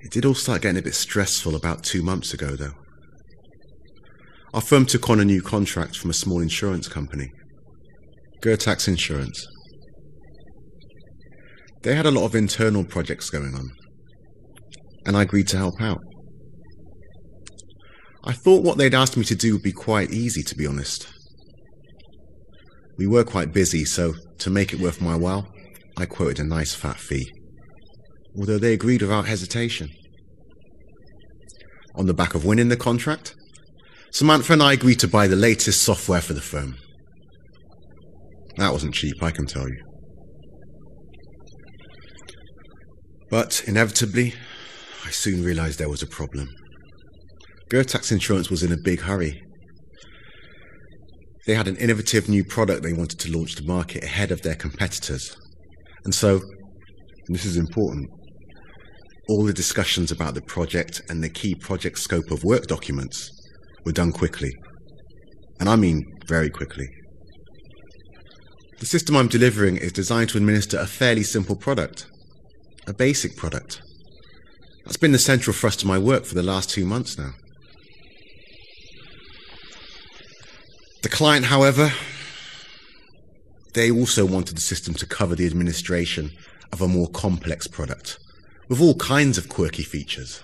It 0.01 0.11
did 0.11 0.25
all 0.25 0.35
start 0.35 0.63
getting 0.63 0.79
a 0.79 0.83
bit 0.83 0.95
stressful 0.95 1.55
about 1.55 1.85
two 1.85 2.03
months 2.03 2.33
ago, 2.33 2.57
though. 2.57 2.73
Our 4.55 4.63
firm 4.63 4.87
took 4.87 5.11
on 5.11 5.21
a 5.21 5.27
new 5.27 5.43
contract 5.43 5.95
from 5.99 6.09
a 6.09 6.15
small 6.15 6.41
insurance 6.41 6.89
company, 6.89 7.33
Gertax 8.43 8.89
Insurance. 8.89 9.47
They 11.83 11.95
had 11.95 12.07
a 12.07 12.11
lot 12.11 12.25
of 12.25 12.35
internal 12.35 12.85
projects 12.85 13.31
going 13.31 13.55
on, 13.55 13.71
and 15.07 15.17
I 15.17 15.23
agreed 15.23 15.47
to 15.49 15.57
help 15.57 15.81
out. 15.81 16.01
I 18.25 18.33
thought 18.33 18.65
what 18.65 18.79
they'd 18.79 18.95
asked 18.95 19.17
me 19.17 19.23
to 19.25 19.37
do 19.37 19.53
would 19.53 19.63
be 19.63 19.71
quite 19.71 20.11
easy, 20.11 20.43
to 20.43 20.57
be 20.57 20.67
honest. 20.67 21.13
We 22.99 23.07
were 23.07 23.23
quite 23.23 23.53
busy, 23.53 23.85
so 23.85 24.15
to 24.39 24.51
make 24.51 24.73
it 24.73 24.81
worth 24.81 25.01
my 25.01 25.15
while, 25.15 25.47
I 25.97 26.07
quoted 26.07 26.41
a 26.41 26.45
nice 26.45 26.75
fat 26.75 26.99
fee. 26.99 27.31
Although 28.37 28.59
they 28.59 28.73
agreed 28.73 29.03
without 29.03 29.27
hesitation. 29.27 29.89
On 31.95 32.07
the 32.07 32.15
back 32.15 32.35
of 32.35 32.45
winning 32.45 32.71
the 32.71 32.77
contract, 32.77 33.37
Samantha 34.11 34.53
and 34.55 34.63
I 34.63 34.73
agreed 34.73 34.99
to 35.01 35.09
buy 35.09 35.29
the 35.29 35.37
latest 35.37 35.83
software 35.83 36.21
for 36.21 36.33
the 36.33 36.41
firm. 36.41 36.77
That 38.57 38.73
wasn't 38.73 38.95
cheap, 38.95 39.23
I 39.23 39.31
can 39.31 39.47
tell 39.47 39.69
you. 39.69 39.83
But 43.31 43.63
inevitably, 43.67 44.35
I 45.07 45.11
soon 45.11 45.43
realized 45.43 45.79
there 45.79 45.89
was 45.89 46.03
a 46.03 46.07
problem. 46.07 46.49
Gertax 47.71 48.13
Insurance 48.13 48.51
was 48.51 48.63
in 48.63 48.73
a 48.73 48.77
big 48.77 49.01
hurry. 49.01 49.43
They 51.47 51.55
had 51.55 51.67
an 51.67 51.77
innovative 51.77 52.29
new 52.29 52.45
product 52.45 52.83
they 52.83 52.93
wanted 52.93 53.19
to 53.21 53.33
launch 53.33 53.55
to 53.57 53.65
market 53.65 54.05
ahead 54.05 54.31
of 54.31 54.43
their 54.43 54.55
competitors. 54.55 55.35
And 56.05 56.15
so, 56.15 56.37
and 56.37 57.35
this 57.35 57.47
is 57.47 57.57
important, 57.57 58.11
all 59.29 59.45
the 59.45 59.53
discussions 59.53 60.13
about 60.13 60.35
the 60.35 60.43
project 60.43 61.01
and 61.09 61.25
the 61.25 61.31
key 61.31 61.55
project 61.55 61.99
scope 61.99 62.31
of 62.31 62.45
work 62.45 62.67
documents 62.67 63.31
were 63.87 63.93
done 63.93 64.13
quickly. 64.13 64.53
And 65.59 65.69
I 65.69 65.77
mean 65.77 66.05
very 66.27 66.51
quickly. 66.51 66.89
The 68.83 68.87
system 68.87 69.15
I'm 69.15 69.29
delivering 69.29 69.77
is 69.77 69.93
designed 69.93 70.31
to 70.31 70.39
administer 70.39 70.77
a 70.77 70.89
fairly 70.89 71.23
simple 71.23 71.55
product, 71.55 72.09
a 72.89 72.93
basic 72.93 73.37
product. 73.37 73.81
That's 74.85 74.97
been 74.97 75.13
the 75.13 75.21
central 75.21 75.55
thrust 75.55 75.83
of 75.83 75.89
my 75.89 75.99
work 75.99 76.25
for 76.25 76.35
the 76.35 76.43
last 76.43 76.69
two 76.69 76.85
months 76.85 77.17
now. 77.17 77.31
The 81.05 81.09
client, 81.09 81.45
however, 81.45 81.93
they 83.75 83.89
also 83.89 84.27
wanted 84.27 84.57
the 84.57 84.61
system 84.61 84.95
to 84.95 85.07
cover 85.07 85.37
the 85.37 85.47
administration 85.47 86.33
of 86.73 86.83
a 86.83 86.89
more 86.89 87.07
complex 87.07 87.69
product 87.69 88.19
with 88.69 88.81
all 88.81 88.97
kinds 88.97 89.39
of 89.39 89.49
quirky 89.49 89.85
features. 89.85 90.43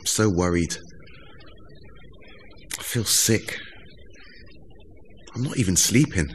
I'm 0.00 0.06
so 0.06 0.28
worried. 0.28 0.78
I 2.76 2.82
feel 2.82 3.04
sick. 3.04 3.56
I'm 5.32 5.44
not 5.44 5.58
even 5.58 5.76
sleeping. 5.76 6.34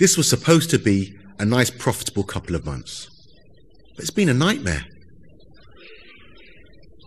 This 0.00 0.16
was 0.16 0.30
supposed 0.30 0.70
to 0.70 0.78
be 0.78 1.12
a 1.38 1.44
nice, 1.44 1.68
profitable 1.68 2.24
couple 2.24 2.56
of 2.56 2.64
months, 2.64 3.06
but 3.94 4.02
it's 4.02 4.10
been 4.10 4.30
a 4.30 4.34
nightmare. 4.34 4.86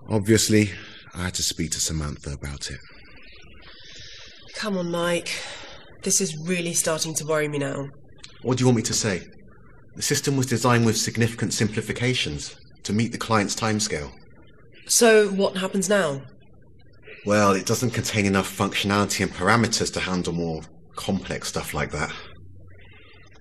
Obviously, 0.08 0.70
I 1.16 1.24
had 1.24 1.34
to 1.34 1.42
speak 1.42 1.72
to 1.72 1.80
Samantha 1.80 2.34
about 2.34 2.70
it. 2.70 2.78
Come 4.54 4.78
on, 4.78 4.92
Mike. 4.92 5.32
This 6.04 6.22
is 6.22 6.38
really 6.46 6.74
starting 6.76 7.16
to 7.16 7.26
worry 7.26 7.48
me 7.48 7.58
now. 7.58 7.88
What 8.44 8.60
do 8.60 8.62
you 8.62 8.68
want 8.68 8.78
me 8.78 8.84
to 8.84 8.94
say? 8.94 9.24
The 9.96 10.04
system 10.04 10.38
was 10.38 10.46
designed 10.46 10.86
with 10.86 10.96
significant 10.96 11.54
simplifications 11.54 12.56
to 12.84 12.94
meet 12.94 13.12
the 13.12 13.18
client's 13.18 13.56
timescale. 13.56 14.12
So, 14.86 15.30
what 15.30 15.58
happens 15.58 15.90
now? 15.90 16.22
Well, 17.26 17.54
it 17.54 17.66
doesn't 17.66 17.92
contain 17.92 18.28
enough 18.28 18.56
functionality 18.56 19.24
and 19.24 19.34
parameters 19.34 19.92
to 19.94 20.00
handle 20.00 20.34
more 20.34 20.62
complex 20.96 21.48
stuff 21.48 21.74
like 21.74 21.90
that. 21.90 22.14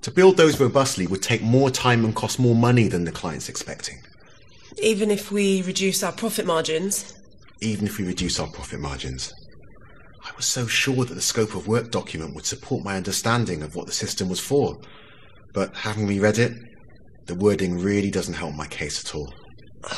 To 0.02 0.10
build 0.10 0.36
those 0.36 0.58
robustly 0.60 1.06
would 1.06 1.22
take 1.22 1.42
more 1.42 1.70
time 1.70 2.04
and 2.04 2.14
cost 2.14 2.38
more 2.38 2.54
money 2.56 2.88
than 2.88 3.04
the 3.04 3.12
client's 3.12 3.48
expecting, 3.48 3.98
Even 4.78 5.10
if 5.10 5.30
we 5.30 5.62
reduce 5.62 6.02
our 6.02 6.12
profit 6.12 6.46
margins? 6.46 7.14
even 7.60 7.86
if 7.86 7.96
we 7.96 8.04
reduce 8.04 8.40
our 8.40 8.48
profit 8.50 8.80
margins. 8.80 9.32
I 10.24 10.32
was 10.36 10.46
so 10.46 10.66
sure 10.66 11.04
that 11.04 11.14
the 11.14 11.20
scope 11.20 11.54
of 11.54 11.68
work 11.68 11.92
document 11.92 12.34
would 12.34 12.44
support 12.44 12.82
my 12.84 12.96
understanding 12.96 13.62
of 13.62 13.76
what 13.76 13.86
the 13.86 13.92
system 13.92 14.28
was 14.28 14.40
for, 14.40 14.76
but 15.54 15.76
having 15.76 16.08
reread 16.08 16.38
it, 16.38 16.52
the 17.26 17.36
wording 17.36 17.78
really 17.78 18.10
doesn't 18.10 18.34
help 18.34 18.54
my 18.56 18.66
case 18.66 19.04
at 19.04 19.14
all. 19.14 19.32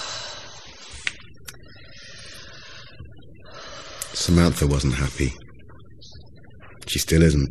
Samantha 4.12 4.66
wasn't 4.66 4.94
happy. 4.94 5.32
She 6.86 6.98
still 6.98 7.22
isn't. 7.22 7.48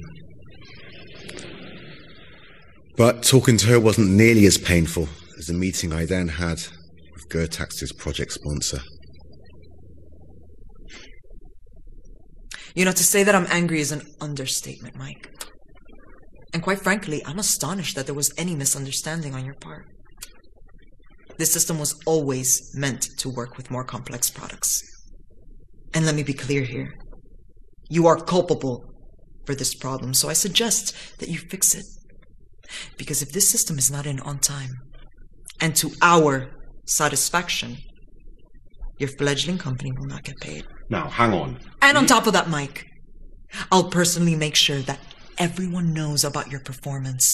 But 2.96 3.24
talking 3.24 3.58
to 3.58 3.68
her 3.68 3.80
wasn't 3.80 4.12
nearly 4.12 4.46
as 4.46 4.58
painful 4.58 5.10
as 5.39 5.48
the 5.48 5.54
meeting 5.54 5.91
I 5.91 6.06
then 6.06 6.28
had 6.28 6.58
with 7.14 7.30
Gertax's 7.30 7.91
project 7.91 8.34
sponsor. 8.34 8.82
You 12.76 12.86
know, 12.86 12.91
to 12.91 13.04
say 13.04 13.24
that 13.24 13.36
I'm 13.36 13.48
angry 13.50 13.80
is 13.80 13.91
an 13.91 14.02
understatement, 14.22 14.96
Mike. 14.96 15.28
And 16.54 16.62
quite 16.62 16.82
frankly, 16.82 17.24
I'm 17.26 17.39
astonished 17.39 17.96
that 17.96 18.06
there 18.06 18.16
was 18.16 18.32
any 18.38 18.56
misunderstanding 18.56 19.34
on 19.34 19.44
your 19.44 19.56
part. 19.56 19.86
This 21.38 21.52
system 21.52 21.80
was 21.80 22.00
always 22.06 22.62
meant 22.76 23.08
to 23.20 23.30
work 23.30 23.58
with 23.58 23.72
more 23.72 23.84
complex 23.84 24.30
products. 24.30 24.82
And 25.96 26.06
let 26.06 26.14
me 26.16 26.24
be 26.24 26.34
clear 26.34 26.64
here. 26.64 26.94
You 27.89 28.06
are 28.06 28.18
culpable 28.18 28.84
for 29.46 29.56
this 29.56 29.74
problem, 29.74 30.14
so 30.14 30.30
I 30.30 30.34
suggest 30.34 30.96
that 31.20 31.30
you 31.30 31.39
fix 31.39 31.74
it. 31.74 31.86
Because 33.04 33.22
if 33.22 33.34
this 33.34 33.49
system 33.49 33.78
is 33.78 33.91
not 33.91 34.06
in 34.06 34.22
on 34.22 34.39
time, 34.39 34.70
and 35.60 35.76
to 35.76 35.91
our 36.01 36.49
satisfaction, 36.86 37.76
your 38.97 39.10
fledgling 39.18 39.58
company 39.58 39.91
will 39.97 40.08
not 40.08 40.24
get 40.24 40.38
paid. 40.39 40.64
Now, 40.89 41.10
hang 41.10 41.34
on. 41.34 41.60
And 41.82 41.97
on 41.97 42.06
top 42.06 42.28
of 42.28 42.34
that, 42.34 42.49
Mike, 42.49 42.86
I'll 43.74 43.89
personally 43.89 44.36
make 44.36 44.56
sure 44.56 44.80
that 44.84 45.01
everyone 45.38 45.91
knows 45.93 46.24
about 46.24 46.49
your 46.49 46.62
performance. 46.62 47.26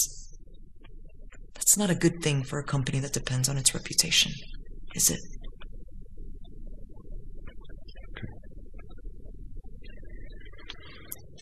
That's 1.53 1.77
not 1.77 1.91
a 1.91 1.95
good 1.95 2.23
thing 2.23 2.43
for 2.43 2.57
a 2.57 2.63
company 2.63 2.99
that 3.01 3.13
depends 3.13 3.47
on 3.47 3.55
its 3.55 3.75
reputation, 3.75 4.31
is 4.95 5.11
it? 5.11 5.19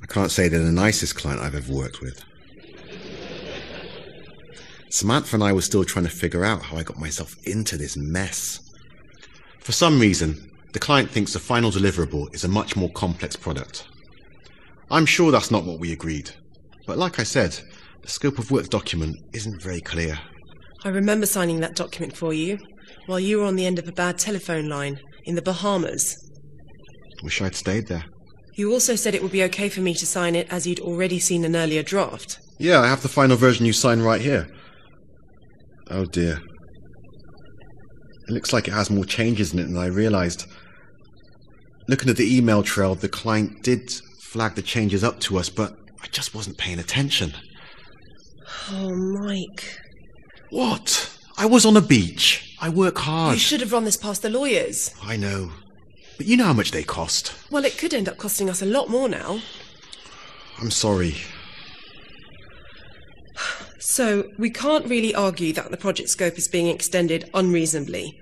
I 0.03 0.05
can't 0.07 0.31
say 0.31 0.49
they're 0.49 0.59
the 0.59 0.71
nicest 0.73 1.15
client 1.15 1.39
I've 1.41 1.55
ever 1.55 1.73
worked 1.73 2.01
with. 2.01 2.26
Samantha 4.89 5.35
and 5.35 5.43
I 5.43 5.53
were 5.53 5.61
still 5.61 5.83
trying 5.83 6.05
to 6.05 6.11
figure 6.11 6.45
out 6.45 6.63
how 6.63 6.77
I 6.77 6.83
got 6.83 6.97
myself 6.97 7.35
into 7.45 7.77
this 7.77 7.97
mess. 7.97 8.59
For 9.59 9.71
some 9.71 9.99
reason, 9.99 10.49
the 10.73 10.79
client 10.79 11.09
thinks 11.09 11.33
the 11.33 11.39
final 11.39 11.71
deliverable 11.71 12.33
is 12.33 12.43
a 12.43 12.49
much 12.49 12.75
more 12.75 12.91
complex 12.91 13.35
product. 13.35 13.87
I'm 14.89 15.05
sure 15.05 15.31
that's 15.31 15.51
not 15.51 15.65
what 15.65 15.79
we 15.79 15.91
agreed. 15.91 16.31
But 16.85 16.97
like 16.97 17.19
I 17.19 17.23
said, 17.23 17.59
the 18.01 18.09
scope 18.09 18.39
of 18.39 18.51
work 18.51 18.69
document 18.69 19.17
isn't 19.33 19.61
very 19.61 19.81
clear. 19.81 20.17
I 20.85 20.89
remember 20.89 21.25
signing 21.25 21.59
that 21.59 21.75
document 21.75 22.15
for 22.15 22.33
you 22.33 22.57
while 23.07 23.19
you 23.19 23.39
were 23.39 23.45
on 23.45 23.55
the 23.55 23.65
end 23.65 23.79
of 23.79 23.87
a 23.87 23.91
bad 23.91 24.17
telephone 24.17 24.69
line 24.69 24.99
in 25.25 25.35
the 25.35 25.41
Bahamas. 25.41 26.15
Wish 27.23 27.41
I'd 27.41 27.55
stayed 27.55 27.87
there. 27.87 28.05
You 28.55 28.71
also 28.71 28.95
said 28.95 29.13
it 29.13 29.21
would 29.21 29.31
be 29.31 29.43
okay 29.43 29.69
for 29.69 29.81
me 29.81 29.93
to 29.95 30.05
sign 30.05 30.35
it 30.35 30.47
as 30.49 30.65
you'd 30.65 30.79
already 30.79 31.19
seen 31.19 31.43
an 31.43 31.55
earlier 31.55 31.83
draft. 31.83 32.39
Yeah, 32.57 32.79
I 32.79 32.87
have 32.87 33.01
the 33.01 33.09
final 33.09 33.35
version 33.35 33.65
you 33.65 33.73
signed 33.73 34.03
right 34.03 34.21
here. 34.21 34.47
Oh 35.89 36.05
dear. 36.05 36.39
It 38.27 38.33
looks 38.33 38.51
like 38.51 38.67
it 38.67 38.73
has 38.73 38.89
more 38.89 39.05
changes 39.05 39.53
in 39.53 39.59
it 39.59 39.65
than 39.65 39.77
I 39.77 39.85
realized. 39.87 40.45
Looking 41.87 42.09
at 42.09 42.17
the 42.17 42.37
email 42.37 42.63
trail, 42.63 42.95
the 42.95 43.07
client 43.07 43.63
did 43.63 43.89
flag 44.21 44.55
the 44.55 44.61
changes 44.61 45.03
up 45.03 45.19
to 45.21 45.37
us, 45.37 45.49
but 45.49 45.73
I 46.03 46.07
just 46.07 46.35
wasn't 46.35 46.57
paying 46.57 46.79
attention. 46.79 47.33
Oh, 48.69 48.93
Mike. 48.93 49.77
What? 50.49 51.17
I 51.37 51.45
was 51.45 51.65
on 51.65 51.77
a 51.77 51.81
beach. 51.81 52.57
I 52.59 52.69
work 52.69 52.97
hard. 52.97 53.35
You 53.35 53.39
should 53.39 53.61
have 53.61 53.71
run 53.71 53.85
this 53.85 53.95
past 53.95 54.21
the 54.21 54.29
lawyers. 54.29 54.93
I 55.01 55.15
know. 55.15 55.51
But 56.17 56.25
you 56.25 56.35
know 56.35 56.45
how 56.45 56.53
much 56.53 56.71
they 56.71 56.83
cost. 56.83 57.33
Well, 57.51 57.63
it 57.63 57.77
could 57.77 57.93
end 57.93 58.09
up 58.09 58.17
costing 58.17 58.49
us 58.49 58.61
a 58.61 58.65
lot 58.65 58.89
more 58.89 59.07
now. 59.07 59.39
I'm 60.59 60.71
sorry. 60.71 61.15
So, 63.89 64.25
we 64.37 64.49
can't 64.49 64.85
really 64.85 65.15
argue 65.15 65.53
that 65.53 65.71
the 65.71 65.77
project 65.77 66.09
scope 66.09 66.37
is 66.37 66.49
being 66.49 66.67
extended 66.67 67.29
unreasonably, 67.33 68.19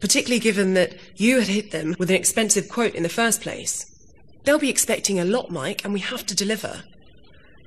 particularly 0.00 0.40
given 0.40 0.72
that 0.72 0.94
you 1.16 1.38
had 1.38 1.48
hit 1.48 1.70
them 1.70 1.94
with 1.98 2.08
an 2.08 2.16
expensive 2.16 2.66
quote 2.70 2.94
in 2.94 3.02
the 3.02 3.10
first 3.10 3.42
place. 3.42 3.84
They'll 4.44 4.58
be 4.58 4.70
expecting 4.70 5.20
a 5.20 5.26
lot, 5.26 5.50
Mike, 5.50 5.84
and 5.84 5.92
we 5.92 6.00
have 6.00 6.24
to 6.24 6.34
deliver. 6.34 6.84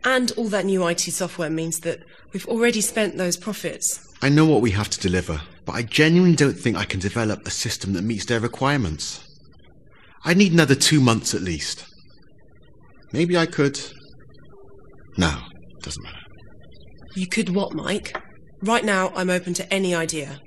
And 0.04 0.32
all 0.38 0.48
that 0.48 0.66
new 0.66 0.88
IT 0.88 1.02
software 1.02 1.52
means 1.52 1.82
that 1.82 2.00
we've 2.34 2.48
already 2.48 2.82
spent 2.82 3.16
those 3.16 3.38
profits. 3.38 4.00
I 4.24 4.30
know 4.30 4.48
what 4.48 4.64
we 4.64 4.72
have 4.72 4.90
to 4.90 5.00
deliver, 5.00 5.40
but 5.66 5.74
I 5.74 5.84
genuinely 5.84 6.36
don't 6.36 6.58
think 6.58 6.78
I 6.78 6.86
can 6.86 7.00
develop 7.00 7.46
a 7.46 7.52
system 7.52 7.94
that 7.94 8.02
meets 8.02 8.26
their 8.26 8.40
requirements. 8.40 9.24
I 10.24 10.34
need 10.34 10.52
another 10.52 10.76
two 10.76 11.00
months 11.00 11.36
at 11.36 11.42
least. 11.42 11.86
Maybe 13.14 13.38
I 13.38 13.46
could. 13.46 13.80
No, 15.16 15.42
doesn't 15.84 16.04
matter. 16.04 16.25
You 17.16 17.28
could 17.28 17.50
what, 17.50 17.74
Mike? 17.74 18.22
Right 18.62 18.84
now, 18.84 19.12
I'm 19.16 19.30
open 19.30 19.54
to 19.56 19.74
any 19.74 19.96
idea. 19.96 20.40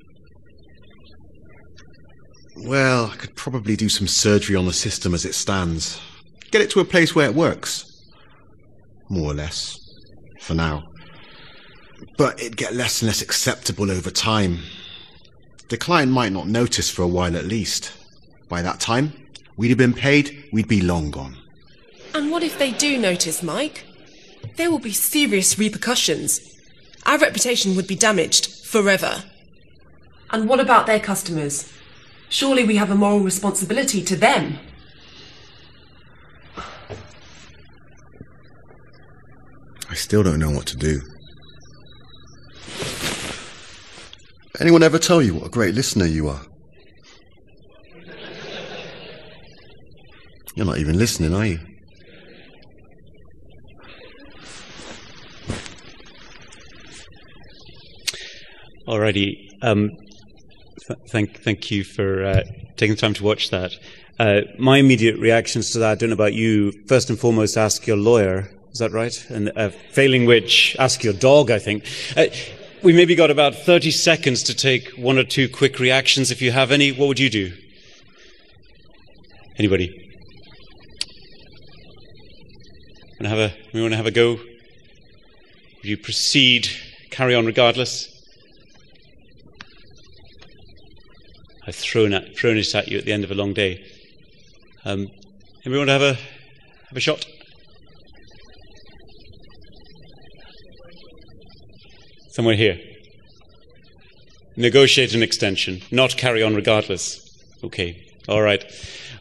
Well, 2.57 3.07
I 3.07 3.16
could 3.16 3.35
probably 3.37 3.77
do 3.77 3.89
some 3.89 4.07
surgery 4.07 4.57
on 4.57 4.66
the 4.66 4.73
system 4.73 5.14
as 5.14 5.25
it 5.25 5.35
stands. 5.35 6.01
Get 6.51 6.61
it 6.61 6.71
to 6.71 6.81
a 6.81 6.85
place 6.85 7.14
where 7.14 7.29
it 7.29 7.35
works. 7.35 7.85
More 9.09 9.31
or 9.31 9.35
less. 9.35 9.79
For 10.41 10.55
now. 10.55 10.83
But 12.16 12.41
it'd 12.41 12.57
get 12.57 12.75
less 12.75 13.01
and 13.01 13.07
less 13.07 13.23
acceptable 13.23 13.91
over 13.91 14.11
time. 14.11 14.59
The 15.69 15.77
client 15.77 16.12
might 16.12 16.33
not 16.33 16.49
notice 16.49 16.91
for 16.91 17.03
a 17.03 17.09
while 17.09 17.37
at 17.37 17.45
least. 17.45 17.93
By 18.49 18.62
that 18.62 18.81
time, 18.81 19.12
we'd 19.57 19.69
have 19.69 19.79
been 19.79 19.95
paid, 19.95 20.49
we'd 20.53 20.69
be 20.69 20.81
long 20.81 21.11
gone. 21.11 21.37
And 22.14 22.31
what 22.31 22.43
if 22.43 22.59
they 22.59 22.73
do 22.73 22.99
notice, 22.99 23.43
Mike? 23.43 23.85
There 24.57 24.71
will 24.71 24.79
be 24.79 24.93
serious 24.93 25.59
repercussions. 25.59 26.41
Our 27.07 27.18
reputation 27.18 27.76
would 27.76 27.86
be 27.86 27.96
damaged 27.96 28.46
forever. 28.64 29.24
And 30.30 30.49
what 30.49 30.61
about 30.61 30.86
their 30.86 31.01
customers? 31.01 31.72
Surely 32.28 32.64
we 32.64 32.76
have 32.76 32.90
a 32.90 32.94
moral 32.94 33.20
responsibility 33.20 34.03
to 34.05 34.16
them. 34.16 34.59
I 39.90 39.94
still 39.94 40.22
don't 40.22 40.38
know 40.38 40.51
what 40.51 40.66
to 40.66 40.76
do. 40.76 41.01
Anyone 44.61 44.82
ever 44.82 44.99
tell 44.99 45.22
you 45.22 45.34
what 45.34 45.46
a 45.46 45.51
great 45.51 45.74
listener 45.74 46.05
you 46.05 46.28
are? 46.28 46.42
You're 50.57 50.66
not 50.66 50.78
even 50.78 50.99
listening, 50.99 51.32
are 51.32 51.46
you? 51.46 51.61
Alrighty. 58.89 59.51
Um, 59.61 59.91
th- 60.86 60.99
thank, 61.11 61.43
thank 61.43 61.70
you 61.70 61.84
for 61.84 62.24
uh, 62.24 62.43
taking 62.78 62.95
the 62.95 63.01
time 63.01 63.12
to 63.12 63.22
watch 63.22 63.51
that. 63.51 63.74
Uh, 64.18 64.41
my 64.59 64.78
immediate 64.78 65.18
reactions 65.18 65.72
to 65.72 65.78
that, 65.80 65.91
I 65.91 65.95
don't 65.97 66.09
know 66.09 66.14
about 66.14 66.32
you. 66.32 66.72
First 66.86 67.11
and 67.11 67.18
foremost, 67.18 67.59
ask 67.59 67.86
your 67.86 67.99
lawyer. 67.99 68.49
Is 68.72 68.78
that 68.78 68.93
right? 68.93 69.26
And 69.28 69.53
uh, 69.55 69.68
failing 69.93 70.24
which, 70.24 70.74
ask 70.78 71.05
your 71.05 71.12
dog, 71.12 71.51
I 71.51 71.59
think. 71.59 71.84
Uh, 72.16 72.28
we 72.82 72.95
maybe 72.95 73.14
got 73.14 73.30
about 73.30 73.55
30 73.55 73.91
seconds 73.91 74.43
to 74.45 74.55
take 74.55 74.89
one 74.97 75.18
or 75.18 75.24
two 75.24 75.51
quick 75.51 75.78
reactions. 75.78 76.30
If 76.30 76.41
you 76.41 76.53
have 76.53 76.70
any, 76.70 76.91
what 76.91 77.09
would 77.09 77.18
you 77.18 77.28
do? 77.28 77.53
Anybody? 79.59 79.91
Want 83.20 83.24
to 83.24 83.28
have 83.28 83.39
a, 83.39 83.55
we 83.74 83.82
want 83.82 83.93
to 83.93 83.99
have 83.99 84.07
a 84.07 84.11
go? 84.11 84.36
Would 84.36 85.84
you 85.84 85.99
proceed, 85.99 86.70
carry 87.11 87.34
on 87.34 87.45
regardless? 87.45 88.14
I've 91.69 91.77
thrown, 91.77 92.14
at, 92.14 92.35
thrown 92.35 92.57
it 92.57 92.75
at 92.75 92.89
you 92.89 92.97
at 92.97 93.05
the 93.05 93.12
end 93.12 93.25
of 93.25 93.31
a 93.31 93.35
long 93.35 93.53
day. 93.53 93.85
Um, 94.87 95.07
anybody 95.66 95.77
want 95.77 95.89
to 95.89 95.93
have 95.93 96.01
a, 96.01 96.14
have 96.14 96.97
a 96.97 97.01
shot? 97.01 97.27
Somewhere 102.31 102.55
here. 102.55 102.81
Negotiate 104.57 105.12
an 105.12 105.23
extension, 105.23 105.83
not 105.91 106.16
carry 106.16 106.43
on 106.43 106.55
regardless. 106.55 107.21
Okay, 107.62 108.03
all 108.31 108.41
right. 108.41 108.64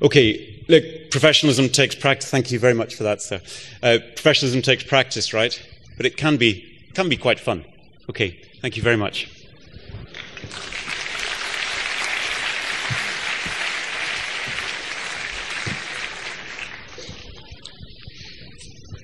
Okay, 0.01 0.63
look, 0.69 0.85
professionalism 1.11 1.67
takes 1.67 1.95
practice. 1.95 2.29
Thank 2.29 2.49
you 2.49 2.59
very 2.59 2.73
much 2.73 2.95
for 2.95 3.03
that, 3.03 3.21
sir. 3.21 3.41
Uh, 3.83 3.97
professionalism 4.15 4.61
takes 4.61 4.85
practice, 4.85 5.33
right? 5.33 5.61
But 5.97 6.05
it 6.05 6.15
can 6.15 6.37
be, 6.37 6.65
can 6.93 7.09
be 7.09 7.17
quite 7.17 7.41
fun. 7.41 7.65
Okay, 8.09 8.41
thank 8.61 8.77
you 8.77 8.83
very 8.83 8.95
much. 8.95 9.36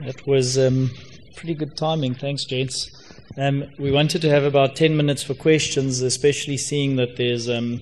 That 0.05 0.27
was 0.27 0.57
um, 0.57 0.91
pretty 1.37 1.53
good 1.53 1.77
timing. 1.77 2.13
Thanks, 2.13 2.43
gents. 2.43 2.91
Um, 3.37 3.63
we 3.79 3.89
wanted 3.89 4.21
to 4.23 4.29
have 4.29 4.43
about 4.43 4.75
10 4.75 4.97
minutes 4.97 5.23
for 5.23 5.33
questions, 5.33 6.01
especially 6.01 6.57
seeing 6.57 6.97
that 6.97 7.15
there's 7.15 7.49
um, 7.49 7.81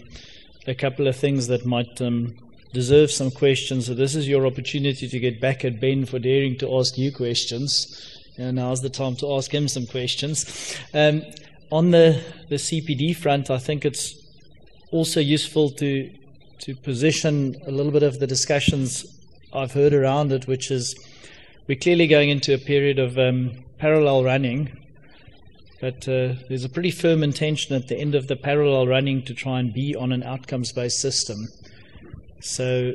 a 0.68 0.76
couple 0.76 1.08
of 1.08 1.16
things 1.16 1.48
that 1.48 1.66
might 1.66 2.00
um, 2.00 2.36
deserve 2.74 3.10
some 3.10 3.32
questions. 3.32 3.88
So, 3.88 3.96
this 3.96 4.14
is 4.14 4.28
your 4.28 4.46
opportunity 4.46 5.08
to 5.08 5.20
get 5.20 5.42
back 5.42 5.66
at 5.66 5.82
Ben 5.82 6.06
for 6.06 6.20
daring 6.20 6.60
to 6.60 6.78
ask 6.78 6.96
you 6.96 7.12
questions. 7.12 8.20
And 8.38 8.58
now's 8.58 8.84
the 8.84 8.90
time 8.90 9.16
to 9.16 9.34
ask 9.34 9.52
him 9.52 9.68
some 9.68 9.88
questions. 9.88 10.78
Um, 10.94 11.24
on 11.72 11.90
the, 11.90 12.24
the 12.50 12.56
CPD 12.58 13.16
front, 13.16 13.50
I 13.50 13.58
think 13.58 13.84
it's 13.84 14.16
also 14.92 15.20
useful 15.20 15.72
to, 15.72 16.12
to 16.60 16.76
position 16.76 17.56
a 17.66 17.72
little 17.72 17.92
bit 17.92 18.04
of 18.04 18.20
the 18.20 18.28
discussions 18.28 19.06
I've 19.54 19.72
heard 19.72 19.96
around 19.96 20.32
it, 20.32 20.46
which 20.48 20.70
is 20.70 20.96
we're 21.68 21.80
clearly 21.80 22.08
going 22.08 22.30
into 22.30 22.54
a 22.54 22.58
period 22.58 23.00
of 23.00 23.18
um, 23.18 23.52
parallel 23.78 24.24
running, 24.24 24.72
but 25.80 26.08
uh, 26.08 26.34
there's 26.48 26.66
a 26.66 26.70
pretty 26.70 26.92
firm 26.92 27.24
intention 27.24 27.76
at 27.76 27.88
the 27.88 27.98
end 27.98 28.16
of 28.16 28.28
the 28.28 28.36
parallel 28.36 28.88
running 28.88 29.24
to 29.26 29.34
try 29.34 29.60
and 29.60 29.74
be 29.74 29.96
on 29.96 30.12
an 30.12 30.24
outcomes 30.24 30.72
based 30.74 31.00
system. 31.00 31.38
So 32.42 32.94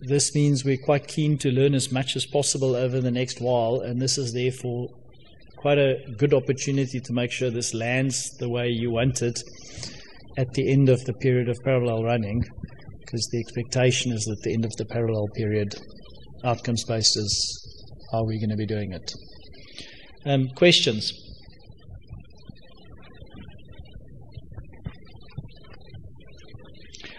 this 0.00 0.34
means 0.34 0.64
we're 0.64 0.84
quite 0.84 1.06
keen 1.06 1.38
to 1.38 1.50
learn 1.50 1.74
as 1.74 1.92
much 1.92 2.16
as 2.16 2.26
possible 2.26 2.74
over 2.74 3.00
the 3.00 3.10
next 3.10 3.40
while, 3.40 3.80
and 3.80 4.00
this 4.00 4.18
is 4.18 4.32
therefore 4.32 4.88
quite 5.58 5.78
a 5.78 5.98
good 6.18 6.34
opportunity 6.34 6.98
to 6.98 7.12
make 7.12 7.30
sure 7.30 7.50
this 7.50 7.72
lands 7.72 8.30
the 8.40 8.48
way 8.48 8.68
you 8.68 8.90
want 8.90 9.22
it 9.22 9.40
at 10.36 10.52
the 10.54 10.72
end 10.72 10.88
of 10.88 11.04
the 11.04 11.12
period 11.14 11.48
of 11.48 11.56
parallel 11.62 12.02
running, 12.02 12.42
because 13.00 13.28
the 13.30 13.38
expectation 13.38 14.12
is 14.12 14.24
that 14.24 14.40
the 14.42 14.52
end 14.52 14.64
of 14.64 14.74
the 14.76 14.84
parallel 14.86 15.28
period, 15.36 15.74
outcomes 16.44 16.84
based 16.84 17.16
is 17.16 17.61
how 18.12 18.22
we're 18.22 18.38
going 18.38 18.50
to 18.50 18.56
be 18.56 18.66
doing 18.66 18.92
it. 18.92 19.12
Um, 20.26 20.48
questions? 20.54 21.12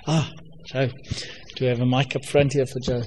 Ah, 0.07 0.31
Joe. 0.65 0.87
Do 1.55 1.65
we 1.65 1.67
have 1.67 1.81
a 1.81 1.85
mic 1.85 2.15
up 2.15 2.25
front 2.25 2.53
here 2.53 2.65
for 2.65 2.79
Joe? 2.79 3.03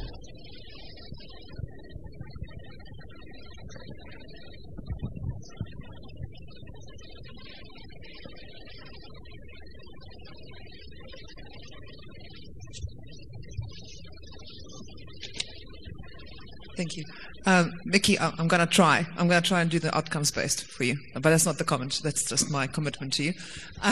Thank 16.76 16.96
you. 16.96 17.04
Um, 17.46 17.72
Mickey, 17.84 18.18
I- 18.18 18.34
I'm 18.38 18.48
going 18.48 18.60
to 18.60 18.66
try. 18.66 19.06
I'm 19.16 19.28
going 19.28 19.42
to 19.42 19.48
try 19.48 19.62
and 19.62 19.70
do 19.70 19.78
the 19.78 19.96
outcomes 19.96 20.30
based 20.30 20.64
for 20.70 20.84
you. 20.84 20.98
But 21.14 21.30
that's 21.30 21.46
not 21.46 21.58
the 21.58 21.64
comment. 21.64 22.00
That's 22.02 22.28
just 22.28 22.50
my 22.50 22.66
commitment 22.66 23.14
to 23.14 23.22
you. 23.24 23.32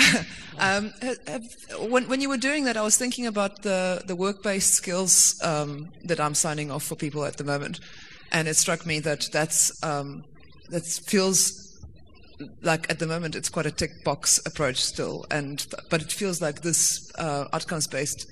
um, 0.59 0.93
have- 1.01 1.19
have- 1.27 1.91
when, 1.91 2.09
when 2.09 2.21
you 2.21 2.29
were 2.29 2.37
doing 2.37 2.65
that, 2.65 2.77
I 2.77 2.83
was 2.83 2.97
thinking 2.97 3.27
about 3.27 3.63
the, 3.63 4.03
the 4.07 4.17
work 4.17 4.43
based 4.43 4.75
skills 4.75 5.41
um, 5.43 5.89
that 6.05 6.21
I'm 6.21 6.35
signing 6.35 6.71
off 6.71 6.83
for 6.85 6.95
people 6.97 7.25
at 7.25 7.37
the 7.39 7.45
moment. 7.45 7.81
And 8.33 8.49
it 8.49 8.57
struck 8.57 8.85
me 8.85 9.01
that 9.01 9.29
that's, 9.33 9.83
um, 9.83 10.25
that 10.71 10.85
feels 10.85 11.61
like 12.63 12.91
at 12.91 12.99
the 12.99 13.07
moment 13.07 13.37
it's 13.37 13.49
quite 13.49 13.67
a 13.67 13.71
tick 13.71 13.91
box 14.05 14.45
approach 14.45 14.83
still. 14.83 15.25
And, 15.31 15.65
but 15.91 16.03
it 16.03 16.13
feels 16.13 16.43
like 16.43 16.61
this 16.61 17.11
uh, 17.17 17.47
outcomes 17.53 17.87
based 17.87 18.27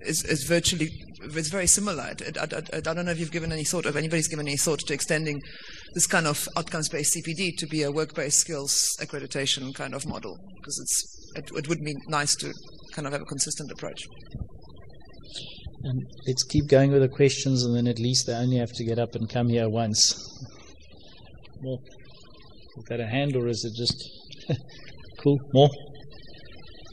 is, 0.00 0.24
is 0.24 0.44
virtually 0.44 0.90
it's 1.34 1.48
very 1.48 1.66
similar. 1.66 2.02
I, 2.02 2.42
I, 2.74 2.80
don't 2.80 3.04
know 3.04 3.12
if 3.12 3.18
you've 3.18 3.32
given 3.32 3.52
any 3.52 3.64
thought, 3.64 3.86
if 3.86 3.96
anybody's 3.96 4.28
given 4.28 4.46
any 4.46 4.56
thought 4.56 4.80
to 4.80 4.94
extending 4.94 5.40
this 5.94 6.06
kind 6.06 6.26
of 6.26 6.46
outcomes-based 6.56 7.16
CPD 7.16 7.56
to 7.58 7.66
be 7.66 7.82
a 7.82 7.90
work-based 7.90 8.38
skills 8.38 8.96
accreditation 9.00 9.74
kind 9.74 9.94
of 9.94 10.06
model, 10.06 10.36
because 10.56 10.78
it's 10.80 11.32
it, 11.36 11.50
it 11.56 11.68
would 11.68 11.82
be 11.84 11.94
nice 12.08 12.34
to 12.36 12.52
kind 12.92 13.06
of 13.06 13.12
have 13.12 13.22
a 13.22 13.26
consistent 13.26 13.70
approach. 13.72 14.06
Um, 15.88 16.00
let's 16.26 16.42
keep 16.44 16.68
going 16.68 16.90
with 16.90 17.02
the 17.02 17.08
questions, 17.08 17.64
and 17.64 17.76
then 17.76 17.86
at 17.86 17.98
least 17.98 18.26
they 18.26 18.34
only 18.34 18.56
have 18.56 18.72
to 18.72 18.84
get 18.84 18.98
up 18.98 19.14
and 19.14 19.28
come 19.28 19.48
here 19.48 19.68
once. 19.68 20.14
More. 21.60 21.78
Is 22.78 22.84
that 22.88 23.00
a 23.00 23.06
hand, 23.06 23.36
or 23.36 23.48
is 23.48 23.64
it 23.64 23.74
just 23.76 23.96
cool? 25.22 25.38
More. 25.52 25.70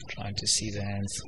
Trying 0.10 0.36
to 0.36 0.48
see 0.48 0.70
the 0.72 0.84
hands. 0.84 1.22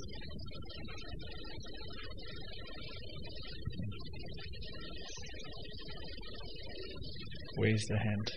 Where's 7.58 7.86
the 7.86 7.98
hand? 7.98 8.32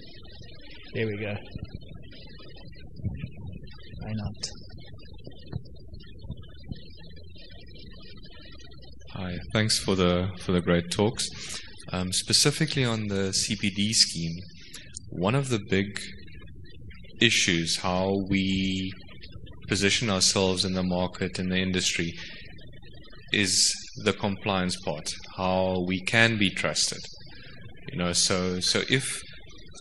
There 0.95 1.07
we 1.07 1.17
go. 1.17 1.35
Why 4.01 4.13
not? 4.13 4.51
Hi, 9.15 9.39
thanks 9.53 9.79
for 9.81 9.97
the 9.97 10.31
for 10.39 10.53
the 10.53 10.61
great 10.61 10.93
talks. 10.93 11.29
Um, 11.93 12.13
specifically 12.13 12.85
on 12.85 13.09
the 13.09 13.33
CPD 13.33 13.93
scheme, 13.93 14.37
one 15.11 15.35
of 15.35 15.49
the 15.49 15.59
big 15.69 15.99
issues 17.21 17.79
how 17.79 18.15
we 18.29 18.93
position 19.67 20.11
ourselves 20.11 20.65
in 20.65 20.75
the 20.75 20.85
market 20.85 21.41
in 21.41 21.49
the 21.49 21.59
industry 21.59 22.15
is 23.33 23.75
the 24.05 24.13
compliance 24.13 24.77
part, 24.85 25.13
how 25.37 25.85
we 25.87 26.01
can 26.01 26.39
be 26.39 26.51
trusted. 26.51 27.01
You 27.91 27.99
know, 27.99 28.13
so 28.13 28.61
so 28.61 28.83
if 28.89 29.23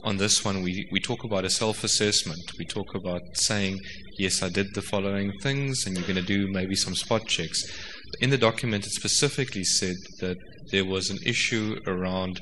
on 0.04 0.18
this 0.18 0.46
one 0.46 0.62
we, 0.62 0.88
we 0.92 1.00
talk 1.00 1.24
about 1.24 1.44
a 1.44 1.50
self-assessment, 1.50 2.40
we 2.58 2.66
talk 2.66 2.96
about 2.96 3.22
saying, 3.34 3.80
yes, 4.18 4.42
I 4.42 4.50
did 4.50 4.68
the 4.74 4.82
following 4.82 5.34
things, 5.42 5.86
and 5.86 5.98
you're 5.98 6.08
going 6.08 6.16
to 6.16 6.22
do 6.22 6.48
maybe 6.50 6.76
some 6.76 6.96
spot 6.96 7.28
checks. 7.28 7.64
In 8.22 8.30
the 8.30 8.38
document, 8.38 8.86
it 8.86 8.92
specifically 8.92 9.64
said 9.64 9.96
that 10.20 10.38
there 10.72 10.86
was 10.86 11.10
an 11.10 11.18
issue 11.26 11.76
around 11.88 12.40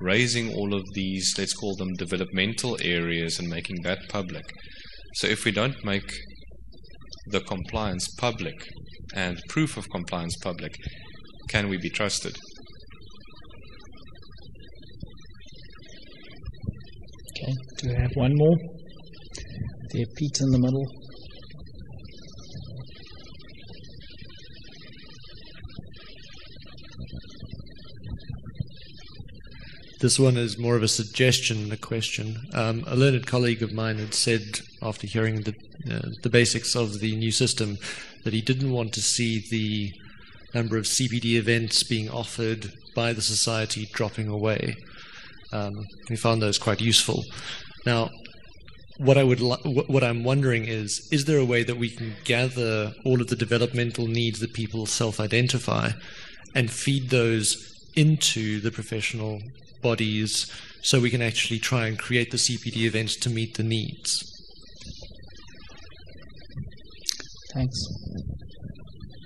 raising 0.00 0.54
all 0.54 0.74
of 0.74 0.84
these, 0.94 1.34
let's 1.36 1.54
call 1.54 1.74
them 1.76 1.92
developmental 1.94 2.78
areas, 2.82 3.38
and 3.38 3.48
making 3.48 3.82
that 3.82 3.98
public. 4.08 4.44
So 5.16 5.26
if 5.26 5.44
we 5.44 5.50
don't 5.50 5.84
make 5.84 6.10
the 7.28 7.40
compliance 7.40 8.08
public 8.18 8.54
and 9.14 9.40
proof 9.48 9.76
of 9.76 9.90
compliance 9.90 10.36
public, 10.36 10.76
can 11.48 11.68
we 11.68 11.76
be 11.76 11.90
trusted? 11.90 12.36
Okay, 17.36 17.52
do 17.76 17.88
we 17.88 17.94
have 17.94 18.12
one 18.14 18.32
more? 18.34 18.56
There, 19.92 20.06
Pete 20.16 20.40
in 20.40 20.50
the 20.52 20.58
middle. 20.58 20.86
This 30.00 30.18
one 30.18 30.38
is 30.38 30.58
more 30.58 30.76
of 30.76 30.82
a 30.82 30.88
suggestion 30.88 31.64
than 31.64 31.72
a 31.72 31.76
question. 31.76 32.38
Um, 32.54 32.84
a 32.86 32.96
learned 32.96 33.26
colleague 33.26 33.62
of 33.62 33.70
mine 33.70 33.98
had 33.98 34.14
said, 34.14 34.60
after 34.82 35.06
hearing 35.06 35.42
the, 35.42 35.54
uh, 35.90 36.08
the 36.22 36.30
basics 36.30 36.74
of 36.74 37.00
the 37.00 37.16
new 37.16 37.30
system, 37.30 37.76
that 38.24 38.32
he 38.32 38.40
didn't 38.40 38.72
want 38.72 38.94
to 38.94 39.02
see 39.02 39.42
the 39.50 39.92
number 40.54 40.78
of 40.78 40.84
CPD 40.84 41.34
events 41.34 41.82
being 41.82 42.08
offered 42.08 42.72
by 42.94 43.12
the 43.12 43.20
society 43.20 43.86
dropping 43.92 44.28
away. 44.28 44.76
Um, 45.52 45.86
we 46.10 46.16
found 46.16 46.42
those 46.42 46.58
quite 46.58 46.80
useful. 46.80 47.24
Now, 47.84 48.10
what 48.98 49.18
I 49.18 49.24
would 49.24 49.40
what 49.40 50.02
I'm 50.02 50.24
wondering 50.24 50.64
is 50.64 51.06
is 51.12 51.26
there 51.26 51.38
a 51.38 51.44
way 51.44 51.62
that 51.62 51.76
we 51.76 51.90
can 51.90 52.14
gather 52.24 52.92
all 53.04 53.20
of 53.20 53.28
the 53.28 53.36
developmental 53.36 54.06
needs 54.06 54.40
that 54.40 54.54
people 54.54 54.86
self-identify 54.86 55.90
and 56.54 56.70
feed 56.70 57.10
those 57.10 57.56
into 57.94 58.60
the 58.60 58.70
professional 58.70 59.40
bodies 59.82 60.50
so 60.82 61.00
we 61.00 61.10
can 61.10 61.22
actually 61.22 61.58
try 61.58 61.86
and 61.86 61.98
create 61.98 62.30
the 62.30 62.36
CPD 62.36 62.86
events 62.86 63.16
to 63.16 63.28
meet 63.28 63.56
the 63.56 63.62
needs? 63.62 64.22
Thanks. 67.54 67.78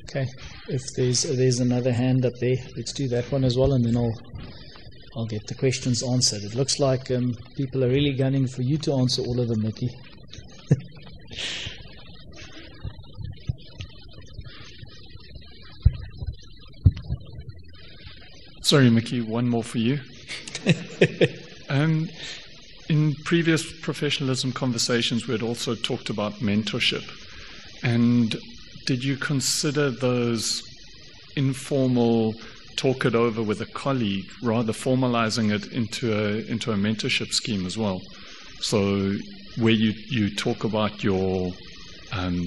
Okay, 0.04 0.26
if 0.68 0.82
there's 0.96 1.22
there's 1.22 1.60
another 1.60 1.92
hand 1.92 2.24
up 2.24 2.32
there, 2.40 2.56
let's 2.76 2.92
do 2.92 3.06
that 3.08 3.30
one 3.30 3.44
as 3.44 3.56
well, 3.56 3.72
and 3.74 3.84
then 3.84 3.96
I'll 3.96 4.18
I'll 5.16 5.26
get 5.26 5.46
the 5.48 5.54
questions 5.54 6.02
answered. 6.02 6.42
It 6.44 6.54
looks 6.54 6.78
like 6.78 7.10
um, 7.10 7.34
people 7.56 7.82
are 7.84 7.88
really 7.88 8.12
gunning 8.12 8.46
for 8.46 8.62
you 8.62 8.78
to 8.78 8.92
answer 8.94 9.22
all 9.22 9.40
of 9.40 9.48
them, 9.48 9.62
Mickey. 9.62 9.90
Sorry, 18.62 18.88
Mickey, 18.88 19.20
one 19.20 19.48
more 19.48 19.64
for 19.64 19.78
you. 19.78 19.98
um, 21.68 22.08
in 22.88 23.16
previous 23.24 23.80
professionalism 23.80 24.52
conversations, 24.52 25.26
we 25.26 25.32
had 25.32 25.42
also 25.42 25.74
talked 25.74 26.08
about 26.08 26.34
mentorship. 26.34 27.02
And 27.82 28.36
did 28.86 29.02
you 29.02 29.16
consider 29.16 29.90
those 29.90 30.62
informal 31.36 32.34
talk 32.80 33.04
it 33.04 33.14
over 33.14 33.42
with 33.42 33.60
a 33.60 33.66
colleague, 33.66 34.30
rather 34.42 34.72
formalizing 34.72 35.52
it 35.52 35.70
into 35.72 36.12
a 36.12 36.50
into 36.50 36.72
a 36.72 36.76
mentorship 36.76 37.32
scheme 37.32 37.66
as 37.66 37.76
well? 37.76 38.00
So 38.60 39.14
where 39.58 39.72
you, 39.72 39.92
you 40.08 40.34
talk 40.34 40.64
about 40.64 41.02
your 41.02 41.50
um, 42.12 42.46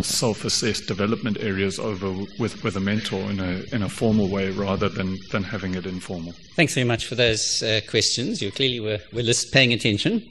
self-assessed 0.00 0.86
development 0.88 1.38
areas 1.40 1.78
over 1.78 2.10
with, 2.38 2.62
with 2.64 2.76
a 2.76 2.80
mentor 2.80 3.20
in 3.30 3.40
a 3.40 3.62
in 3.72 3.82
a 3.82 3.88
formal 3.88 4.28
way 4.28 4.50
rather 4.50 4.88
than, 4.88 5.16
than 5.30 5.42
having 5.42 5.74
it 5.74 5.86
informal. 5.86 6.32
Thanks 6.56 6.74
very 6.74 6.86
much 6.86 7.06
for 7.06 7.14
those 7.14 7.62
uh, 7.62 7.80
questions. 7.88 8.42
You 8.42 8.50
clearly 8.52 8.80
were, 8.80 9.00
were 9.12 9.22
paying 9.52 9.72
attention. 9.72 10.28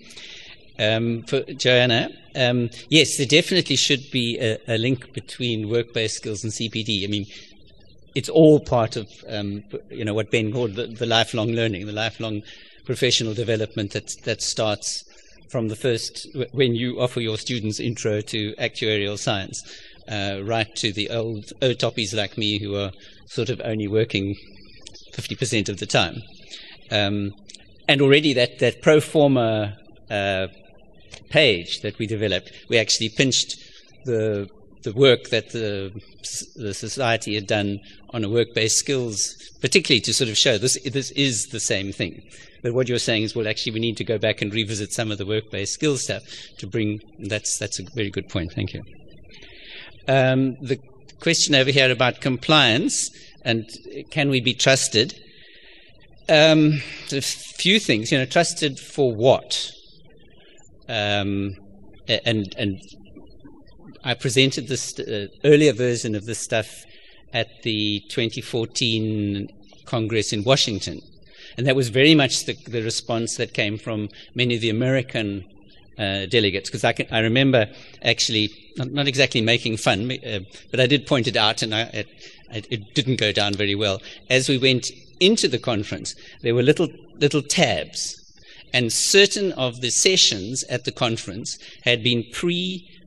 Um, 0.79 1.23
for 1.23 1.41
Joanna, 1.43 2.09
um, 2.35 2.69
yes, 2.89 3.17
there 3.17 3.27
definitely 3.27 3.75
should 3.75 4.09
be 4.11 4.39
a, 4.39 4.57
a 4.67 4.77
link 4.77 5.13
between 5.13 5.69
work-based 5.69 6.17
skills 6.17 6.43
and 6.43 6.51
CPD. 6.51 7.03
I 7.03 7.07
mean, 7.07 7.25
it's 8.15 8.29
all 8.29 8.59
part 8.59 8.95
of 8.95 9.07
um, 9.27 9.63
you 9.89 10.05
know 10.05 10.13
what 10.13 10.31
Ben 10.31 10.51
called 10.51 10.75
the, 10.75 10.87
the, 10.87 11.05
lifelong 11.05 11.49
learning, 11.49 11.85
the 11.85 11.93
lifelong 11.93 12.41
professional 12.85 13.33
development 13.33 13.91
that 13.91 14.15
that 14.23 14.41
starts 14.41 15.03
from 15.49 15.67
the 15.67 15.75
first 15.75 16.27
when 16.51 16.75
you 16.75 16.99
offer 16.99 17.19
your 17.19 17.37
students 17.37 17.79
intro 17.79 18.21
to 18.21 18.53
actuarial 18.55 19.17
science, 19.17 19.61
uh, 20.09 20.39
right 20.43 20.73
to 20.75 20.91
the 20.91 21.09
old 21.09 21.45
toppies 21.61 22.13
like 22.15 22.37
me 22.37 22.59
who 22.59 22.75
are 22.75 22.91
sort 23.27 23.49
of 23.49 23.61
only 23.63 23.87
working 23.87 24.35
50% 25.13 25.69
of 25.69 25.79
the 25.79 25.85
time. 25.85 26.21
Um, 26.89 27.31
and 27.87 28.01
already 28.01 28.33
that, 28.33 28.59
that 28.59 28.81
pro 28.81 28.99
forma 28.99 29.77
uh, 30.09 30.47
page 31.29 31.81
that 31.81 31.97
we 31.97 32.07
developed, 32.07 32.51
we 32.69 32.77
actually 32.77 33.09
pinched 33.09 33.57
the 34.05 34.49
the 34.83 34.93
work 34.93 35.29
that 35.29 35.51
the, 35.51 35.91
the 36.55 36.73
society 36.73 37.35
had 37.35 37.47
done 37.47 37.79
on 38.11 38.23
a 38.23 38.29
work-based 38.29 38.77
skills, 38.77 39.35
particularly 39.61 40.01
to 40.01 40.13
sort 40.13 40.29
of 40.29 40.37
show 40.37 40.57
this 40.57 40.77
this 40.91 41.11
is 41.11 41.47
the 41.47 41.59
same 41.59 41.91
thing. 41.91 42.21
But 42.63 42.73
what 42.73 42.87
you're 42.87 42.99
saying 42.99 43.23
is, 43.23 43.35
well, 43.35 43.47
actually, 43.47 43.73
we 43.73 43.79
need 43.79 43.97
to 43.97 44.03
go 44.03 44.17
back 44.17 44.41
and 44.41 44.53
revisit 44.53 44.93
some 44.93 45.11
of 45.11 45.17
the 45.17 45.25
work-based 45.25 45.73
skills 45.73 46.03
stuff 46.03 46.23
to 46.59 46.67
bring. 46.67 46.99
That's 47.19 47.57
that's 47.57 47.79
a 47.79 47.83
very 47.95 48.09
good 48.09 48.29
point. 48.29 48.53
Thank 48.53 48.73
you. 48.73 48.83
Um, 50.07 50.57
the 50.61 50.79
question 51.19 51.53
over 51.53 51.69
here 51.69 51.91
about 51.91 52.19
compliance 52.19 53.09
and 53.43 53.69
can 54.09 54.29
we 54.29 54.41
be 54.41 54.53
trusted? 54.53 55.19
Um, 56.29 56.81
a 57.11 57.21
few 57.21 57.79
things, 57.79 58.11
you 58.11 58.17
know, 58.17 58.25
trusted 58.25 58.79
for 58.79 59.13
what? 59.13 59.71
Um, 60.87 61.55
and 62.07 62.53
and 62.57 62.79
I 64.03 64.15
presented 64.15 64.67
this 64.67 64.97
uh, 64.99 65.27
earlier 65.43 65.73
version 65.73 66.15
of 66.15 66.25
this 66.25 66.39
stuff 66.39 66.85
at 67.33 67.61
the 67.61 68.01
2014 68.09 69.47
Congress 69.85 70.33
in 70.33 70.43
Washington, 70.43 71.01
and 71.57 71.67
that 71.67 71.75
was 71.75 71.89
very 71.89 72.15
much 72.15 72.45
the, 72.45 72.53
the 72.67 72.81
response 72.81 73.37
that 73.37 73.53
came 73.53 73.77
from 73.77 74.09
many 74.33 74.55
of 74.55 74.61
the 74.61 74.71
American 74.71 75.45
uh, 75.99 76.25
delegates. 76.25 76.69
Because 76.69 76.83
I, 76.83 76.95
I 77.11 77.19
remember 77.19 77.67
actually 78.01 78.49
not, 78.75 78.91
not 78.91 79.07
exactly 79.07 79.41
making 79.41 79.77
fun, 79.77 80.11
uh, 80.11 80.39
but 80.71 80.79
I 80.79 80.87
did 80.87 81.05
point 81.05 81.27
it 81.27 81.37
out, 81.37 81.61
and 81.61 81.75
I, 81.75 81.81
it, 81.93 82.07
it 82.51 82.95
didn't 82.95 83.17
go 83.17 83.31
down 83.31 83.53
very 83.53 83.75
well. 83.75 84.01
As 84.31 84.49
we 84.49 84.57
went 84.57 84.89
into 85.19 85.47
the 85.47 85.59
conference, 85.59 86.15
there 86.41 86.55
were 86.55 86.63
little 86.63 86.87
little 87.19 87.43
tabs, 87.43 88.17
and 88.73 88.91
certain 88.91 89.51
of 89.51 89.81
the 89.81 89.91
sessions 89.91 90.63
at 90.63 90.85
the 90.85 90.91
conference 90.91 91.59
had 91.83 92.03
been 92.03 92.23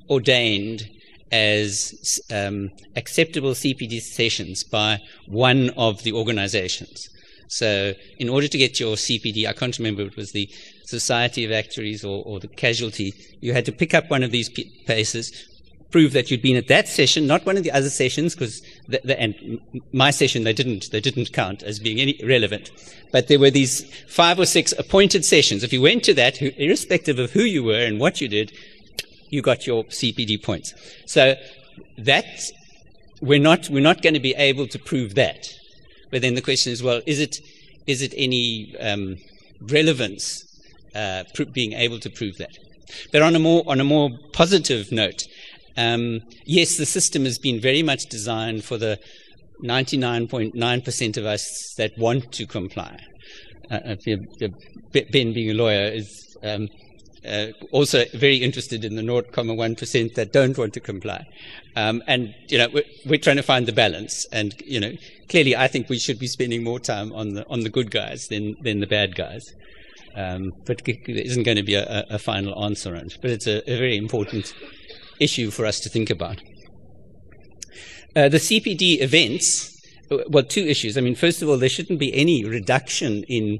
preordained 0.07 0.89
as 1.33 2.21
um, 2.33 2.71
acceptable 2.97 3.53
CPD 3.53 4.01
sessions 4.01 4.63
by 4.65 5.01
one 5.27 5.71
of 5.77 6.03
the 6.03 6.13
organizations. 6.13 7.09
So, 7.49 7.93
in 8.19 8.29
order 8.29 8.49
to 8.49 8.59
get 8.59 8.81
your 8.81 8.97
CPD, 8.97 9.47
I 9.47 9.53
can't 9.53 9.77
remember 9.79 10.03
it 10.03 10.17
was 10.17 10.33
the 10.33 10.49
Society 10.87 11.45
of 11.45 11.53
Actuaries 11.53 12.05
or, 12.05 12.23
or 12.25 12.41
the 12.41 12.49
Casualty, 12.49 13.13
you 13.41 13.53
had 13.53 13.65
to 13.67 13.73
pick 13.73 13.95
up 13.95 14.11
one 14.11 14.23
of 14.23 14.31
these 14.31 14.51
places, 14.87 15.33
prove 15.91 16.13
that 16.13 16.31
you'd 16.31 16.43
been 16.43 16.57
at 16.57 16.69
that 16.69 16.89
session, 16.89 17.27
not 17.27 17.47
one 17.47 17.57
of 17.57 17.63
the 17.63 17.71
other 17.71 17.91
sessions, 17.91 18.35
because 18.35 18.63
and 19.09 19.35
my 19.93 20.11
session 20.11 20.43
they 20.45 20.53
didn't 20.53 20.91
they 20.91 21.01
didn't 21.01 21.33
count 21.33 21.63
as 21.63 21.79
being 21.79 22.01
any 22.01 22.19
relevant. 22.25 22.71
But 23.13 23.29
there 23.29 23.39
were 23.39 23.51
these 23.51 23.85
five 24.09 24.39
or 24.39 24.47
six 24.47 24.73
appointed 24.77 25.25
sessions. 25.25 25.63
If 25.63 25.73
you 25.73 25.83
went 25.83 26.03
to 26.05 26.15
that, 26.15 26.41
irrespective 26.43 27.19
of 27.19 27.31
who 27.31 27.43
you 27.43 27.63
were 27.63 27.85
and 27.85 28.01
what 28.01 28.21
you 28.21 28.29
did, 28.29 28.53
you 29.35 29.43
got 29.43 29.67
your 29.67 29.85
CPD 29.85 30.43
points. 30.43 30.73
So 31.07 31.35
that 31.99 32.31
we're 33.21 33.45
not 33.51 33.69
we're 33.69 33.89
not 33.91 34.01
going 34.03 34.15
to 34.15 34.21
be 34.31 34.35
able 34.37 34.67
to 34.69 34.79
prove 34.79 35.15
that. 35.17 35.43
But 36.11 36.23
then 36.23 36.35
the 36.35 36.43
question 36.43 36.73
is, 36.73 36.83
well, 36.83 37.01
is 37.07 37.19
it 37.21 37.37
is 37.87 38.01
it 38.01 38.15
any 38.17 38.75
um, 38.81 39.17
relevance 39.61 40.23
uh, 40.95 41.25
being 41.53 41.73
able 41.73 41.99
to 41.99 42.11
prove 42.11 42.37
that? 42.39 42.57
But 43.13 43.23
on 43.23 43.35
a 43.35 43.39
more 43.39 43.63
on 43.67 43.81
a 43.81 43.85
more 43.85 44.11
positive 44.33 44.93
note, 44.93 45.23
um, 45.77 46.21
yes, 46.45 46.77
the 46.77 46.87
system 46.87 47.25
has 47.25 47.39
been 47.39 47.61
very 47.61 47.83
much 47.83 48.07
designed 48.07 48.65
for 48.65 48.79
the 48.79 48.99
99.9% 49.65 51.17
of 51.17 51.25
us 51.25 51.75
that 51.79 51.93
want 51.99 52.33
to 52.33 52.47
comply. 52.47 52.99
Uh, 53.71 53.97
uh 53.97 54.49
ben, 54.93 55.33
being 55.33 55.51
a 55.51 55.55
lawyer, 55.55 55.87
is 56.01 56.37
um, 56.43 56.69
uh, 57.27 57.47
also 57.73 58.05
very 58.15 58.37
interested 58.37 58.85
in 58.85 58.97
the 58.97 59.03
0.1% 59.03 60.15
that 60.15 60.33
don't 60.33 60.57
want 60.59 60.75
to 60.75 60.81
comply. 60.81 61.25
Um, 61.77 62.03
and, 62.07 62.35
you 62.49 62.59
know, 62.59 62.69
we're, 62.73 62.85
we're, 63.07 63.19
trying 63.19 63.37
to 63.37 63.43
find 63.43 63.67
the 63.67 63.73
balance. 63.73 64.27
And, 64.33 64.55
you 64.65 64.81
know, 64.81 64.93
clearly 65.29 65.57
I 65.57 65.69
think 65.69 65.89
we 65.89 65.99
should 65.99 66.19
be 66.19 66.27
spending 66.27 66.63
more 66.63 66.79
time 66.79 67.13
on 67.13 67.35
the, 67.35 67.47
on 67.49 67.61
the 67.61 67.71
good 67.71 67.91
guys 67.91 68.27
than, 68.29 68.55
than 68.63 68.81
the 68.81 68.87
bad 68.87 69.15
guys. 69.15 69.53
Um, 70.17 70.53
but 70.65 70.83
there 70.85 70.97
isn't 71.09 71.43
going 71.43 71.57
to 71.57 71.63
be 71.63 71.75
a, 71.75 72.05
a, 72.09 72.19
final 72.19 72.65
answer 72.65 72.95
on 72.95 73.07
it. 73.07 73.19
But 73.21 73.31
it's 73.31 73.49
a, 73.49 73.69
a 73.69 73.77
very 73.77 73.97
important 73.97 74.55
issue 75.19 75.51
for 75.51 75.67
us 75.67 75.81
to 75.81 75.89
think 75.89 76.09
about. 76.09 76.41
Uh, 78.15 78.29
the 78.29 78.39
CPD 78.39 79.01
events, 79.01 79.77
uh, 80.13 80.19
well, 80.29 80.45
two 80.45 80.65
issues. 80.65 80.97
I 80.97 81.01
mean, 81.01 81.17
first 81.17 81.43
of 81.43 81.49
all, 81.49 81.59
there 81.59 81.69
shouldn't 81.69 81.99
be 81.99 82.15
any 82.15 82.45
reduction 82.45 83.25
in 83.25 83.59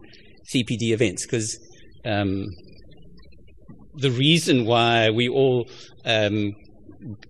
CPD 0.53 0.93
events 0.93 1.27
because 1.27 1.59
um, 2.05 2.47
the 3.97 4.11
reason 4.11 4.65
why 4.65 5.11
we 5.11 5.29
all 5.29 5.69
um, 6.05 6.55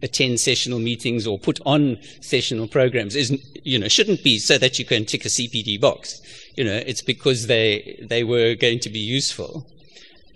attend 0.03 0.41
sessional 0.41 0.79
meetings 0.79 1.27
or 1.27 1.39
put 1.39 1.61
on 1.67 1.99
sessional 2.21 2.69
programs 2.69 3.17
is, 3.17 3.37
you 3.65 3.79
know, 3.79 3.89
shouldn't 3.89 4.23
be 4.23 4.39
so 4.39 4.59
that 4.59 4.79
you 4.79 4.85
can 4.85 5.05
tick 5.05 5.25
a 5.25 5.29
CPD 5.29 5.81
box. 5.81 6.21
You 6.57 6.65
know, 6.65 6.75
it's 6.87 7.03
because 7.03 7.47
they 7.47 8.05
they 8.09 8.25
were 8.25 8.55
going 8.55 8.79
to 8.81 8.91
be 8.91 9.01
useful. 9.01 9.67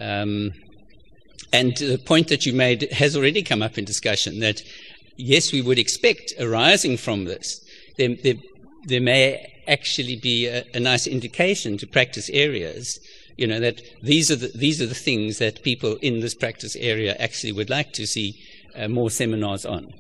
Um, 0.01 0.53
and 1.53 1.77
the 1.77 1.99
point 1.99 2.29
that 2.29 2.45
you 2.45 2.53
made 2.53 2.93
has 2.93 3.17
already 3.17 3.43
come 3.43 3.63
up 3.63 3.79
in 3.79 3.85
discussion 3.85 4.41
that, 4.41 4.63
yes, 5.17 5.53
we 5.53 5.63
would 5.63 5.79
expect 5.79 6.35
arising 6.39 6.97
from 6.97 7.25
this, 7.25 7.61
there, 7.97 8.15
there, 8.23 8.35
there 8.85 9.01
may 9.01 9.55
actually 9.67 10.17
be 10.17 10.47
a, 10.47 10.65
a, 10.75 10.81
nice 10.81 11.07
indication 11.07 11.79
to 11.79 11.87
practice 11.87 12.29
areas, 12.31 12.99
you 13.39 13.47
know, 13.47 13.61
that 13.61 13.81
these 14.03 14.31
are, 14.31 14.37
the, 14.37 14.49
these 14.55 14.83
are 14.83 14.87
the 14.87 14.95
things 14.95 15.39
that 15.39 15.63
people 15.63 15.97
in 16.03 16.21
this 16.21 16.35
practice 16.35 16.77
area 16.77 17.15
actually 17.19 17.53
would 17.53 17.71
like 17.71 17.93
to 17.95 18.07
see 18.07 18.39
uh, 18.77 18.89
more 18.89 19.11
seminars 19.11 19.65
on. 19.65 19.95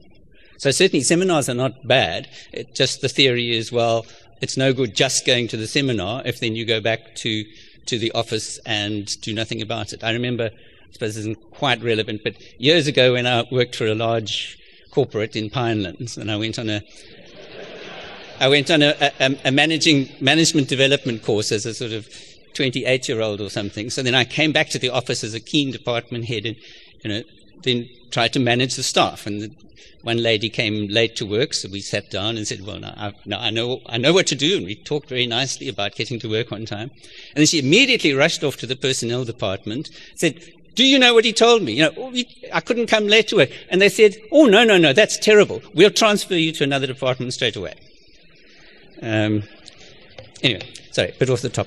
So 0.58 0.70
certainly 0.70 1.04
seminars 1.04 1.48
are 1.48 1.54
not 1.54 1.86
bad. 1.86 2.28
It, 2.52 2.74
just 2.74 3.00
the 3.00 3.08
theory 3.08 3.56
is, 3.56 3.72
well, 3.72 4.04
it's 4.42 4.56
no 4.56 4.72
good 4.72 4.94
just 4.94 5.24
going 5.24 5.48
to 5.48 5.56
the 5.56 5.66
seminar 5.66 6.22
if 6.26 6.40
then 6.40 6.56
you 6.56 6.66
go 6.66 6.80
back 6.80 7.14
to, 7.16 7.44
to 7.86 7.98
the 7.98 8.12
office 8.12 8.58
and 8.66 9.06
do 9.22 9.32
nothing 9.32 9.62
about 9.62 9.92
it. 9.92 10.04
I 10.04 10.12
remember 10.12 10.50
I 10.88 10.92
suppose 10.92 11.14
this 11.14 11.20
isn't 11.20 11.50
quite 11.50 11.82
relevant, 11.82 12.22
but 12.24 12.34
years 12.58 12.86
ago 12.86 13.12
when 13.12 13.26
I 13.26 13.44
worked 13.52 13.76
for 13.76 13.86
a 13.86 13.94
large 13.94 14.56
corporate 14.90 15.36
in 15.36 15.50
Pinelands, 15.50 16.16
and 16.16 16.30
I 16.30 16.36
went 16.36 16.58
on 16.58 16.70
a 16.70 16.82
I 18.40 18.48
went 18.48 18.70
on 18.70 18.82
a, 18.82 18.94
a, 19.20 19.36
a 19.46 19.50
managing 19.50 20.08
management 20.20 20.68
development 20.68 21.24
course 21.24 21.50
as 21.50 21.66
a 21.66 21.74
sort 21.74 21.92
of 21.92 22.08
28 22.58 23.08
year 23.08 23.20
old 23.20 23.40
or 23.40 23.48
something. 23.48 23.88
So 23.88 24.02
then 24.02 24.16
I 24.16 24.24
came 24.24 24.50
back 24.50 24.68
to 24.70 24.80
the 24.80 24.90
office 24.90 25.22
as 25.22 25.32
a 25.32 25.40
keen 25.40 25.70
department 25.70 26.24
head 26.24 26.44
and, 26.44 26.56
you 27.04 27.10
know, 27.10 27.22
then 27.62 27.88
tried 28.10 28.32
to 28.32 28.40
manage 28.40 28.74
the 28.74 28.82
staff. 28.82 29.26
And 29.26 29.42
the, 29.42 29.54
one 30.02 30.20
lady 30.20 30.48
came 30.48 30.88
late 30.88 31.14
to 31.16 31.26
work, 31.26 31.54
so 31.54 31.68
we 31.68 31.80
sat 31.80 32.10
down 32.10 32.36
and 32.36 32.46
said, 32.46 32.64
"Well, 32.64 32.78
now, 32.78 32.94
I, 32.96 33.12
now 33.26 33.40
I 33.40 33.50
know 33.50 33.80
I 33.86 33.98
know 33.98 34.12
what 34.12 34.28
to 34.28 34.36
do." 34.36 34.56
And 34.56 34.64
we 34.64 34.76
talked 34.76 35.08
very 35.08 35.26
nicely 35.26 35.68
about 35.68 35.96
getting 35.96 36.20
to 36.20 36.30
work 36.30 36.52
on 36.52 36.66
time. 36.66 36.90
And 37.30 37.36
then 37.36 37.46
she 37.46 37.58
immediately 37.58 38.12
rushed 38.14 38.44
off 38.44 38.56
to 38.58 38.66
the 38.66 38.76
personnel 38.76 39.24
department, 39.24 39.90
said, 40.14 40.40
do 40.76 40.84
you 40.84 40.98
know 41.00 41.14
what 41.14 41.24
he 41.24 41.32
told 41.32 41.62
me? 41.62 41.72
You 41.72 41.82
know, 41.82 41.92
oh, 41.98 42.14
I 42.52 42.60
couldn't 42.60 42.86
come 42.86 43.08
late 43.08 43.26
to 43.28 43.36
work. 43.36 43.50
And 43.68 43.82
they 43.82 43.88
said, 43.88 44.16
Oh, 44.30 44.46
no, 44.46 44.62
no, 44.62 44.78
no, 44.78 44.92
that's 44.92 45.18
terrible. 45.18 45.60
We'll 45.74 45.90
transfer 45.90 46.34
you 46.34 46.52
to 46.52 46.62
another 46.62 46.86
department 46.86 47.34
straight 47.34 47.56
away. 47.56 47.74
Um, 49.02 49.42
anyway, 50.40 50.68
sorry, 50.92 51.14
bit 51.18 51.30
off 51.30 51.40
the 51.40 51.48
top. 51.48 51.66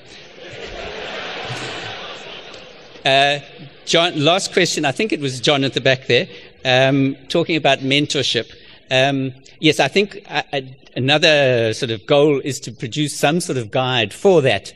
Uh, 3.04 3.40
John, 3.84 4.24
last 4.24 4.52
question. 4.52 4.84
I 4.84 4.92
think 4.92 5.12
it 5.12 5.20
was 5.20 5.40
John 5.40 5.64
at 5.64 5.74
the 5.74 5.80
back 5.80 6.06
there, 6.06 6.28
um, 6.64 7.16
talking 7.28 7.56
about 7.56 7.80
mentorship. 7.80 8.52
Um, 8.90 9.32
yes, 9.60 9.80
I 9.80 9.88
think 9.88 10.24
uh, 10.28 10.42
uh 10.52 10.60
another 10.94 11.72
sort 11.72 11.90
of 11.90 12.06
goal 12.06 12.40
is 12.44 12.60
to 12.60 12.72
produce 12.72 13.18
some 13.18 13.40
sort 13.40 13.58
of 13.58 13.70
guide 13.70 14.12
for 14.12 14.42
that 14.42 14.72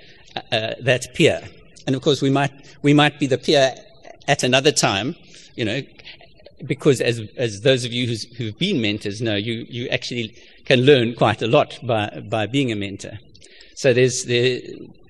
uh, 0.50 0.74
that 0.80 1.06
peer. 1.14 1.42
And 1.86 1.94
of 1.94 2.02
course, 2.02 2.20
we 2.20 2.30
might 2.30 2.52
we 2.82 2.94
might 2.94 3.20
be 3.20 3.26
the 3.26 3.38
peer 3.38 3.74
at 4.28 4.42
another 4.42 4.72
time, 4.72 5.14
you 5.54 5.64
know, 5.64 5.82
because 6.64 7.00
as, 7.00 7.20
as 7.36 7.60
those 7.60 7.84
of 7.84 7.92
you 7.92 8.16
who've 8.36 8.58
been 8.58 8.80
mentors 8.80 9.20
know, 9.20 9.36
you, 9.36 9.66
you 9.68 9.88
actually 9.88 10.34
can 10.64 10.80
learn 10.80 11.14
quite 11.14 11.42
a 11.42 11.46
lot 11.46 11.78
by, 11.82 12.22
by 12.28 12.46
being 12.46 12.72
a 12.72 12.76
mentor. 12.76 13.18
So 13.74 13.92
there's, 13.92 14.24
there, 14.24 14.60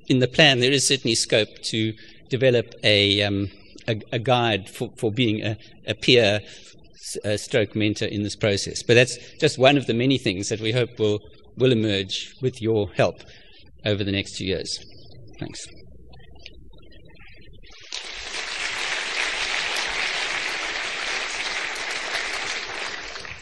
in 0.08 0.18
the 0.18 0.28
plan, 0.28 0.60
there 0.60 0.72
is 0.72 0.86
certainly 0.86 1.14
scope 1.14 1.48
to 1.64 1.94
develop 2.28 2.66
a, 2.82 3.22
um, 3.22 3.48
a, 3.88 4.00
a, 4.12 4.18
guide 4.18 4.68
for, 4.68 4.90
for 4.98 5.10
being 5.10 5.42
a, 5.42 5.56
a 5.86 5.94
peer 5.94 6.40
stroke 7.36 7.74
mentor 7.74 8.06
in 8.06 8.22
this 8.22 8.36
process. 8.36 8.82
But 8.82 8.94
that's 8.94 9.16
just 9.40 9.58
one 9.58 9.76
of 9.76 9.86
the 9.86 9.94
many 9.94 10.18
things 10.18 10.48
that 10.48 10.60
we 10.60 10.72
hope 10.72 10.98
will, 10.98 11.20
will 11.56 11.72
emerge 11.72 12.32
with 12.42 12.60
your 12.60 12.88
help 12.94 13.22
over 13.84 14.02
the 14.02 14.12
next 14.12 14.36
two 14.36 14.46
years. 14.46 14.78
Thanks. 15.38 15.66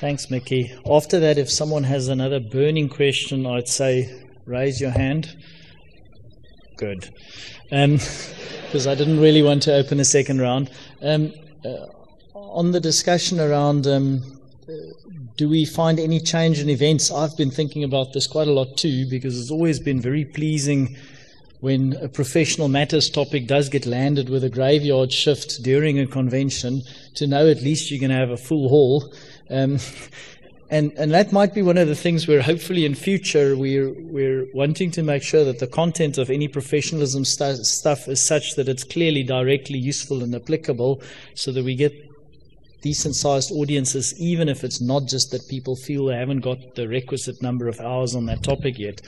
Thanks, 0.01 0.31
Mickey. 0.31 0.71
After 0.91 1.19
that, 1.21 1.39
if 1.39 1.51
someone 1.51 1.85
has 1.85 2.09
another 2.09 2.39
burning 2.39 2.91
question, 2.91 3.47
I'd 3.47 3.69
say 3.69 4.23
raise 4.45 4.79
your 4.79 4.91
hand. 4.91 5.35
Good. 6.77 7.09
Because 8.75 8.89
I 8.89 8.97
didn't 8.97 9.21
really 9.21 9.41
want 9.41 9.63
to 9.63 9.73
open 9.73 10.01
a 10.01 10.05
second 10.05 10.41
round. 10.41 10.69
Um, 11.01 11.33
uh, 11.65 11.87
on 12.35 12.73
the 12.73 12.81
discussion 12.81 13.39
around 13.39 13.87
um, 13.87 14.41
do 15.37 15.49
we 15.49 15.65
find 15.65 16.01
any 16.01 16.19
change 16.19 16.59
in 16.59 16.69
events, 16.69 17.09
I've 17.13 17.37
been 17.37 17.53
thinking 17.53 17.85
about 17.85 18.13
this 18.13 18.27
quite 18.27 18.49
a 18.49 18.53
lot 18.53 18.77
too, 18.77 19.09
because 19.09 19.41
it's 19.41 19.53
always 19.53 19.79
been 19.79 20.01
very 20.01 20.25
pleasing 20.25 20.97
when 21.61 21.93
a 22.03 22.09
professional 22.09 22.67
matters 22.67 23.09
topic 23.09 23.47
does 23.47 23.69
get 23.69 23.87
landed 23.87 24.29
with 24.29 24.43
a 24.43 24.51
graveyard 24.51 25.13
shift 25.13 25.63
during 25.63 26.01
a 26.01 26.07
convention 26.09 26.83
to 27.15 27.29
know 27.29 27.49
at 27.49 27.63
least 27.63 27.93
you're 27.93 28.01
going 28.01 28.11
to 28.11 28.17
have 28.17 28.31
a 28.31 28.37
full 28.37 28.69
hall. 28.69 29.15
Um, 29.51 29.79
and, 30.75 30.91
and 30.97 31.13
that 31.13 31.31
might 31.31 31.55
be 31.55 31.63
one 31.63 31.79
of 31.79 31.87
the 31.87 31.95
things 31.95 32.27
where 32.27 32.43
hopefully 32.43 32.85
in 32.85 32.97
future 32.97 33.57
we're, 33.57 33.95
we're 33.97 34.45
wanting 34.55 34.91
to 34.91 35.05
make 35.05 35.23
sure 35.23 35.45
that 35.45 35.61
the 35.61 35.69
content 35.69 36.19
of 36.19 36.31
any 36.31 36.49
professionalism 36.49 37.25
stu- 37.25 37.63
stuff 37.63 38.09
is 38.09 38.21
such 38.21 38.57
that 38.57 38.69
it's 38.69 38.83
clearly 38.83 39.23
directly 39.23 39.79
useful 39.79 40.25
and 40.25 40.35
applicable 40.35 41.01
so 41.35 41.53
that 41.53 41.65
we 41.65 41.77
get 41.77 41.93
decent 42.83 43.15
sized 43.15 43.53
audiences, 43.53 44.15
even 44.19 44.49
if 44.49 44.65
it's 44.65 44.81
not 44.81 45.07
just 45.07 45.31
that 45.31 45.47
people 45.49 45.77
feel 45.77 46.07
they 46.07 46.17
haven't 46.17 46.41
got 46.41 46.59
the 46.75 46.89
requisite 46.89 47.41
number 47.41 47.69
of 47.69 47.79
hours 47.79 48.17
on 48.17 48.27
that 48.27 48.43
topic 48.43 48.77
yet. 48.77 49.01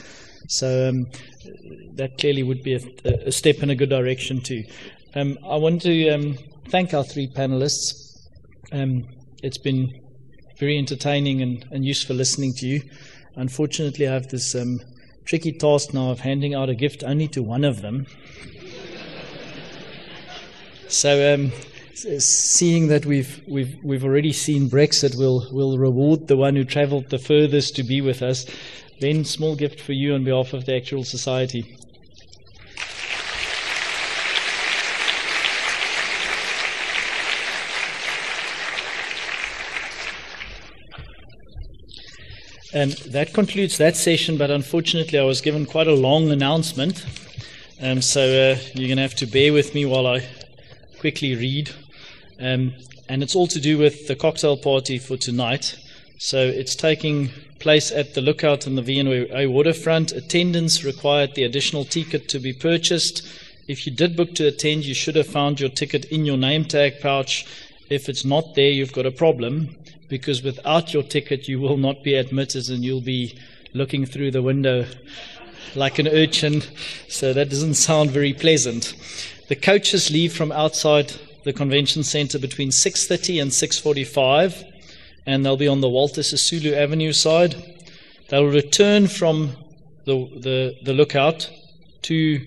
So 0.46 0.90
um, 0.90 1.06
that 1.96 2.16
clearly 2.18 2.44
would 2.44 2.62
be 2.62 2.74
a, 2.74 2.80
a, 3.26 3.32
step 3.32 3.64
in 3.64 3.70
a 3.70 3.74
good 3.74 3.90
direction 3.90 4.40
too. 4.40 4.62
Um, 5.16 5.36
I 5.44 5.56
want 5.56 5.82
to 5.82 6.10
um, 6.10 6.38
thank 6.68 6.94
our 6.94 7.02
three 7.02 7.26
panelists. 7.26 8.20
Um, 8.70 9.08
it's 9.42 9.58
been 9.58 10.05
very 10.58 10.78
entertaining 10.78 11.42
and, 11.42 11.66
and 11.70 11.84
useful 11.84 12.16
listening 12.16 12.54
to 12.54 12.66
you. 12.66 12.82
Unfortunately, 13.34 14.08
I 14.08 14.12
have 14.12 14.28
this 14.28 14.54
um, 14.54 14.80
tricky 15.24 15.52
task 15.52 15.92
now 15.92 16.10
of 16.10 16.20
handing 16.20 16.54
out 16.54 16.70
a 16.70 16.74
gift 16.74 17.04
only 17.04 17.28
to 17.28 17.42
one 17.42 17.64
of 17.64 17.82
them. 17.82 18.06
so, 20.88 21.34
um, 21.34 21.52
seeing 21.94 22.88
that 22.88 23.06
we've 23.06 23.42
we've 23.46 23.76
we've 23.82 24.04
already 24.04 24.32
seen 24.32 24.70
Brexit, 24.70 25.16
we'll 25.16 25.48
we'll 25.52 25.78
reward 25.78 26.28
the 26.28 26.36
one 26.36 26.56
who 26.56 26.64
travelled 26.64 27.10
the 27.10 27.18
furthest 27.18 27.76
to 27.76 27.82
be 27.82 28.00
with 28.00 28.22
us. 28.22 28.46
Then, 29.00 29.24
small 29.24 29.56
gift 29.56 29.80
for 29.80 29.92
you 29.92 30.14
on 30.14 30.24
behalf 30.24 30.54
of 30.54 30.64
the 30.64 30.72
actuarial 30.72 31.04
society. 31.04 31.76
And 42.76 42.92
that 43.08 43.32
concludes 43.32 43.78
that 43.78 43.96
session, 43.96 44.36
but 44.36 44.50
unfortunately, 44.50 45.18
I 45.18 45.22
was 45.22 45.40
given 45.40 45.64
quite 45.64 45.86
a 45.86 45.94
long 45.94 46.30
announcement. 46.30 47.06
Um, 47.80 48.02
so 48.02 48.20
uh, 48.20 48.58
you're 48.74 48.88
going 48.88 48.98
to 48.98 49.02
have 49.02 49.14
to 49.14 49.26
bear 49.26 49.50
with 49.54 49.74
me 49.74 49.86
while 49.86 50.06
I 50.06 50.28
quickly 51.00 51.34
read. 51.34 51.70
Um, 52.38 52.74
and 53.08 53.22
it's 53.22 53.34
all 53.34 53.46
to 53.46 53.60
do 53.62 53.78
with 53.78 54.08
the 54.08 54.14
cocktail 54.14 54.58
party 54.58 54.98
for 54.98 55.16
tonight. 55.16 55.74
So 56.18 56.36
it's 56.36 56.76
taking 56.76 57.30
place 57.60 57.90
at 57.90 58.12
the 58.12 58.20
Lookout 58.20 58.66
on 58.66 58.74
the 58.74 58.82
V&A 58.82 59.46
waterfront. 59.46 60.12
Attendance 60.12 60.84
required 60.84 61.34
the 61.34 61.44
additional 61.44 61.86
ticket 61.86 62.28
to 62.28 62.38
be 62.38 62.52
purchased. 62.52 63.26
If 63.66 63.86
you 63.86 63.92
did 63.94 64.18
book 64.18 64.34
to 64.34 64.48
attend, 64.48 64.84
you 64.84 64.92
should 64.92 65.16
have 65.16 65.26
found 65.26 65.60
your 65.60 65.70
ticket 65.70 66.04
in 66.04 66.26
your 66.26 66.36
name 66.36 66.66
tag 66.66 67.00
pouch. 67.00 67.46
If 67.88 68.10
it's 68.10 68.26
not 68.26 68.54
there, 68.54 68.70
you've 68.70 68.92
got 68.92 69.06
a 69.06 69.10
problem 69.10 69.74
because 70.08 70.42
without 70.42 70.92
your 70.92 71.02
ticket, 71.02 71.48
you 71.48 71.60
will 71.60 71.76
not 71.76 72.02
be 72.02 72.14
admitted 72.14 72.68
and 72.68 72.84
you'll 72.84 73.00
be 73.00 73.38
looking 73.74 74.06
through 74.06 74.30
the 74.30 74.42
window 74.42 74.86
like 75.74 75.98
an 75.98 76.08
urchin. 76.08 76.62
So 77.08 77.32
that 77.32 77.50
doesn't 77.50 77.74
sound 77.74 78.10
very 78.10 78.32
pleasant. 78.32 78.94
The 79.48 79.56
coaches 79.56 80.10
leave 80.10 80.32
from 80.32 80.52
outside 80.52 81.12
the 81.44 81.52
convention 81.52 82.02
center 82.02 82.38
between 82.38 82.70
6:30 82.70 83.40
and 83.40 83.50
6:45 83.52 84.64
and 85.26 85.44
they'll 85.44 85.56
be 85.56 85.68
on 85.68 85.80
the 85.80 85.88
Walter 85.88 86.22
Sisulu 86.22 86.72
Avenue 86.72 87.12
side. 87.12 87.54
They'll 88.28 88.46
return 88.46 89.06
from 89.08 89.56
the, 90.04 90.28
the, 90.40 90.76
the 90.82 90.92
lookout 90.92 91.50
to 92.02 92.38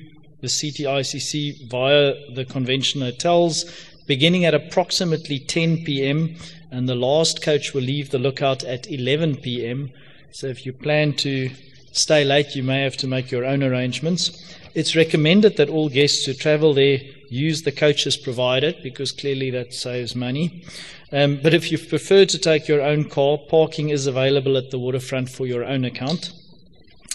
the 0.41 0.47
CTICC 0.47 1.67
via 1.69 2.13
the 2.33 2.45
convention 2.45 3.01
hotels 3.01 3.65
beginning 4.07 4.45
at 4.45 4.53
approximately 4.53 5.39
10 5.39 5.83
p.m 5.83 6.35
and 6.71 6.87
the 6.87 6.95
last 6.95 7.41
coach 7.41 7.73
will 7.73 7.81
leave 7.81 8.11
the 8.11 8.19
lookout 8.19 8.63
at 8.63 8.89
11 8.89 9.37
p.m. 9.37 9.91
So 10.31 10.47
if 10.47 10.65
you 10.65 10.73
plan 10.73 11.13
to 11.17 11.49
stay 11.91 12.23
late, 12.23 12.55
you 12.55 12.63
may 12.63 12.83
have 12.83 12.97
to 12.97 13.07
make 13.07 13.31
your 13.31 13.45
own 13.45 13.63
arrangements. 13.63 14.55
It's 14.75 14.95
recommended 14.95 15.57
that 15.57 15.69
all 15.69 15.89
guests 15.89 16.25
who 16.25 16.33
travel 16.33 16.73
there 16.73 16.99
use 17.29 17.63
the 17.63 17.71
coaches 17.71 18.17
provided 18.17 18.81
because 18.83 19.11
clearly 19.11 19.51
that 19.51 19.73
saves 19.73 20.15
money. 20.15 20.63
Um, 21.11 21.39
but 21.41 21.53
if 21.53 21.71
you 21.71 21.77
prefer 21.77 22.25
to 22.25 22.37
take 22.37 22.67
your 22.67 22.81
own 22.81 23.09
car, 23.09 23.37
parking 23.37 23.89
is 23.89 24.05
available 24.05 24.57
at 24.57 24.69
the 24.69 24.77
waterfront 24.77 25.29
for 25.29 25.47
your 25.47 25.63
own 25.63 25.85
account. 25.85 26.31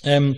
Um, 0.05 0.36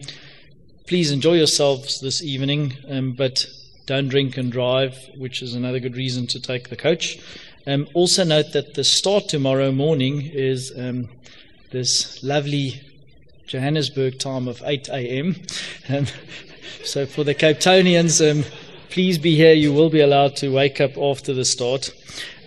please 0.87 1.11
enjoy 1.11 1.35
yourselves 1.35 2.01
this 2.01 2.23
evening, 2.23 2.75
um, 2.89 3.13
but 3.13 3.47
don't 3.87 4.09
drink 4.09 4.37
and 4.37 4.53
drive, 4.53 4.99
which 5.17 5.43
is 5.43 5.55
another 5.55 5.81
good 5.81 5.97
reason 5.97 6.27
to 6.29 6.41
take 6.41 6.69
the 6.69 6.77
coach. 6.77 7.19
Um, 7.69 7.89
also 7.95 8.23
note 8.23 8.53
that 8.53 8.75
the 8.75 8.85
start 8.85 9.29
tomorrow 9.29 9.73
morning 9.73 10.23
is 10.23 10.73
um, 10.79 11.09
this 11.73 12.23
lovely 12.23 12.81
Johannesburg 13.49 14.21
time 14.21 14.47
of 14.47 14.63
8 14.65 14.89
a.m. 14.89 15.35
Um, 15.89 16.07
so 16.85 17.07
for 17.07 17.25
the 17.25 17.35
Cape 17.35 17.59
Townians, 17.59 18.23
um, 18.23 18.45
please 18.91 19.19
be 19.19 19.35
here. 19.35 19.53
You 19.53 19.73
will 19.73 19.91
be 19.91 20.01
allowed 20.01 20.37
to 20.37 20.55
wake 20.55 20.81
up 20.81 20.97
after 20.97 21.35
the 21.35 21.45
start. 21.45 21.93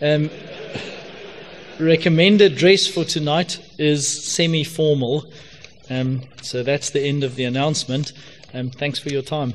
Um, 0.01 0.29
recommended 1.81 2.55
dress 2.55 2.87
for 2.87 3.03
tonight 3.03 3.59
is 3.77 4.07
semi-formal. 4.07 5.29
Um, 5.89 6.21
so 6.41 6.63
that's 6.63 6.91
the 6.91 7.01
end 7.01 7.25
of 7.25 7.35
the 7.35 7.43
announcement. 7.43 8.13
thanks 8.53 8.99
for 8.99 9.09
your 9.09 9.23
time. 9.23 9.53